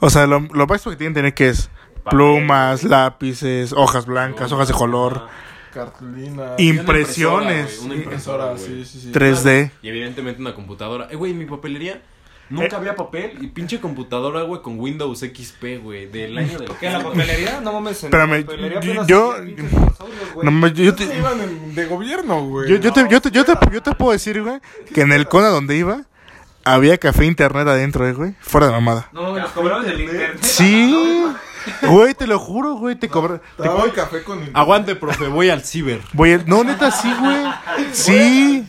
o 0.00 0.08
sea, 0.08 0.26
lo, 0.26 0.40
lo 0.40 0.66
básico 0.66 0.90
que 0.90 0.96
tienen 0.96 1.12
que 1.12 1.18
tener 1.18 1.34
que 1.34 1.48
es 1.50 1.68
plumas, 2.08 2.82
lápices, 2.82 3.72
hojas 3.72 4.06
blancas, 4.06 4.50
hojas 4.52 4.68
de 4.68 4.74
color, 4.74 5.28
Cartulina. 5.74 6.42
Una 6.42 6.54
Impresiones. 6.58 7.82
impresora, 7.82 7.84
Una 7.84 7.94
impresora, 7.94 8.44
Impresora, 8.46 8.72
güey. 8.74 8.84
sí, 8.84 8.90
sí, 9.00 9.00
sí. 9.00 9.12
3D. 9.12 9.70
Y 9.82 9.88
evidentemente 9.88 10.40
una 10.40 10.54
computadora. 10.54 11.08
Eh, 11.10 11.16
güey, 11.16 11.34
mi 11.34 11.44
papelería 11.44 12.00
nunca 12.52 12.66
Eh. 12.76 12.78
había 12.78 12.94
papel. 12.94 13.38
Y 13.40 13.48
pinche 13.48 13.80
computadora, 13.80 14.42
güey, 14.42 14.62
con 14.62 14.78
Windows 14.78 15.20
XP, 15.20 15.78
güey. 15.82 16.06
Del 16.06 16.36
año 16.38 16.58
del 16.58 16.68
¿Qué, 16.78 16.86
en 16.86 16.92
la 16.92 17.02
papelería? 17.02 17.60
No 17.60 17.72
mames, 17.72 18.02
en 18.02 18.06
Espérame, 18.08 18.40
la 18.40 18.46
papelería 18.46 18.80
yo- 19.06 19.32
apenas. 19.32 19.72
No, 20.42 20.50
mames, 20.50 20.74
yo, 20.74 20.84
Yo 20.84 20.94
te, 20.94 21.04
iban 21.04 21.74
de 21.74 21.86
gobierno, 21.86 22.44
güey. 22.46 22.68
yo, 22.70 22.76
yo 22.76 22.92
te, 22.92 23.08
yo, 23.08 23.20
te, 23.20 23.30
yo, 23.30 23.44
te, 23.44 23.52
yo 23.72 23.82
te 23.82 23.92
puedo 23.94 24.12
decir, 24.12 24.42
güey, 24.42 24.60
que 24.94 25.00
en 25.02 25.12
el 25.12 25.26
CONA 25.28 25.48
donde 25.48 25.76
iba, 25.76 26.02
había 26.64 26.96
café 26.98 27.24
internet 27.26 27.66
adentro, 27.66 28.06
eh, 28.06 28.12
güey. 28.12 28.34
Fuera 28.40 28.66
de 28.66 28.72
mamada. 28.72 29.08
No 29.12 29.22
mames, 29.22 29.42
los 29.42 29.52
cobraron 29.52 29.84
del 29.84 30.00
internet. 30.00 30.38
Sí, 30.42 31.24
güey, 31.82 32.14
te 32.14 32.26
lo 32.26 32.38
juro, 32.38 32.74
güey, 32.74 32.96
te 32.96 33.08
cobra. 33.08 33.40
Te 33.56 33.62
daban 33.64 33.90
café 33.90 34.22
con... 34.24 34.40
Aguante, 34.54 34.96
profe, 34.96 35.28
voy 35.28 35.48
al 35.50 35.62
ciber. 35.64 36.00
Voy 36.12 36.40
No, 36.46 36.64
neta, 36.64 36.90
sí, 36.90 37.12
güey. 37.20 37.44
Sí. 37.92 38.66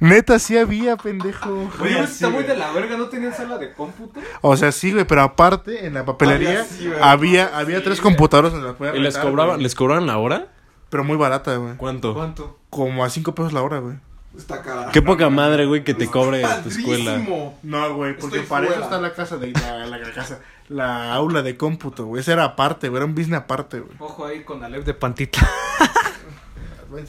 Neta, 0.00 0.38
sí 0.38 0.56
había, 0.58 0.96
pendejo. 0.96 1.70
Oye, 1.80 2.00
está 2.02 2.28
muy 2.28 2.44
de 2.44 2.56
la 2.56 2.70
verga, 2.72 2.96
¿no 2.96 3.06
tenían 3.06 3.34
sala 3.34 3.58
de 3.58 3.72
cómputo? 3.72 4.20
O 4.40 4.56
sea, 4.56 4.72
sí, 4.72 4.92
güey, 4.92 5.04
pero 5.06 5.22
aparte, 5.22 5.86
en 5.86 5.94
la 5.94 6.04
papelería 6.04 6.50
Había, 6.50 6.64
sí, 6.64 6.86
güey. 6.88 6.98
había, 7.00 7.56
había 7.58 7.82
tres 7.82 8.00
computadoras 8.00 8.52
las 8.54 8.74
podías 8.74 8.96
¿Y 8.96 9.00
les 9.00 9.16
cobraban, 9.16 9.54
güey. 9.54 9.62
les 9.62 9.74
cobraban 9.74 10.06
la 10.06 10.18
hora? 10.18 10.48
Pero 10.90 11.02
muy 11.04 11.16
barata, 11.16 11.56
güey. 11.56 11.74
¿Cuánto? 11.76 12.14
¿Cuánto? 12.14 12.58
Como 12.70 13.04
a 13.04 13.10
cinco 13.10 13.34
pesos 13.34 13.52
la 13.52 13.62
hora, 13.62 13.78
güey. 13.78 13.96
Está 14.36 14.62
cara. 14.62 14.90
Qué 14.92 15.00
poca 15.00 15.30
madre, 15.30 15.64
güey, 15.64 15.84
que 15.84 15.94
te 15.94 16.08
cobre 16.08 16.42
tu 16.64 16.68
escuela. 16.68 17.18
No, 17.62 17.94
güey, 17.94 18.16
porque 18.18 18.38
Estoy 18.38 18.48
para 18.48 18.66
eso 18.66 18.80
está 18.80 19.00
la 19.00 19.12
casa 19.14 19.36
de 19.36 19.52
la, 19.52 19.86
la- 19.86 19.96
la 19.98 20.12
casa, 20.12 20.40
la 20.68 21.14
aula 21.14 21.42
de 21.42 21.56
cómputo, 21.56 22.06
güey. 22.06 22.20
Esa 22.20 22.32
era 22.32 22.42
aparte, 22.44 22.88
güey, 22.88 22.96
era 22.98 23.06
un 23.06 23.14
business 23.14 23.40
aparte, 23.40 23.78
güey. 23.80 23.96
Ojo 24.00 24.26
ahí 24.26 24.42
con 24.42 24.62
Alep 24.64 24.84
de 24.84 24.94
Pantita. 24.94 25.38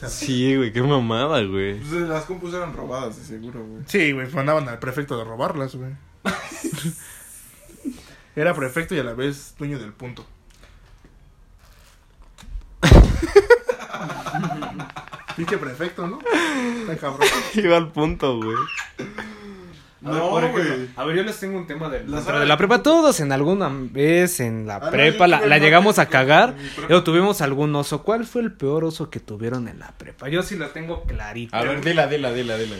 Sí, 0.08 0.56
güey, 0.56 0.72
qué 0.72 0.82
mamada, 0.82 1.42
güey. 1.42 1.78
Pues 1.78 1.92
las 1.92 2.24
compus 2.24 2.54
eran 2.54 2.74
robadas, 2.74 3.16
de 3.16 3.24
seguro, 3.24 3.64
güey. 3.64 3.82
Sí, 3.86 4.12
güey, 4.12 4.30
mandaban 4.32 4.68
al 4.68 4.78
prefecto 4.78 5.18
de 5.18 5.24
robarlas, 5.24 5.74
güey. 5.74 5.92
Era 8.36 8.54
prefecto 8.54 8.94
y 8.94 8.98
a 8.98 9.04
la 9.04 9.14
vez 9.14 9.54
dueño 9.58 9.78
del 9.78 9.92
punto. 9.92 10.26
Pinche 15.36 15.58
prefecto, 15.58 16.06
¿no? 16.06 16.18
Está 16.80 16.96
cabrón. 16.96 17.28
Iba 17.54 17.76
al 17.76 17.92
punto, 17.92 18.36
güey. 18.36 18.56
A 20.06 20.10
No, 20.10 20.30
güey. 20.30 20.88
A 20.96 21.04
ver, 21.04 21.16
yo 21.16 21.22
les 21.22 21.38
tengo 21.38 21.58
un 21.58 21.66
tema 21.66 21.88
de, 21.88 21.98
La 22.00 22.04
dentro 22.04 22.22
sala 22.22 22.40
de 22.40 22.46
la 22.46 22.56
prepa. 22.56 22.82
Todos 22.82 23.20
en 23.20 23.32
alguna 23.32 23.68
vez 23.70 24.40
en 24.40 24.66
la 24.66 24.76
Ah, 24.76 24.90
prepa 24.90 25.26
la, 25.26 25.46
la 25.46 25.58
llegamos 25.58 25.98
a 25.98 26.06
cagar. 26.06 26.54
Luego 26.88 27.02
tuvimos 27.02 27.40
algún 27.40 27.74
oso. 27.74 28.02
¿Cuál 28.02 28.24
fue 28.26 28.42
el 28.42 28.52
peor 28.52 28.84
oso 28.84 29.10
que 29.10 29.20
tuvieron 29.20 29.68
en 29.68 29.80
la 29.80 29.92
prepa? 29.98 30.28
Yo 30.28 30.42
sí 30.42 30.56
lo 30.56 30.68
tengo 30.68 31.02
clarito. 31.04 31.56
A 31.56 31.62
ver, 31.62 31.82
dila, 31.84 32.06
dila, 32.06 32.32
dila, 32.32 32.56
dila. 32.56 32.76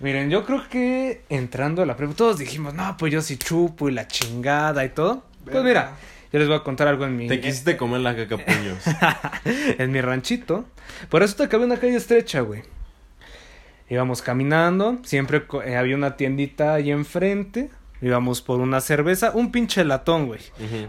Miren, 0.00 0.30
yo 0.30 0.44
creo 0.44 0.68
que 0.68 1.22
entrando 1.28 1.82
a 1.82 1.86
la 1.86 1.96
prepa, 1.96 2.14
todos 2.14 2.38
dijimos, 2.38 2.74
no, 2.74 2.96
pues 2.96 3.12
yo 3.12 3.20
sí 3.22 3.36
chupo 3.36 3.88
y 3.88 3.92
la 3.92 4.08
chingada 4.08 4.84
y 4.84 4.88
todo. 4.88 5.22
Pues 5.44 5.62
mira, 5.62 5.92
yo 6.32 6.38
les 6.38 6.48
voy 6.48 6.56
a 6.56 6.62
contar 6.64 6.88
algo 6.88 7.04
en 7.04 7.16
mi, 7.16 7.28
Te 7.28 7.40
quisiste 7.40 7.76
comer 7.76 8.00
la 8.00 8.16
caca 8.16 8.36
puños. 8.38 8.78
en 9.78 9.90
mi 9.92 10.00
ranchito. 10.00 10.64
Por 11.08 11.20
resulta 11.20 11.48
que 11.48 11.56
había 11.56 11.66
una 11.66 11.76
calle 11.76 11.96
estrecha, 11.96 12.40
güey. 12.40 12.62
Íbamos 13.88 14.22
caminando, 14.22 14.98
siempre 15.04 15.44
eh, 15.64 15.76
había 15.76 15.96
una 15.96 16.16
tiendita 16.16 16.74
ahí 16.74 16.90
enfrente. 16.90 17.70
Íbamos 18.00 18.42
por 18.42 18.60
una 18.60 18.80
cerveza, 18.80 19.30
un 19.32 19.52
pinche 19.52 19.84
latón, 19.84 20.26
güey. 20.26 20.40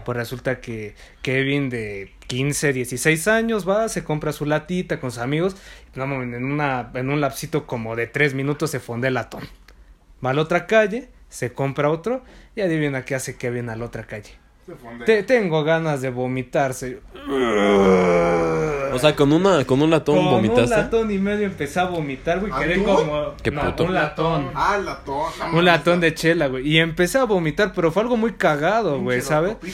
Pues 0.04 0.16
resulta 0.16 0.60
que 0.60 0.96
Kevin 1.22 1.70
de 1.70 2.12
15, 2.26 2.72
16 2.72 3.28
años 3.28 3.68
va, 3.68 3.88
se 3.88 4.02
compra 4.02 4.32
su 4.32 4.46
latita 4.46 4.98
con 4.98 5.12
sus 5.12 5.20
amigos. 5.20 5.56
en, 5.94 6.44
una, 6.44 6.90
en 6.94 7.10
un 7.10 7.20
lapsito 7.20 7.66
como 7.66 7.94
de 7.94 8.08
3 8.08 8.34
minutos 8.34 8.72
se 8.72 8.80
funde 8.80 9.08
el 9.08 9.14
latón. 9.14 9.44
Va 10.24 10.30
a 10.30 10.34
la 10.34 10.42
otra 10.42 10.66
calle, 10.66 11.08
se 11.28 11.52
compra 11.52 11.88
otro 11.88 12.24
y 12.56 12.62
adivina 12.62 13.04
qué 13.04 13.14
hace 13.14 13.36
Kevin 13.36 13.68
a 13.68 13.76
la 13.76 13.84
otra 13.84 14.04
calle. 14.08 14.43
Te- 15.04 15.22
tengo 15.22 15.62
ganas 15.64 16.00
de 16.00 16.10
vomitarse. 16.10 17.00
O 18.92 18.98
sea, 18.98 19.16
con 19.16 19.32
una 19.32 19.64
con 19.64 19.82
un 19.82 19.90
latón 19.90 20.16
Con 20.16 20.26
un 20.26 20.32
vomitaste. 20.34 20.76
latón 20.76 21.10
y 21.10 21.18
medio 21.18 21.46
empecé 21.46 21.80
a 21.80 21.84
vomitar, 21.84 22.38
güey. 22.40 22.52
Quedé 22.52 22.74
¿Atún? 22.74 22.84
como. 22.84 23.34
Qué 23.42 23.50
no, 23.50 23.62
puto. 23.64 23.84
Un 23.84 23.94
latón. 23.94 24.50
Ah, 24.54 24.78
la 24.82 24.96
tona. 25.04 25.52
Un 25.52 25.64
latón 25.64 26.00
de 26.00 26.14
chela, 26.14 26.46
güey. 26.46 26.68
Y 26.68 26.78
empecé 26.78 27.18
a 27.18 27.24
vomitar, 27.24 27.72
pero 27.74 27.90
fue 27.90 28.02
algo 28.02 28.16
muy 28.16 28.34
cagado, 28.34 29.00
güey, 29.00 29.20
¿sabes? 29.20 29.56
de 29.60 29.66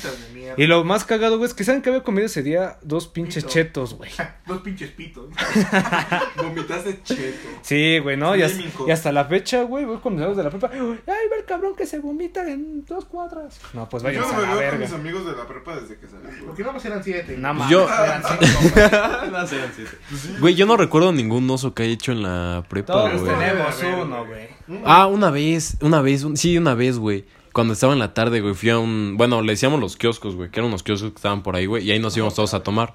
mierda. 0.57 0.63
Y 0.65 0.67
lo 0.67 0.85
más 0.85 1.05
cagado, 1.05 1.39
güey, 1.39 1.49
es 1.49 1.55
que 1.55 1.65
¿saben 1.65 1.83
que 1.83 1.91
había 1.91 2.03
comido 2.03 2.27
ese 2.27 2.43
día? 2.43 2.79
Dos 2.83 3.09
pinches 3.09 3.45
Pito. 3.45 3.55
chetos, 3.55 3.95
güey. 3.95 4.11
Dos 4.47 4.61
pinches 4.63 4.91
pitos. 4.91 5.29
Vomitaste 6.37 7.03
cheto. 7.03 7.49
Sí, 7.63 7.99
güey, 7.99 8.17
¿no? 8.17 8.37
Y, 8.37 8.43
hasta- 8.43 9.11
y 9.11 9.13
la 9.13 9.25
fecha, 9.25 9.63
güey, 9.63 9.85
voy 9.85 9.99
con 9.99 10.15
mis 10.15 10.23
amigos 10.23 10.37
de 10.37 10.45
la 10.45 10.51
prepa. 10.51 10.71
Ay, 10.73 10.81
ve 10.81 11.39
el 11.39 11.45
cabrón 11.47 11.75
que 11.77 11.87
se 11.87 11.99
vomita 11.99 12.49
en 12.51 12.85
dos 12.85 13.05
cuadras. 13.05 13.61
No, 13.73 13.89
pues 13.89 14.03
no 14.03 14.09
a 14.09 14.13
me 14.13 14.19
la 14.19 14.27
veo 14.27 14.47
con 14.49 14.59
verga. 14.59 14.79
mis 14.79 14.93
amigos 14.93 15.27
de 15.27 15.33
la 15.33 15.47
prepa 15.47 15.77
desde 15.81 15.99
que 15.99 16.07
salí, 16.07 16.23
güey. 16.25 16.45
Porque 16.47 16.63
no 16.65 16.73
más 16.73 16.85
eran 16.85 17.03
siete. 17.05 17.37
Nada 17.37 17.55
más. 17.55 17.71
Yo- 17.71 17.89
Eran 17.89 18.23
cinco, 18.29 18.71
güey. 18.75 19.31
No, 19.31 19.47
sí, 19.47 19.57
sí, 19.77 19.85
sí. 20.17 20.37
Güey, 20.41 20.55
yo 20.55 20.67
no 20.67 20.77
recuerdo 20.77 21.13
ningún 21.13 21.49
oso 21.51 21.75
que 21.75 21.83
haya 21.85 21.93
hecho 21.93 22.13
en 22.13 22.23
la 22.23 22.65
prepa, 22.69 22.93
Todos 22.93 23.21
güey. 23.21 23.33
tenemos 23.35 23.83
uno, 23.83 24.27
güey. 24.27 24.49
güey. 24.67 24.81
Ah, 24.85 25.07
una 25.07 25.31
vez, 25.31 25.77
una 25.81 26.01
vez, 26.03 26.25
un- 26.25 26.37
sí, 26.37 26.57
una 26.59 26.75
vez, 26.75 26.99
güey. 26.99 27.25
Cuando 27.53 27.73
estaba 27.75 27.93
en 27.93 27.99
la 27.99 28.15
tarde, 28.15 28.41
güey, 28.41 28.55
fui 28.55 28.71
a 28.71 28.79
un... 28.79 29.17
Bueno, 29.17 29.43
le 29.43 29.53
decíamos 29.53 29.81
los 29.81 29.97
kioscos, 29.97 30.37
güey, 30.37 30.51
que 30.51 30.61
eran 30.61 30.69
unos 30.69 30.83
kioscos 30.83 31.11
que 31.11 31.17
estaban 31.17 31.43
por 31.43 31.57
ahí, 31.57 31.67
güey, 31.67 31.85
y 31.85 31.91
ahí 31.91 31.99
nos 31.99 32.17
íbamos 32.17 32.35
todos 32.35 32.55
a 32.55 32.63
tomar. 32.63 32.95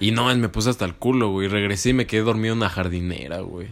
Y 0.00 0.10
no, 0.10 0.34
me 0.34 0.48
puse 0.48 0.70
hasta 0.70 0.84
el 0.84 0.94
culo, 0.94 1.30
güey, 1.30 1.48
regresé 1.48 1.90
y 1.90 1.92
me 1.94 2.06
quedé 2.06 2.22
dormido 2.22 2.52
en 2.52 2.58
una 2.58 2.68
jardinera, 2.68 3.40
güey. 3.40 3.68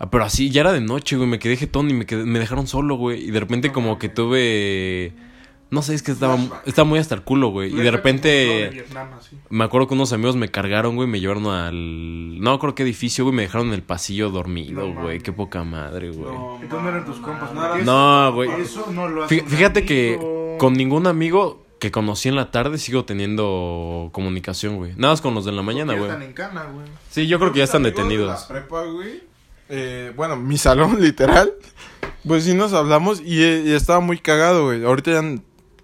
Ah, 0.00 0.10
pero 0.10 0.24
así, 0.24 0.50
ya 0.50 0.60
era 0.62 0.72
de 0.72 0.80
noche, 0.80 1.16
güey, 1.16 1.28
me 1.28 1.38
quedé 1.38 1.56
jetón 1.56 1.88
y 1.90 1.94
me, 1.94 2.06
quedé- 2.06 2.24
me 2.24 2.38
dejaron 2.38 2.66
solo, 2.66 2.96
güey. 2.96 3.24
Y 3.24 3.30
de 3.30 3.40
repente 3.40 3.72
como 3.72 3.98
que 3.98 4.08
tuve... 4.08 5.12
No 5.70 5.82
sé, 5.82 5.94
es 5.94 6.02
que 6.02 6.12
estaba, 6.12 6.38
estaba 6.64 6.88
muy 6.88 6.98
hasta 6.98 7.14
el 7.14 7.22
culo, 7.22 7.48
güey. 7.48 7.70
Y 7.70 7.76
de 7.76 7.82
De 7.82 7.90
repente... 7.90 8.70
Vietnam. 8.72 9.08
Me 9.50 9.64
acuerdo 9.64 9.86
que 9.86 9.94
unos 9.94 10.12
amigos 10.14 10.34
me 10.34 10.48
cargaron, 10.48 10.96
güey, 10.96 11.06
me 11.06 11.20
llevaron 11.20 11.46
al... 11.46 12.40
No 12.40 12.58
creo 12.58 12.74
qué 12.74 12.84
edificio, 12.84 13.24
güey, 13.24 13.36
me 13.36 13.42
dejaron 13.42 13.68
en 13.68 13.74
el 13.74 13.82
pasillo 13.82 14.30
dormido, 14.30 14.88
No 14.88 15.02
güey. 15.02 15.20
Qué 15.20 15.32
poca 15.32 15.64
madre, 15.64 16.10
güey. 16.10 16.34
Entonces 16.62 16.82
no 16.82 16.88
eran 16.88 17.04
tus 17.04 17.18
compas. 17.18 17.52
No, 17.52 17.68
porque 17.68 17.84
No, 17.84 18.32
güey. 18.32 18.50
Eso 18.62 18.90
no 18.92 19.08
lo 19.08 19.24
hace 19.24 19.42
Fíjate 19.42 19.84
que 19.84 20.56
con 20.58 20.72
ningún 20.72 21.06
amigo 21.06 21.66
que 21.78 21.90
conocí 21.90 22.28
en 22.28 22.36
la 22.36 22.50
tarde 22.50 22.78
sigo 22.78 23.04
teniendo 23.04 24.08
comunicación, 24.12 24.76
güey. 24.76 24.92
Nada 24.96 25.12
más 25.12 25.20
con 25.20 25.34
los 25.34 25.44
de 25.44 25.52
la 25.52 25.62
mañana, 25.62 25.92
güey. 25.94 26.06
están 26.10 26.22
en 26.22 26.32
cana, 26.32 26.64
güey. 26.64 26.86
Sí, 27.10 27.26
yo 27.26 27.38
creo 27.38 27.52
que 27.52 27.58
ya 27.58 27.64
están 27.64 27.82
Amigos 27.82 27.96
de 27.96 28.02
detenidos. 28.02 28.40
La 28.40 28.48
prepa, 28.48 28.84
güey. 28.84 29.22
Eh, 29.68 30.12
bueno, 30.16 30.36
mi 30.36 30.56
salón, 30.56 30.96
literal. 31.00 31.52
Pues 32.26 32.44
sí 32.44 32.54
nos 32.54 32.72
hablamos 32.72 33.20
y, 33.20 33.42
eh, 33.42 33.62
y 33.66 33.72
estaba 33.72 34.00
muy 34.00 34.18
cagado, 34.18 34.64
güey. 34.64 34.84
Ahorita 34.84 35.12
ya 35.12 35.22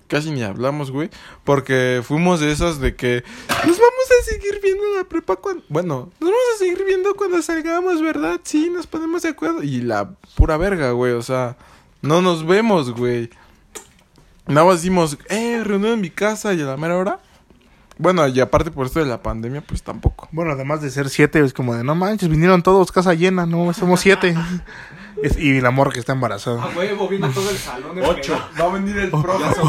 casi 0.06 0.30
ni 0.30 0.42
hablamos, 0.42 0.90
güey. 0.90 1.10
Porque 1.44 2.02
fuimos 2.04 2.40
de 2.40 2.52
esas 2.52 2.80
de 2.80 2.94
que 2.96 3.24
nos 3.48 3.78
vamos 3.78 4.06
a 4.20 4.24
seguir 4.30 4.60
viendo 4.62 4.84
en 4.84 4.96
la 4.96 5.04
prepa 5.04 5.36
cuando... 5.36 5.62
Bueno, 5.68 6.10
nos 6.20 6.30
vamos 6.30 6.44
a 6.54 6.58
seguir 6.58 6.84
viendo 6.84 7.14
cuando 7.14 7.42
salgamos, 7.42 8.02
¿verdad? 8.02 8.40
Sí, 8.42 8.70
nos 8.70 8.86
ponemos 8.86 9.22
de 9.22 9.30
acuerdo. 9.30 9.62
Y 9.62 9.80
la 9.80 10.10
pura 10.34 10.56
verga, 10.56 10.90
güey. 10.92 11.12
O 11.12 11.22
sea, 11.22 11.56
no 12.02 12.22
nos 12.22 12.46
vemos, 12.46 12.92
güey. 12.92 13.30
Nada 14.46 14.66
más 14.66 14.82
decimos, 14.82 15.16
eh, 15.30 15.62
reunión 15.64 15.94
en 15.94 16.00
mi 16.00 16.10
casa 16.10 16.52
y 16.52 16.60
a 16.60 16.64
la 16.64 16.76
mera 16.76 16.96
hora. 16.96 17.20
Bueno, 17.98 18.26
y 18.26 18.40
aparte 18.40 18.70
por 18.70 18.86
esto 18.86 18.98
de 18.98 19.06
la 19.06 19.22
pandemia, 19.22 19.60
pues 19.60 19.82
tampoco. 19.82 20.28
Bueno, 20.32 20.52
además 20.52 20.82
de 20.82 20.90
ser 20.90 21.08
siete, 21.08 21.40
es 21.40 21.52
como 21.52 21.74
de 21.74 21.84
no 21.84 21.94
manches, 21.94 22.28
vinieron 22.28 22.62
todos 22.62 22.90
casa 22.90 23.14
llena, 23.14 23.46
no, 23.46 23.72
somos 23.72 24.00
siete. 24.00 24.34
Es- 25.22 25.38
y 25.38 25.60
la 25.60 25.70
morra 25.70 25.92
que 25.92 26.00
está 26.00 26.12
embarazada. 26.12 26.66
huevo, 26.76 27.06
vino 27.08 27.30
todo 27.30 27.48
el 27.48 27.56
salón. 27.56 27.96
Ocho. 28.04 28.36
Va 28.60 28.64
a 28.64 28.72
venir 28.72 28.96
el 28.98 29.10
profe. 29.10 29.60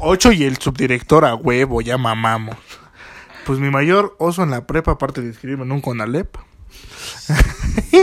Ocho 0.00 0.30
y 0.30 0.44
el 0.44 0.56
subdirector 0.58 1.24
a 1.24 1.34
huevo, 1.34 1.80
ya 1.80 1.98
mamamos. 1.98 2.56
Pues 3.44 3.58
mi 3.58 3.70
mayor 3.70 4.14
oso 4.20 4.44
en 4.44 4.50
la 4.52 4.66
prepa, 4.68 4.92
aparte 4.92 5.20
de 5.20 5.26
inscribirme 5.26 5.64
en 5.64 5.72
un 5.72 5.80
Conalep. 5.80 6.36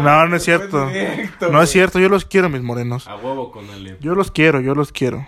no, 0.00 0.26
no 0.26 0.36
es 0.36 0.42
cierto. 0.44 0.88
No 1.50 1.62
es 1.62 1.70
cierto, 1.70 1.98
yo 1.98 2.08
los 2.08 2.24
quiero, 2.24 2.48
mis 2.48 2.62
morenos. 2.62 3.06
A 3.06 3.16
huevo 3.16 3.50
con 3.52 3.68
Ale. 3.70 3.98
Yo 4.00 4.14
los 4.14 4.30
quiero, 4.30 4.60
yo 4.60 4.74
los 4.74 4.92
quiero. 4.92 5.26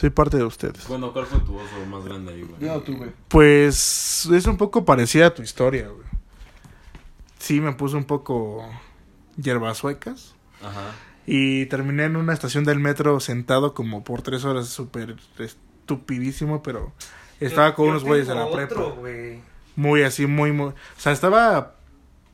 Soy 0.00 0.08
parte 0.08 0.38
de 0.38 0.44
ustedes. 0.44 0.88
Bueno, 0.88 1.12
¿cuál 1.12 1.26
fue 1.26 1.40
tu 1.40 1.54
oso 1.54 1.86
más 1.90 2.02
grande 2.02 2.32
ahí, 2.32 2.40
güey? 2.40 2.80
tuve. 2.80 3.12
Pues 3.28 4.26
es 4.32 4.46
un 4.46 4.56
poco 4.56 4.86
parecida 4.86 5.26
a 5.26 5.34
tu 5.34 5.42
historia, 5.42 5.88
güey. 5.88 6.06
Sí, 7.38 7.60
me 7.60 7.74
puse 7.74 7.98
un 7.98 8.04
poco 8.04 8.66
hierbas 9.36 9.76
suecas. 9.76 10.34
Ajá. 10.62 10.92
Y 11.26 11.66
terminé 11.66 12.04
en 12.04 12.16
una 12.16 12.32
estación 12.32 12.64
del 12.64 12.80
metro 12.80 13.20
sentado 13.20 13.74
como 13.74 14.02
por 14.02 14.22
tres 14.22 14.46
horas, 14.46 14.68
súper 14.68 15.16
estupidísimo, 15.38 16.62
pero 16.62 16.94
estaba 17.38 17.74
con 17.74 17.90
unos 17.90 18.02
güeyes 18.02 18.26
de 18.26 18.34
la 18.36 18.50
prepa. 18.50 18.94
Muy 19.76 20.02
así, 20.02 20.26
muy, 20.26 20.50
muy... 20.50 20.68
O 20.68 20.74
sea, 20.96 21.12
estaba 21.12 21.74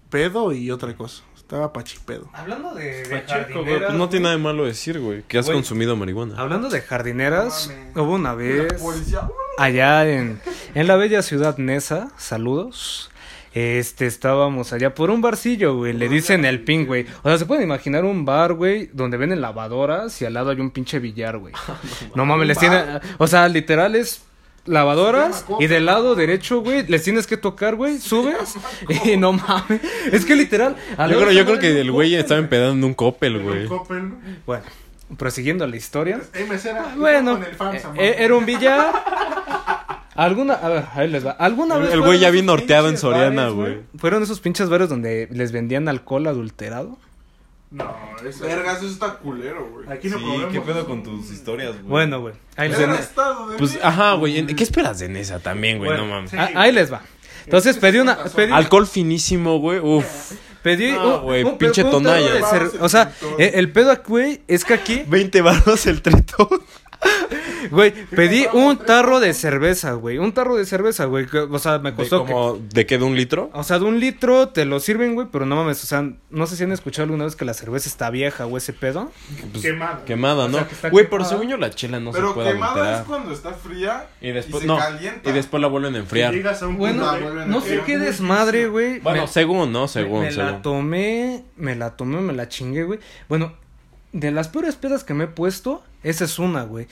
pedo 0.09 0.53
y 0.53 0.71
otra 0.71 0.95
cosa. 0.97 1.25
Estaba 1.47 1.73
pachipedo. 1.73 2.29
Hablando 2.33 2.75
de, 2.75 3.05
de 3.05 3.21
Pacheco, 3.21 3.29
güey, 3.29 3.45
jardineras, 3.67 3.87
pues 3.87 3.99
no 3.99 4.09
tiene 4.09 4.25
nada 4.25 4.37
de 4.37 4.43
malo 4.43 4.65
decir, 4.65 4.99
güey. 4.99 5.23
Que 5.29 5.39
has 5.39 5.47
Güey. 5.47 5.57
consumido 5.57 5.95
marihuana. 5.95 6.35
Hablando 6.37 6.69
de 6.69 6.81
jardineras, 6.81 7.73
No 7.95 8.03
hubo 8.03 8.15
una 8.15 8.35
vez 8.35 8.73
Policía. 8.83 9.21
allá 9.57 10.09
en, 10.11 10.41
en 10.75 10.87
la 10.89 10.97
bella 10.97 11.23
ciudad 11.23 11.57
Nesa, 11.59 12.09
saludos. 12.17 13.11
Este, 13.55 14.07
estábamos 14.07 14.73
allá 14.73 14.95
por 14.95 15.09
un 15.11 15.23
barcillo, 15.23 15.77
güey, 15.77 15.93
le 15.93 16.09
dicen 16.09 16.45
el 16.45 16.65
pin, 16.65 16.85
güey. 16.85 17.07
O 17.23 17.29
sea, 17.29 17.39
se 17.39 17.47
pueden 17.47 17.63
imaginar 17.63 18.05
un 18.05 18.25
bar, 18.25 18.53
güey, 18.55 18.91
donde 18.93 19.17
venden 19.17 19.41
lavadoras 19.41 20.21
y 20.21 20.25
al 20.27 20.35
lado 20.35 20.51
hay 20.51 20.59
un 20.61 20.73
pinche 20.73 20.99
billar, 20.99 21.39
güey. 21.39 21.55
No 22.17 22.27
mames, 22.27 22.49
les 22.49 22.59
tiene, 22.59 22.83
o 23.19 23.27
sea, 23.29 23.49
literal 23.49 23.95
es 23.95 24.26
lavadoras 24.67 25.45
y 25.61 25.67
del 25.67 25.87
lado 25.87 26.15
derecho, 26.15 26.61
güey, 26.61 26.87
les 26.87 27.03
tienes 27.03 27.27
que 27.27 27.37
tocar, 27.37 27.75
güey, 27.77 27.99
subes 27.99 28.55
y 29.05 29.17
no 29.17 29.33
mames. 29.33 29.81
Es 30.13 30.25
que 30.25 30.37
literal, 30.37 30.77
al 30.97 31.11
Yo 31.11 31.21
creo, 31.21 31.33
yo 31.33 31.45
creo 31.45 31.59
que 31.59 31.81
el 31.81 31.91
güey 31.93 32.15
estaba 32.15 32.41
empedando 32.41 32.73
en 32.75 32.85
un 32.85 32.95
Coppel, 32.95 33.43
güey. 33.43 33.63
Un 33.63 33.69
Coppel, 33.69 34.09
¿no? 34.11 34.17
Bueno, 34.47 34.65
prosiguiendo 35.17 35.67
la 35.67 35.77
historia. 35.77 36.21
Eh, 36.35 36.47
mesera, 36.49 36.95
Bueno, 36.97 37.33
con 37.35 37.45
el 37.45 37.55
FAMSA, 37.55 37.89
eh, 37.97 38.09
eh, 38.09 38.17
era 38.19 38.35
un 38.35 38.45
billar. 38.47 38.93
Alguna, 40.15 40.55
a 40.55 40.69
ver, 40.71 40.85
ahí 40.95 41.09
les 41.09 41.27
va. 41.27 41.33
¿Alguna 41.33 41.77
El- 41.77 41.83
vez 41.83 41.93
el 41.93 42.01
güey 42.01 42.19
ya 42.19 42.31
bien 42.31 42.47
norteado 42.47 42.89
en 42.89 42.97
Soriana, 42.97 43.49
güey. 43.51 43.81
Fueron 43.99 44.23
esos 44.23 44.41
pinches 44.41 44.69
bares 44.71 44.89
donde 44.89 45.29
les 45.31 45.53
vendían 45.53 45.89
alcohol 45.89 46.27
adulterado. 46.27 46.97
No, 47.71 47.95
eso... 48.25 48.45
Vergas, 48.45 48.79
eso 48.79 48.87
está 48.89 49.15
culero, 49.15 49.69
güey. 49.71 49.89
Aquí 49.91 50.09
no 50.09 50.19
Sí, 50.19 50.25
probemos 50.25 50.53
¿qué 50.53 50.61
pedo 50.61 50.87
con 50.87 51.03
tus 51.03 51.31
historias, 51.31 51.73
güey? 51.73 51.85
Bueno, 51.85 52.21
güey. 52.21 52.35
Ahí, 52.57 52.69
les- 52.69 52.79
de 52.79 52.87
Pues, 53.59 53.79
ajá, 53.83 54.13
güey. 54.15 54.39
¿en- 54.39 54.47
¿Qué 54.55 54.63
esperas 54.63 54.99
de 55.01 55.09
Nesa 55.09 55.41
también, 55.41 55.79
güey? 55.79 55.91
Bueno, 55.91 56.05
no 56.07 56.11
mames. 56.15 56.31
sí. 56.31 56.37
ah, 56.39 56.51
ahí 56.55 56.73
les 56.73 56.93
va. 56.93 57.03
Entonces 57.45 57.77
pedí 57.77 57.99
una. 57.99 58.17
Pedí, 58.25 58.53
Alcohol 58.53 58.87
finísimo, 58.87 59.59
güey. 59.59 59.79
Uf. 59.81 60.33
pedí 60.63 60.93
No, 60.93 61.17
un- 61.19 61.23
güey, 61.23 61.45
un- 61.45 61.59
pinche 61.59 61.85
tonalla. 61.85 62.41
O 62.81 62.89
sea, 62.89 63.13
eh, 63.39 63.53
el 63.55 63.71
pedo, 63.73 63.97
güey, 64.07 64.41
es 64.49 64.65
que 64.65 64.75
aquí 64.75 65.03
20 65.09 65.41
baros 65.43 65.87
el 65.87 66.03
tretón. 66.03 66.49
Güey, 67.71 67.93
pedí 68.07 68.47
un 68.53 68.79
tarro 68.79 69.19
de 69.19 69.35
cerveza, 69.35 69.93
güey. 69.95 70.19
Un 70.19 70.33
tarro 70.33 70.55
de 70.57 70.65
cerveza, 70.65 71.07
güey. 71.07 71.27
que, 71.27 71.39
O 71.39 71.59
sea, 71.59 71.79
me 71.79 71.91
¿De, 71.91 71.97
costó. 71.97 72.25
que- 72.25 72.33
como, 72.33 72.59
¿De 72.59 72.87
qué? 72.87 72.99
¿De 72.99 73.05
un 73.05 73.17
litro? 73.17 73.51
O 73.55 73.65
sea, 73.65 73.79
de 73.81 73.85
un 73.85 73.99
litro 73.99 74.49
te 74.51 74.65
lo 74.65 74.79
sirven, 74.79 75.15
güey, 75.15 75.27
pero 75.33 75.47
no 75.47 75.57
mames, 75.57 75.83
o 75.83 75.87
sea, 75.87 76.09
no 76.31 76.47
sé 76.47 76.57
si 76.57 76.63
han 76.65 76.71
escuchado 76.73 77.05
alguna 77.05 77.25
vez 77.25 77.35
que 77.35 77.45
la 77.45 77.55
cerveza 77.55 77.89
está 77.89 78.11
vieja 78.11 78.47
o 78.47 78.57
ese 78.57 78.73
pedo. 78.73 79.11
Pues, 79.53 79.65
Quemada. 79.65 80.05
Quemada, 80.05 80.45
O 80.45 80.49
¿no? 80.49 80.59
sea, 80.59 80.69
que 80.69 80.75
está 80.75 80.91
Güey, 80.91 81.07
pero 81.07 81.19
quemada. 81.25 81.31
según 81.31 81.49
yo 81.49 81.57
la 81.57 81.71
chela 81.71 81.99
no 81.99 82.13
Pero 82.13 82.29
se 82.29 82.35
puede 82.35 82.53
quemada 82.53 82.73
adulterar. 82.73 83.01
es 83.01 83.07
cuando 83.07 83.33
está 83.33 83.53
fría 83.55 84.07
Y 84.21 84.31
después, 84.31 84.61
se 84.63 84.67
no. 84.69 84.77
calienta. 84.79 85.29
Y 85.29 85.33
después 85.33 85.61
la 85.61 85.67
vuelven 85.69 85.95
a 85.97 85.99
enfriar. 85.99 86.33
Llegas 86.33 86.63
a 86.63 86.69
un 86.69 86.77
Bueno, 86.79 87.11
punto 87.11 87.35
de- 87.35 87.47
no 87.47 87.61
sé 87.61 87.83
qué 87.85 87.99
desmadre, 87.99 88.69
güey. 88.69 89.01
Bueno, 89.01 89.23
Me- 89.23 89.29
según, 89.29 89.73
¿no? 89.73 89.83
me, 89.83 89.89
Según, 89.89 90.21
me 90.21 90.31
la 90.31 90.47
según. 90.47 90.63
tomé, 90.63 91.45
me 91.57 91.75
la 91.75 91.97
tomé, 91.97 92.21
me 92.21 92.33
la 92.33 92.49
chingué, 92.49 92.85
güey. 92.85 93.01
Bueno, 93.29 93.53
de 94.13 94.31
las 94.31 94.49
peores 94.49 94.77
pedas 94.77 95.05
que 95.05 95.15
me 95.15 95.25
he 95.25 95.29
puesto, 95.29 95.83
esa 96.03 96.25
es 96.25 96.39
una, 96.39 96.63
güey. 96.63 96.87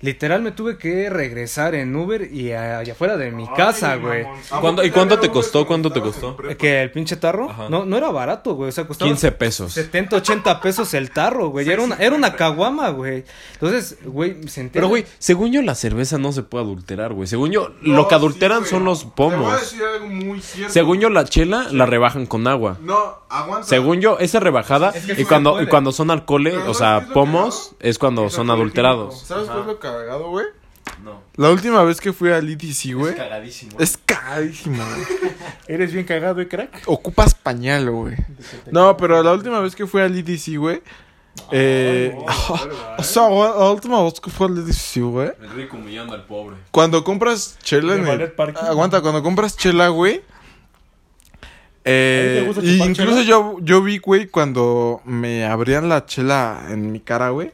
Literal 0.00 0.42
me 0.42 0.52
tuve 0.52 0.78
que 0.78 1.10
regresar 1.10 1.74
en 1.74 1.94
Uber 1.96 2.32
y 2.32 2.52
a- 2.52 2.78
allá 2.78 2.92
afuera 2.92 3.16
de 3.16 3.32
mi 3.32 3.42
Ay, 3.44 3.54
casa, 3.56 3.96
güey. 3.96 4.24
¿Cuánto- 4.60 4.84
y 4.84 4.90
cuánto 4.90 5.18
te 5.18 5.28
costó? 5.28 5.66
¿Cuánto 5.66 5.90
te 5.90 6.00
costó? 6.00 6.36
Que 6.56 6.82
el 6.82 6.90
pinche 6.92 7.16
tarro, 7.16 7.50
Ajá. 7.50 7.68
no, 7.68 7.84
no 7.84 7.96
era 7.96 8.10
barato, 8.10 8.54
güey. 8.54 8.68
O 8.68 8.72
sea, 8.72 8.86
costaba 8.86 9.08
15 9.10 9.32
pesos. 9.32 9.72
70, 9.72 10.16
80 10.16 10.60
pesos 10.60 10.94
el 10.94 11.10
tarro, 11.10 11.48
güey. 11.48 11.68
Era 11.68 11.82
una, 11.82 11.96
era 11.96 12.14
una 12.14 12.34
caguama, 12.34 12.90
güey. 12.90 13.24
Entonces, 13.54 13.98
güey, 14.04 14.46
se 14.48 14.60
entera. 14.60 14.82
Pero, 14.82 14.88
güey, 14.88 15.04
según 15.18 15.50
yo 15.52 15.62
la 15.62 15.74
cerveza 15.74 16.16
no 16.18 16.30
se 16.32 16.42
puede 16.44 16.64
adulterar, 16.64 17.12
güey. 17.12 17.26
Según 17.26 17.50
yo, 17.50 17.70
No, 17.82 17.94
lo 17.96 18.08
que 18.08 18.14
adulteran 18.14 18.64
son 18.66 18.84
los 18.84 19.00
Te 19.00 19.04
voy 19.04 19.34
a 19.34 19.36
pomos. 19.36 19.60
decir 19.60 19.82
algo 19.82 20.06
muy 20.06 20.40
cierto. 20.40 20.72
Según 20.72 21.00
yo 21.00 21.10
la 21.10 21.24
chela 21.24 21.66
la 21.72 21.86
rebajan 21.86 22.26
con 22.26 22.46
agua. 22.46 22.78
No, 22.82 23.18
aguanta. 23.28 23.66
Según 23.66 24.00
yo, 24.00 24.18
esa 24.20 24.38
rebajada 24.38 24.90
Es 24.90 25.06
que 25.06 25.20
y 25.20 25.24
cuando 25.24 25.60
y 25.60 25.66
cuando 25.66 25.90
son 25.90 26.10
alcoholes, 26.12 26.54
o 26.66 26.72
¿sabes 26.74 27.06
sea, 27.06 27.14
pomos, 27.14 27.74
es 27.80 27.98
cuando 27.98 28.30
son 28.30 28.50
adulterados. 28.50 29.20
¿Sabes 29.22 29.48
qué 29.50 29.58
es 29.60 29.66
lo 29.66 29.78
cagado, 29.92 30.30
güey? 30.30 30.46
No. 31.02 31.22
La 31.36 31.50
última 31.50 31.82
vez 31.84 32.00
que 32.00 32.12
fui 32.12 32.30
al 32.30 32.48
EDC, 32.48 32.94
güey. 32.94 33.14
cagadísimo. 33.14 33.78
Es 33.78 33.98
cagadísimo, 33.98 34.82
güey. 34.84 35.30
Eres 35.68 35.92
bien 35.92 36.04
cagado, 36.04 36.40
¿eh, 36.40 36.48
crack? 36.48 36.82
Ocupas 36.86 37.34
pañal, 37.34 37.90
güey. 37.90 38.16
No, 38.70 38.96
pero 38.96 39.22
la 39.22 39.32
última 39.32 39.60
vez 39.60 39.76
que 39.76 39.86
fui 39.86 40.00
al 40.00 40.16
EDC, 40.16 40.56
güey. 40.56 40.82
Eh, 41.52 42.14
o 42.98 43.02
sea, 43.02 43.28
la 43.28 43.70
última 43.70 44.02
vez 44.02 44.20
que 44.20 44.30
fue 44.30 44.48
al 44.48 44.58
edificio, 44.58 45.10
güey. 45.10 45.30
El 45.40 45.50
rico 45.50 45.76
humillando 45.76 46.14
al 46.14 46.24
pobre. 46.26 46.56
Cuando 46.70 47.04
compras 47.04 47.58
chela 47.62 47.94
¿De 47.94 48.00
en 48.00 48.08
el... 48.08 48.32
Aguanta, 48.56 49.00
cuando 49.00 49.22
compras 49.22 49.56
chela, 49.56 49.88
güey. 49.88 50.22
Eh, 51.84 52.20
¿A 52.20 52.34
ti 52.34 52.40
te 52.40 52.46
gusta 52.46 52.64
y 52.64 52.82
incluso 52.82 53.22
chela? 53.22 53.22
yo, 53.22 53.56
yo 53.62 53.82
vi, 53.82 53.98
güey, 53.98 54.26
cuando 54.26 55.00
me 55.04 55.44
abrían 55.44 55.88
la 55.88 56.04
chela 56.06 56.66
en 56.70 56.92
mi 56.92 57.00
cara, 57.00 57.30
güey. 57.30 57.52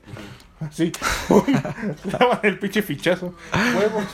Sí. 0.72 0.92
Daban 2.04 2.40
el 2.42 2.58
pinche 2.58 2.82
fichazo. 2.82 3.34
Huevos. 3.76 4.04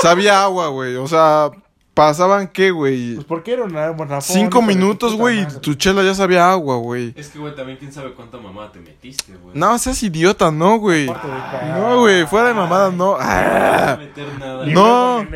Sabía 0.00 0.42
agua, 0.42 0.68
güey. 0.68 0.96
O 0.96 1.06
sea, 1.06 1.50
pasaban 1.94 2.48
qué, 2.48 2.70
güey. 2.70 3.14
Pues 3.14 3.26
porque 3.26 3.52
era 3.52 3.64
una 3.64 3.90
buena 3.90 4.20
Cinco 4.20 4.62
minutos, 4.62 5.14
güey, 5.14 5.42
y 5.42 5.46
tu 5.60 5.74
chela 5.74 6.02
ya 6.02 6.14
sabía 6.14 6.50
agua, 6.50 6.76
güey. 6.76 7.12
Es 7.16 7.28
que, 7.28 7.38
güey, 7.38 7.54
también 7.54 7.78
quién 7.78 7.92
sabe 7.92 8.12
cuánta 8.14 8.38
mamá 8.38 8.70
te 8.72 8.80
metiste, 8.80 9.34
güey. 9.36 9.56
No 9.56 9.78
seas 9.78 10.02
idiota, 10.02 10.50
no, 10.50 10.78
güey. 10.78 11.06
No, 11.06 12.00
güey, 12.00 12.26
fuera 12.26 12.48
de 12.48 12.54
mamada, 12.54 12.90
no. 12.90 12.96
No 13.12 13.18
Ah. 13.20 13.96
meter 13.98 14.38
nada. 14.38 14.66
No. 14.66 15.26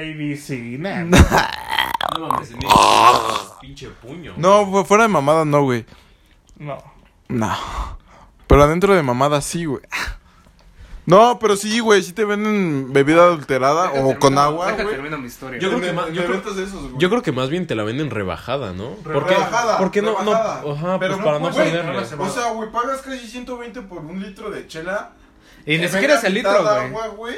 Mames, 2.18 2.50
en 2.52 2.58
pinche 3.60 3.88
puño. 3.88 4.32
No, 4.36 4.64
fu- 4.70 4.84
fuera 4.84 5.02
de 5.04 5.08
mamada, 5.08 5.44
no, 5.44 5.62
güey. 5.62 5.84
No. 6.58 6.78
No. 7.28 7.54
Pero 8.46 8.62
adentro 8.62 8.94
de 8.94 9.02
mamada 9.02 9.40
sí, 9.42 9.64
güey. 9.66 9.82
No, 11.06 11.38
pero 11.38 11.56
sí, 11.56 11.78
güey, 11.78 12.02
sí 12.02 12.12
te 12.12 12.24
venden 12.24 12.92
bebida 12.92 13.22
adulterada 13.22 13.92
o 13.92 14.18
con 14.18 14.36
agua, 14.38 14.72
Deja 14.72 14.82
güey. 14.82 14.94
termino 14.96 15.18
mi 15.18 15.28
historia. 15.28 15.60
Yo 15.60 15.68
creo 15.68 15.80
que 15.80 15.92
más- 15.92 16.12
yo 16.12 16.24
creo- 16.24 16.40
de 16.54 16.64
esos, 16.64 16.82
güey. 16.82 16.94
Yo 16.98 17.08
creo 17.08 17.22
que 17.22 17.30
más 17.32 17.48
bien 17.48 17.66
te 17.68 17.76
la 17.76 17.84
venden 17.84 18.10
rebajada, 18.10 18.72
¿no? 18.72 18.90
¿Por 18.96 19.24
qué? 19.26 19.34
Rebajada, 19.34 19.78
Porque 19.78 20.02
no, 20.02 20.12
no, 20.22 20.32
rebajada. 20.32 20.62
ajá, 20.72 20.98
Pero 20.98 21.14
pues 21.14 21.24
para 21.24 21.38
no 21.38 21.50
güey, 21.52 21.70
perderle. 21.72 21.98
O 22.18 22.28
sea, 22.28 22.50
güey, 22.52 22.70
pagas 22.72 23.02
casi 23.02 23.26
120 23.28 23.82
por 23.82 23.98
un 23.98 24.20
litro 24.20 24.50
de 24.50 24.66
chela. 24.66 25.12
y 25.64 25.72
ni 25.76 25.82
que 25.82 25.88
siquiera 25.88 26.14
venga 26.14 26.18
es 26.18 26.24
el 26.24 26.34
litro, 26.34 26.50
quitada 26.58 26.74
güey. 26.74 26.86
agua, 26.88 27.06
güey. 27.08 27.36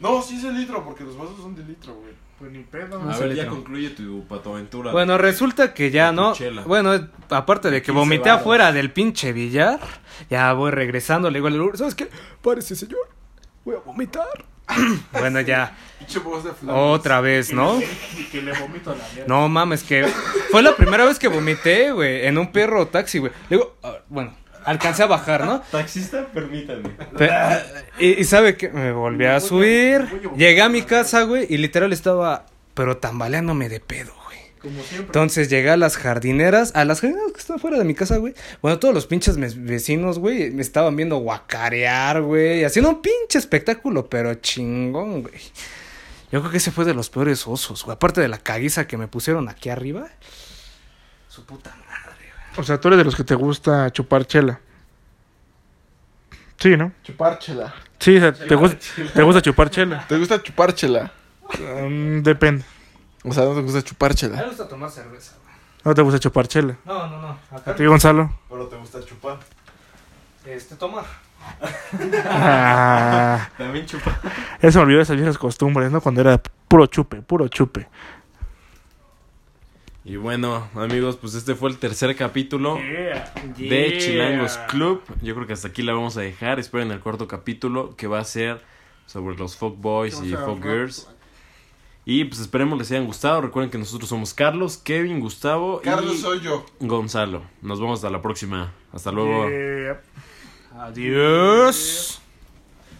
No, 0.00 0.22
sí 0.22 0.36
es 0.38 0.44
el 0.44 0.56
litro, 0.56 0.84
porque 0.84 1.02
los 1.04 1.16
vasos 1.18 1.36
son 1.42 1.56
de 1.56 1.64
litro, 1.64 1.94
güey. 1.94 2.14
Pues 2.38 2.52
ni 2.52 2.60
pedo. 2.60 3.02
A 3.08 3.14
se 3.14 3.26
ver, 3.26 3.36
ya 3.36 3.48
concluye 3.48 3.90
tu 3.90 4.24
patoaventura. 4.28 4.92
Bueno, 4.92 5.18
resulta 5.18 5.74
que 5.74 5.90
ya, 5.90 6.12
¿no? 6.12 6.34
Chela. 6.34 6.62
Bueno, 6.62 6.92
aparte 7.30 7.70
de 7.70 7.80
que 7.82 7.86
15 7.86 7.98
vomité 7.98 8.28
varos. 8.28 8.40
afuera 8.40 8.72
del 8.72 8.92
pinche 8.92 9.32
billar, 9.32 9.80
ya 10.30 10.52
voy 10.52 10.70
regresando, 10.70 11.30
le 11.30 11.40
digo 11.40 11.48
al 11.48 11.76
¿sabes 11.76 11.96
qué? 11.96 12.08
Párese, 12.40 12.76
señor, 12.76 13.08
voy 13.64 13.74
a 13.74 13.80
vomitar. 13.80 14.44
bueno, 15.12 15.40
ya, 15.40 15.76
Pinche 15.98 16.18
voz 16.20 16.44
de 16.44 16.52
Flanders. 16.52 16.78
otra 17.00 17.20
vez, 17.20 17.52
¿no? 17.52 17.80
Que 18.30 18.42
le 18.42 18.52
vomito 18.52 18.90
a 18.92 18.94
la 18.96 19.04
mierda. 19.14 19.24
No 19.26 19.48
mames, 19.48 19.82
que 19.82 20.06
fue 20.50 20.62
la 20.62 20.76
primera 20.76 21.04
vez 21.06 21.18
que 21.18 21.26
vomité, 21.26 21.90
güey, 21.90 22.26
en 22.26 22.38
un 22.38 22.52
perro 22.52 22.86
taxi, 22.86 23.18
güey. 23.18 23.32
Le 23.48 23.56
digo, 23.56 23.76
ah, 23.82 23.96
bueno, 24.08 24.34
alcancé 24.68 25.02
a 25.02 25.06
bajar, 25.06 25.44
¿no? 25.44 25.60
Taxista, 25.70 26.26
permítame. 26.32 26.88
Pe- 27.16 27.30
y, 27.98 28.20
y 28.20 28.24
sabe 28.24 28.56
que 28.56 28.68
me 28.68 28.92
volví 28.92 29.24
a 29.26 29.40
subir, 29.40 30.06
llegué 30.36 30.62
a 30.62 30.68
mi 30.68 30.82
casa, 30.82 31.22
güey, 31.22 31.46
y 31.48 31.56
literal 31.58 31.92
estaba, 31.92 32.46
pero 32.74 32.96
tambaleándome 32.98 33.68
de 33.68 33.80
pedo, 33.80 34.12
güey. 34.24 34.38
Como 34.60 34.82
siempre. 34.82 35.06
Entonces 35.06 35.48
llegué 35.48 35.70
a 35.70 35.76
las 35.76 35.96
jardineras, 35.96 36.72
a 36.74 36.84
las 36.84 37.00
jardineras 37.00 37.32
que 37.32 37.38
están 37.38 37.60
fuera 37.60 37.78
de 37.78 37.84
mi 37.84 37.94
casa, 37.94 38.16
güey. 38.16 38.34
Bueno, 38.60 38.78
todos 38.80 38.92
los 38.92 39.06
pinches 39.06 39.36
vecinos, 39.64 40.18
güey, 40.18 40.50
me 40.50 40.62
estaban 40.62 40.96
viendo 40.96 41.16
guacarear, 41.18 42.22
güey, 42.22 42.64
haciendo 42.64 42.90
un 42.90 43.00
pinche 43.00 43.38
espectáculo, 43.38 44.08
pero 44.08 44.34
chingón, 44.34 45.22
güey. 45.22 45.34
Yo 46.32 46.40
creo 46.40 46.50
que 46.50 46.56
ese 46.58 46.72
fue 46.72 46.84
de 46.84 46.92
los 46.92 47.08
peores 47.08 47.46
osos, 47.46 47.84
güey. 47.84 47.94
Aparte 47.94 48.20
de 48.20 48.28
la 48.28 48.38
caguiza 48.38 48.86
que 48.86 48.96
me 48.98 49.06
pusieron 49.08 49.48
aquí 49.48 49.70
arriba. 49.70 50.08
Su 51.28 51.44
puta 51.46 51.70
madre. 51.70 51.87
O 52.58 52.62
sea, 52.62 52.78
tú 52.80 52.88
eres 52.88 52.98
de 52.98 53.04
los 53.04 53.14
que 53.16 53.24
te 53.24 53.34
gusta 53.34 53.90
chupar 53.90 54.24
chela. 54.26 54.60
Sí, 56.58 56.76
¿no? 56.76 56.92
Chupar 57.04 57.38
chela. 57.38 57.72
Sí, 58.00 58.16
o 58.16 58.20
sea, 58.20 58.32
te, 58.32 58.54
gusta, 58.54 58.76
te 59.14 59.22
gusta 59.22 59.40
chupar 59.42 59.70
chela. 59.70 60.04
¿Te 60.08 60.18
gusta 60.18 60.42
chupar 60.42 60.74
chela? 60.74 61.12
Mm, 61.58 62.20
depende. 62.22 62.64
O 63.24 63.32
sea, 63.32 63.44
no 63.44 63.54
te 63.54 63.60
gusta 63.62 63.82
chupar 63.82 64.10
A 64.10 64.14
mí 64.14 64.16
chela. 64.16 64.36
me 64.36 64.46
gusta 64.48 64.68
tomar 64.68 64.90
cerveza, 64.90 65.34
güey. 65.42 65.54
No 65.84 65.94
te 65.94 66.02
gusta 66.02 66.18
chupar 66.18 66.48
chela. 66.48 66.76
No, 66.84 67.06
no, 67.06 67.20
no. 67.20 67.38
Acá 67.50 67.70
¿A 67.70 67.74
ti, 67.76 67.84
Gonzalo? 67.86 68.32
Pero 68.48 68.66
te 68.66 68.76
gusta 68.76 69.04
chupar. 69.04 69.38
este, 70.44 70.74
tomar. 70.76 71.04
Ah, 72.24 73.48
También 73.56 73.86
chupa. 73.86 74.18
eso 74.60 74.78
me 74.80 74.82
olvidó 74.84 74.98
de 74.98 75.02
esas 75.04 75.16
viejas 75.16 75.38
costumbres, 75.38 75.90
¿no? 75.90 76.00
Cuando 76.00 76.20
era 76.20 76.40
puro 76.68 76.86
chupe, 76.86 77.22
puro 77.22 77.48
chupe. 77.48 77.88
Y 80.08 80.16
bueno, 80.16 80.66
amigos, 80.74 81.18
pues 81.18 81.34
este 81.34 81.54
fue 81.54 81.68
el 81.68 81.76
tercer 81.76 82.16
capítulo 82.16 82.76
de 83.58 83.98
Chilangos 83.98 84.56
Club. 84.70 85.02
Yo 85.20 85.34
creo 85.34 85.46
que 85.46 85.52
hasta 85.52 85.68
aquí 85.68 85.82
la 85.82 85.92
vamos 85.92 86.16
a 86.16 86.22
dejar. 86.22 86.58
Esperen 86.58 86.90
el 86.92 87.00
cuarto 87.00 87.28
capítulo 87.28 87.94
que 87.94 88.06
va 88.06 88.18
a 88.18 88.24
ser 88.24 88.62
sobre 89.04 89.36
los 89.36 89.58
folk 89.58 89.76
boys 89.76 90.22
y 90.24 90.32
folk 90.32 90.62
girls. 90.62 91.10
Y 92.06 92.24
pues 92.24 92.40
esperemos 92.40 92.78
les 92.78 92.90
hayan 92.90 93.04
gustado. 93.04 93.42
Recuerden 93.42 93.70
que 93.70 93.76
nosotros 93.76 94.08
somos 94.08 94.32
Carlos, 94.32 94.78
Kevin, 94.78 95.20
Gustavo 95.20 95.82
Carlos 95.84 96.14
y 96.14 96.18
soy 96.18 96.40
yo. 96.40 96.64
Gonzalo. 96.80 97.42
Nos 97.60 97.78
vemos 97.78 97.98
hasta 97.98 98.08
la 98.08 98.22
próxima. 98.22 98.72
Hasta 98.90 99.12
luego. 99.12 99.46
Yeah. 99.50 100.00
Adiós. 100.74 102.22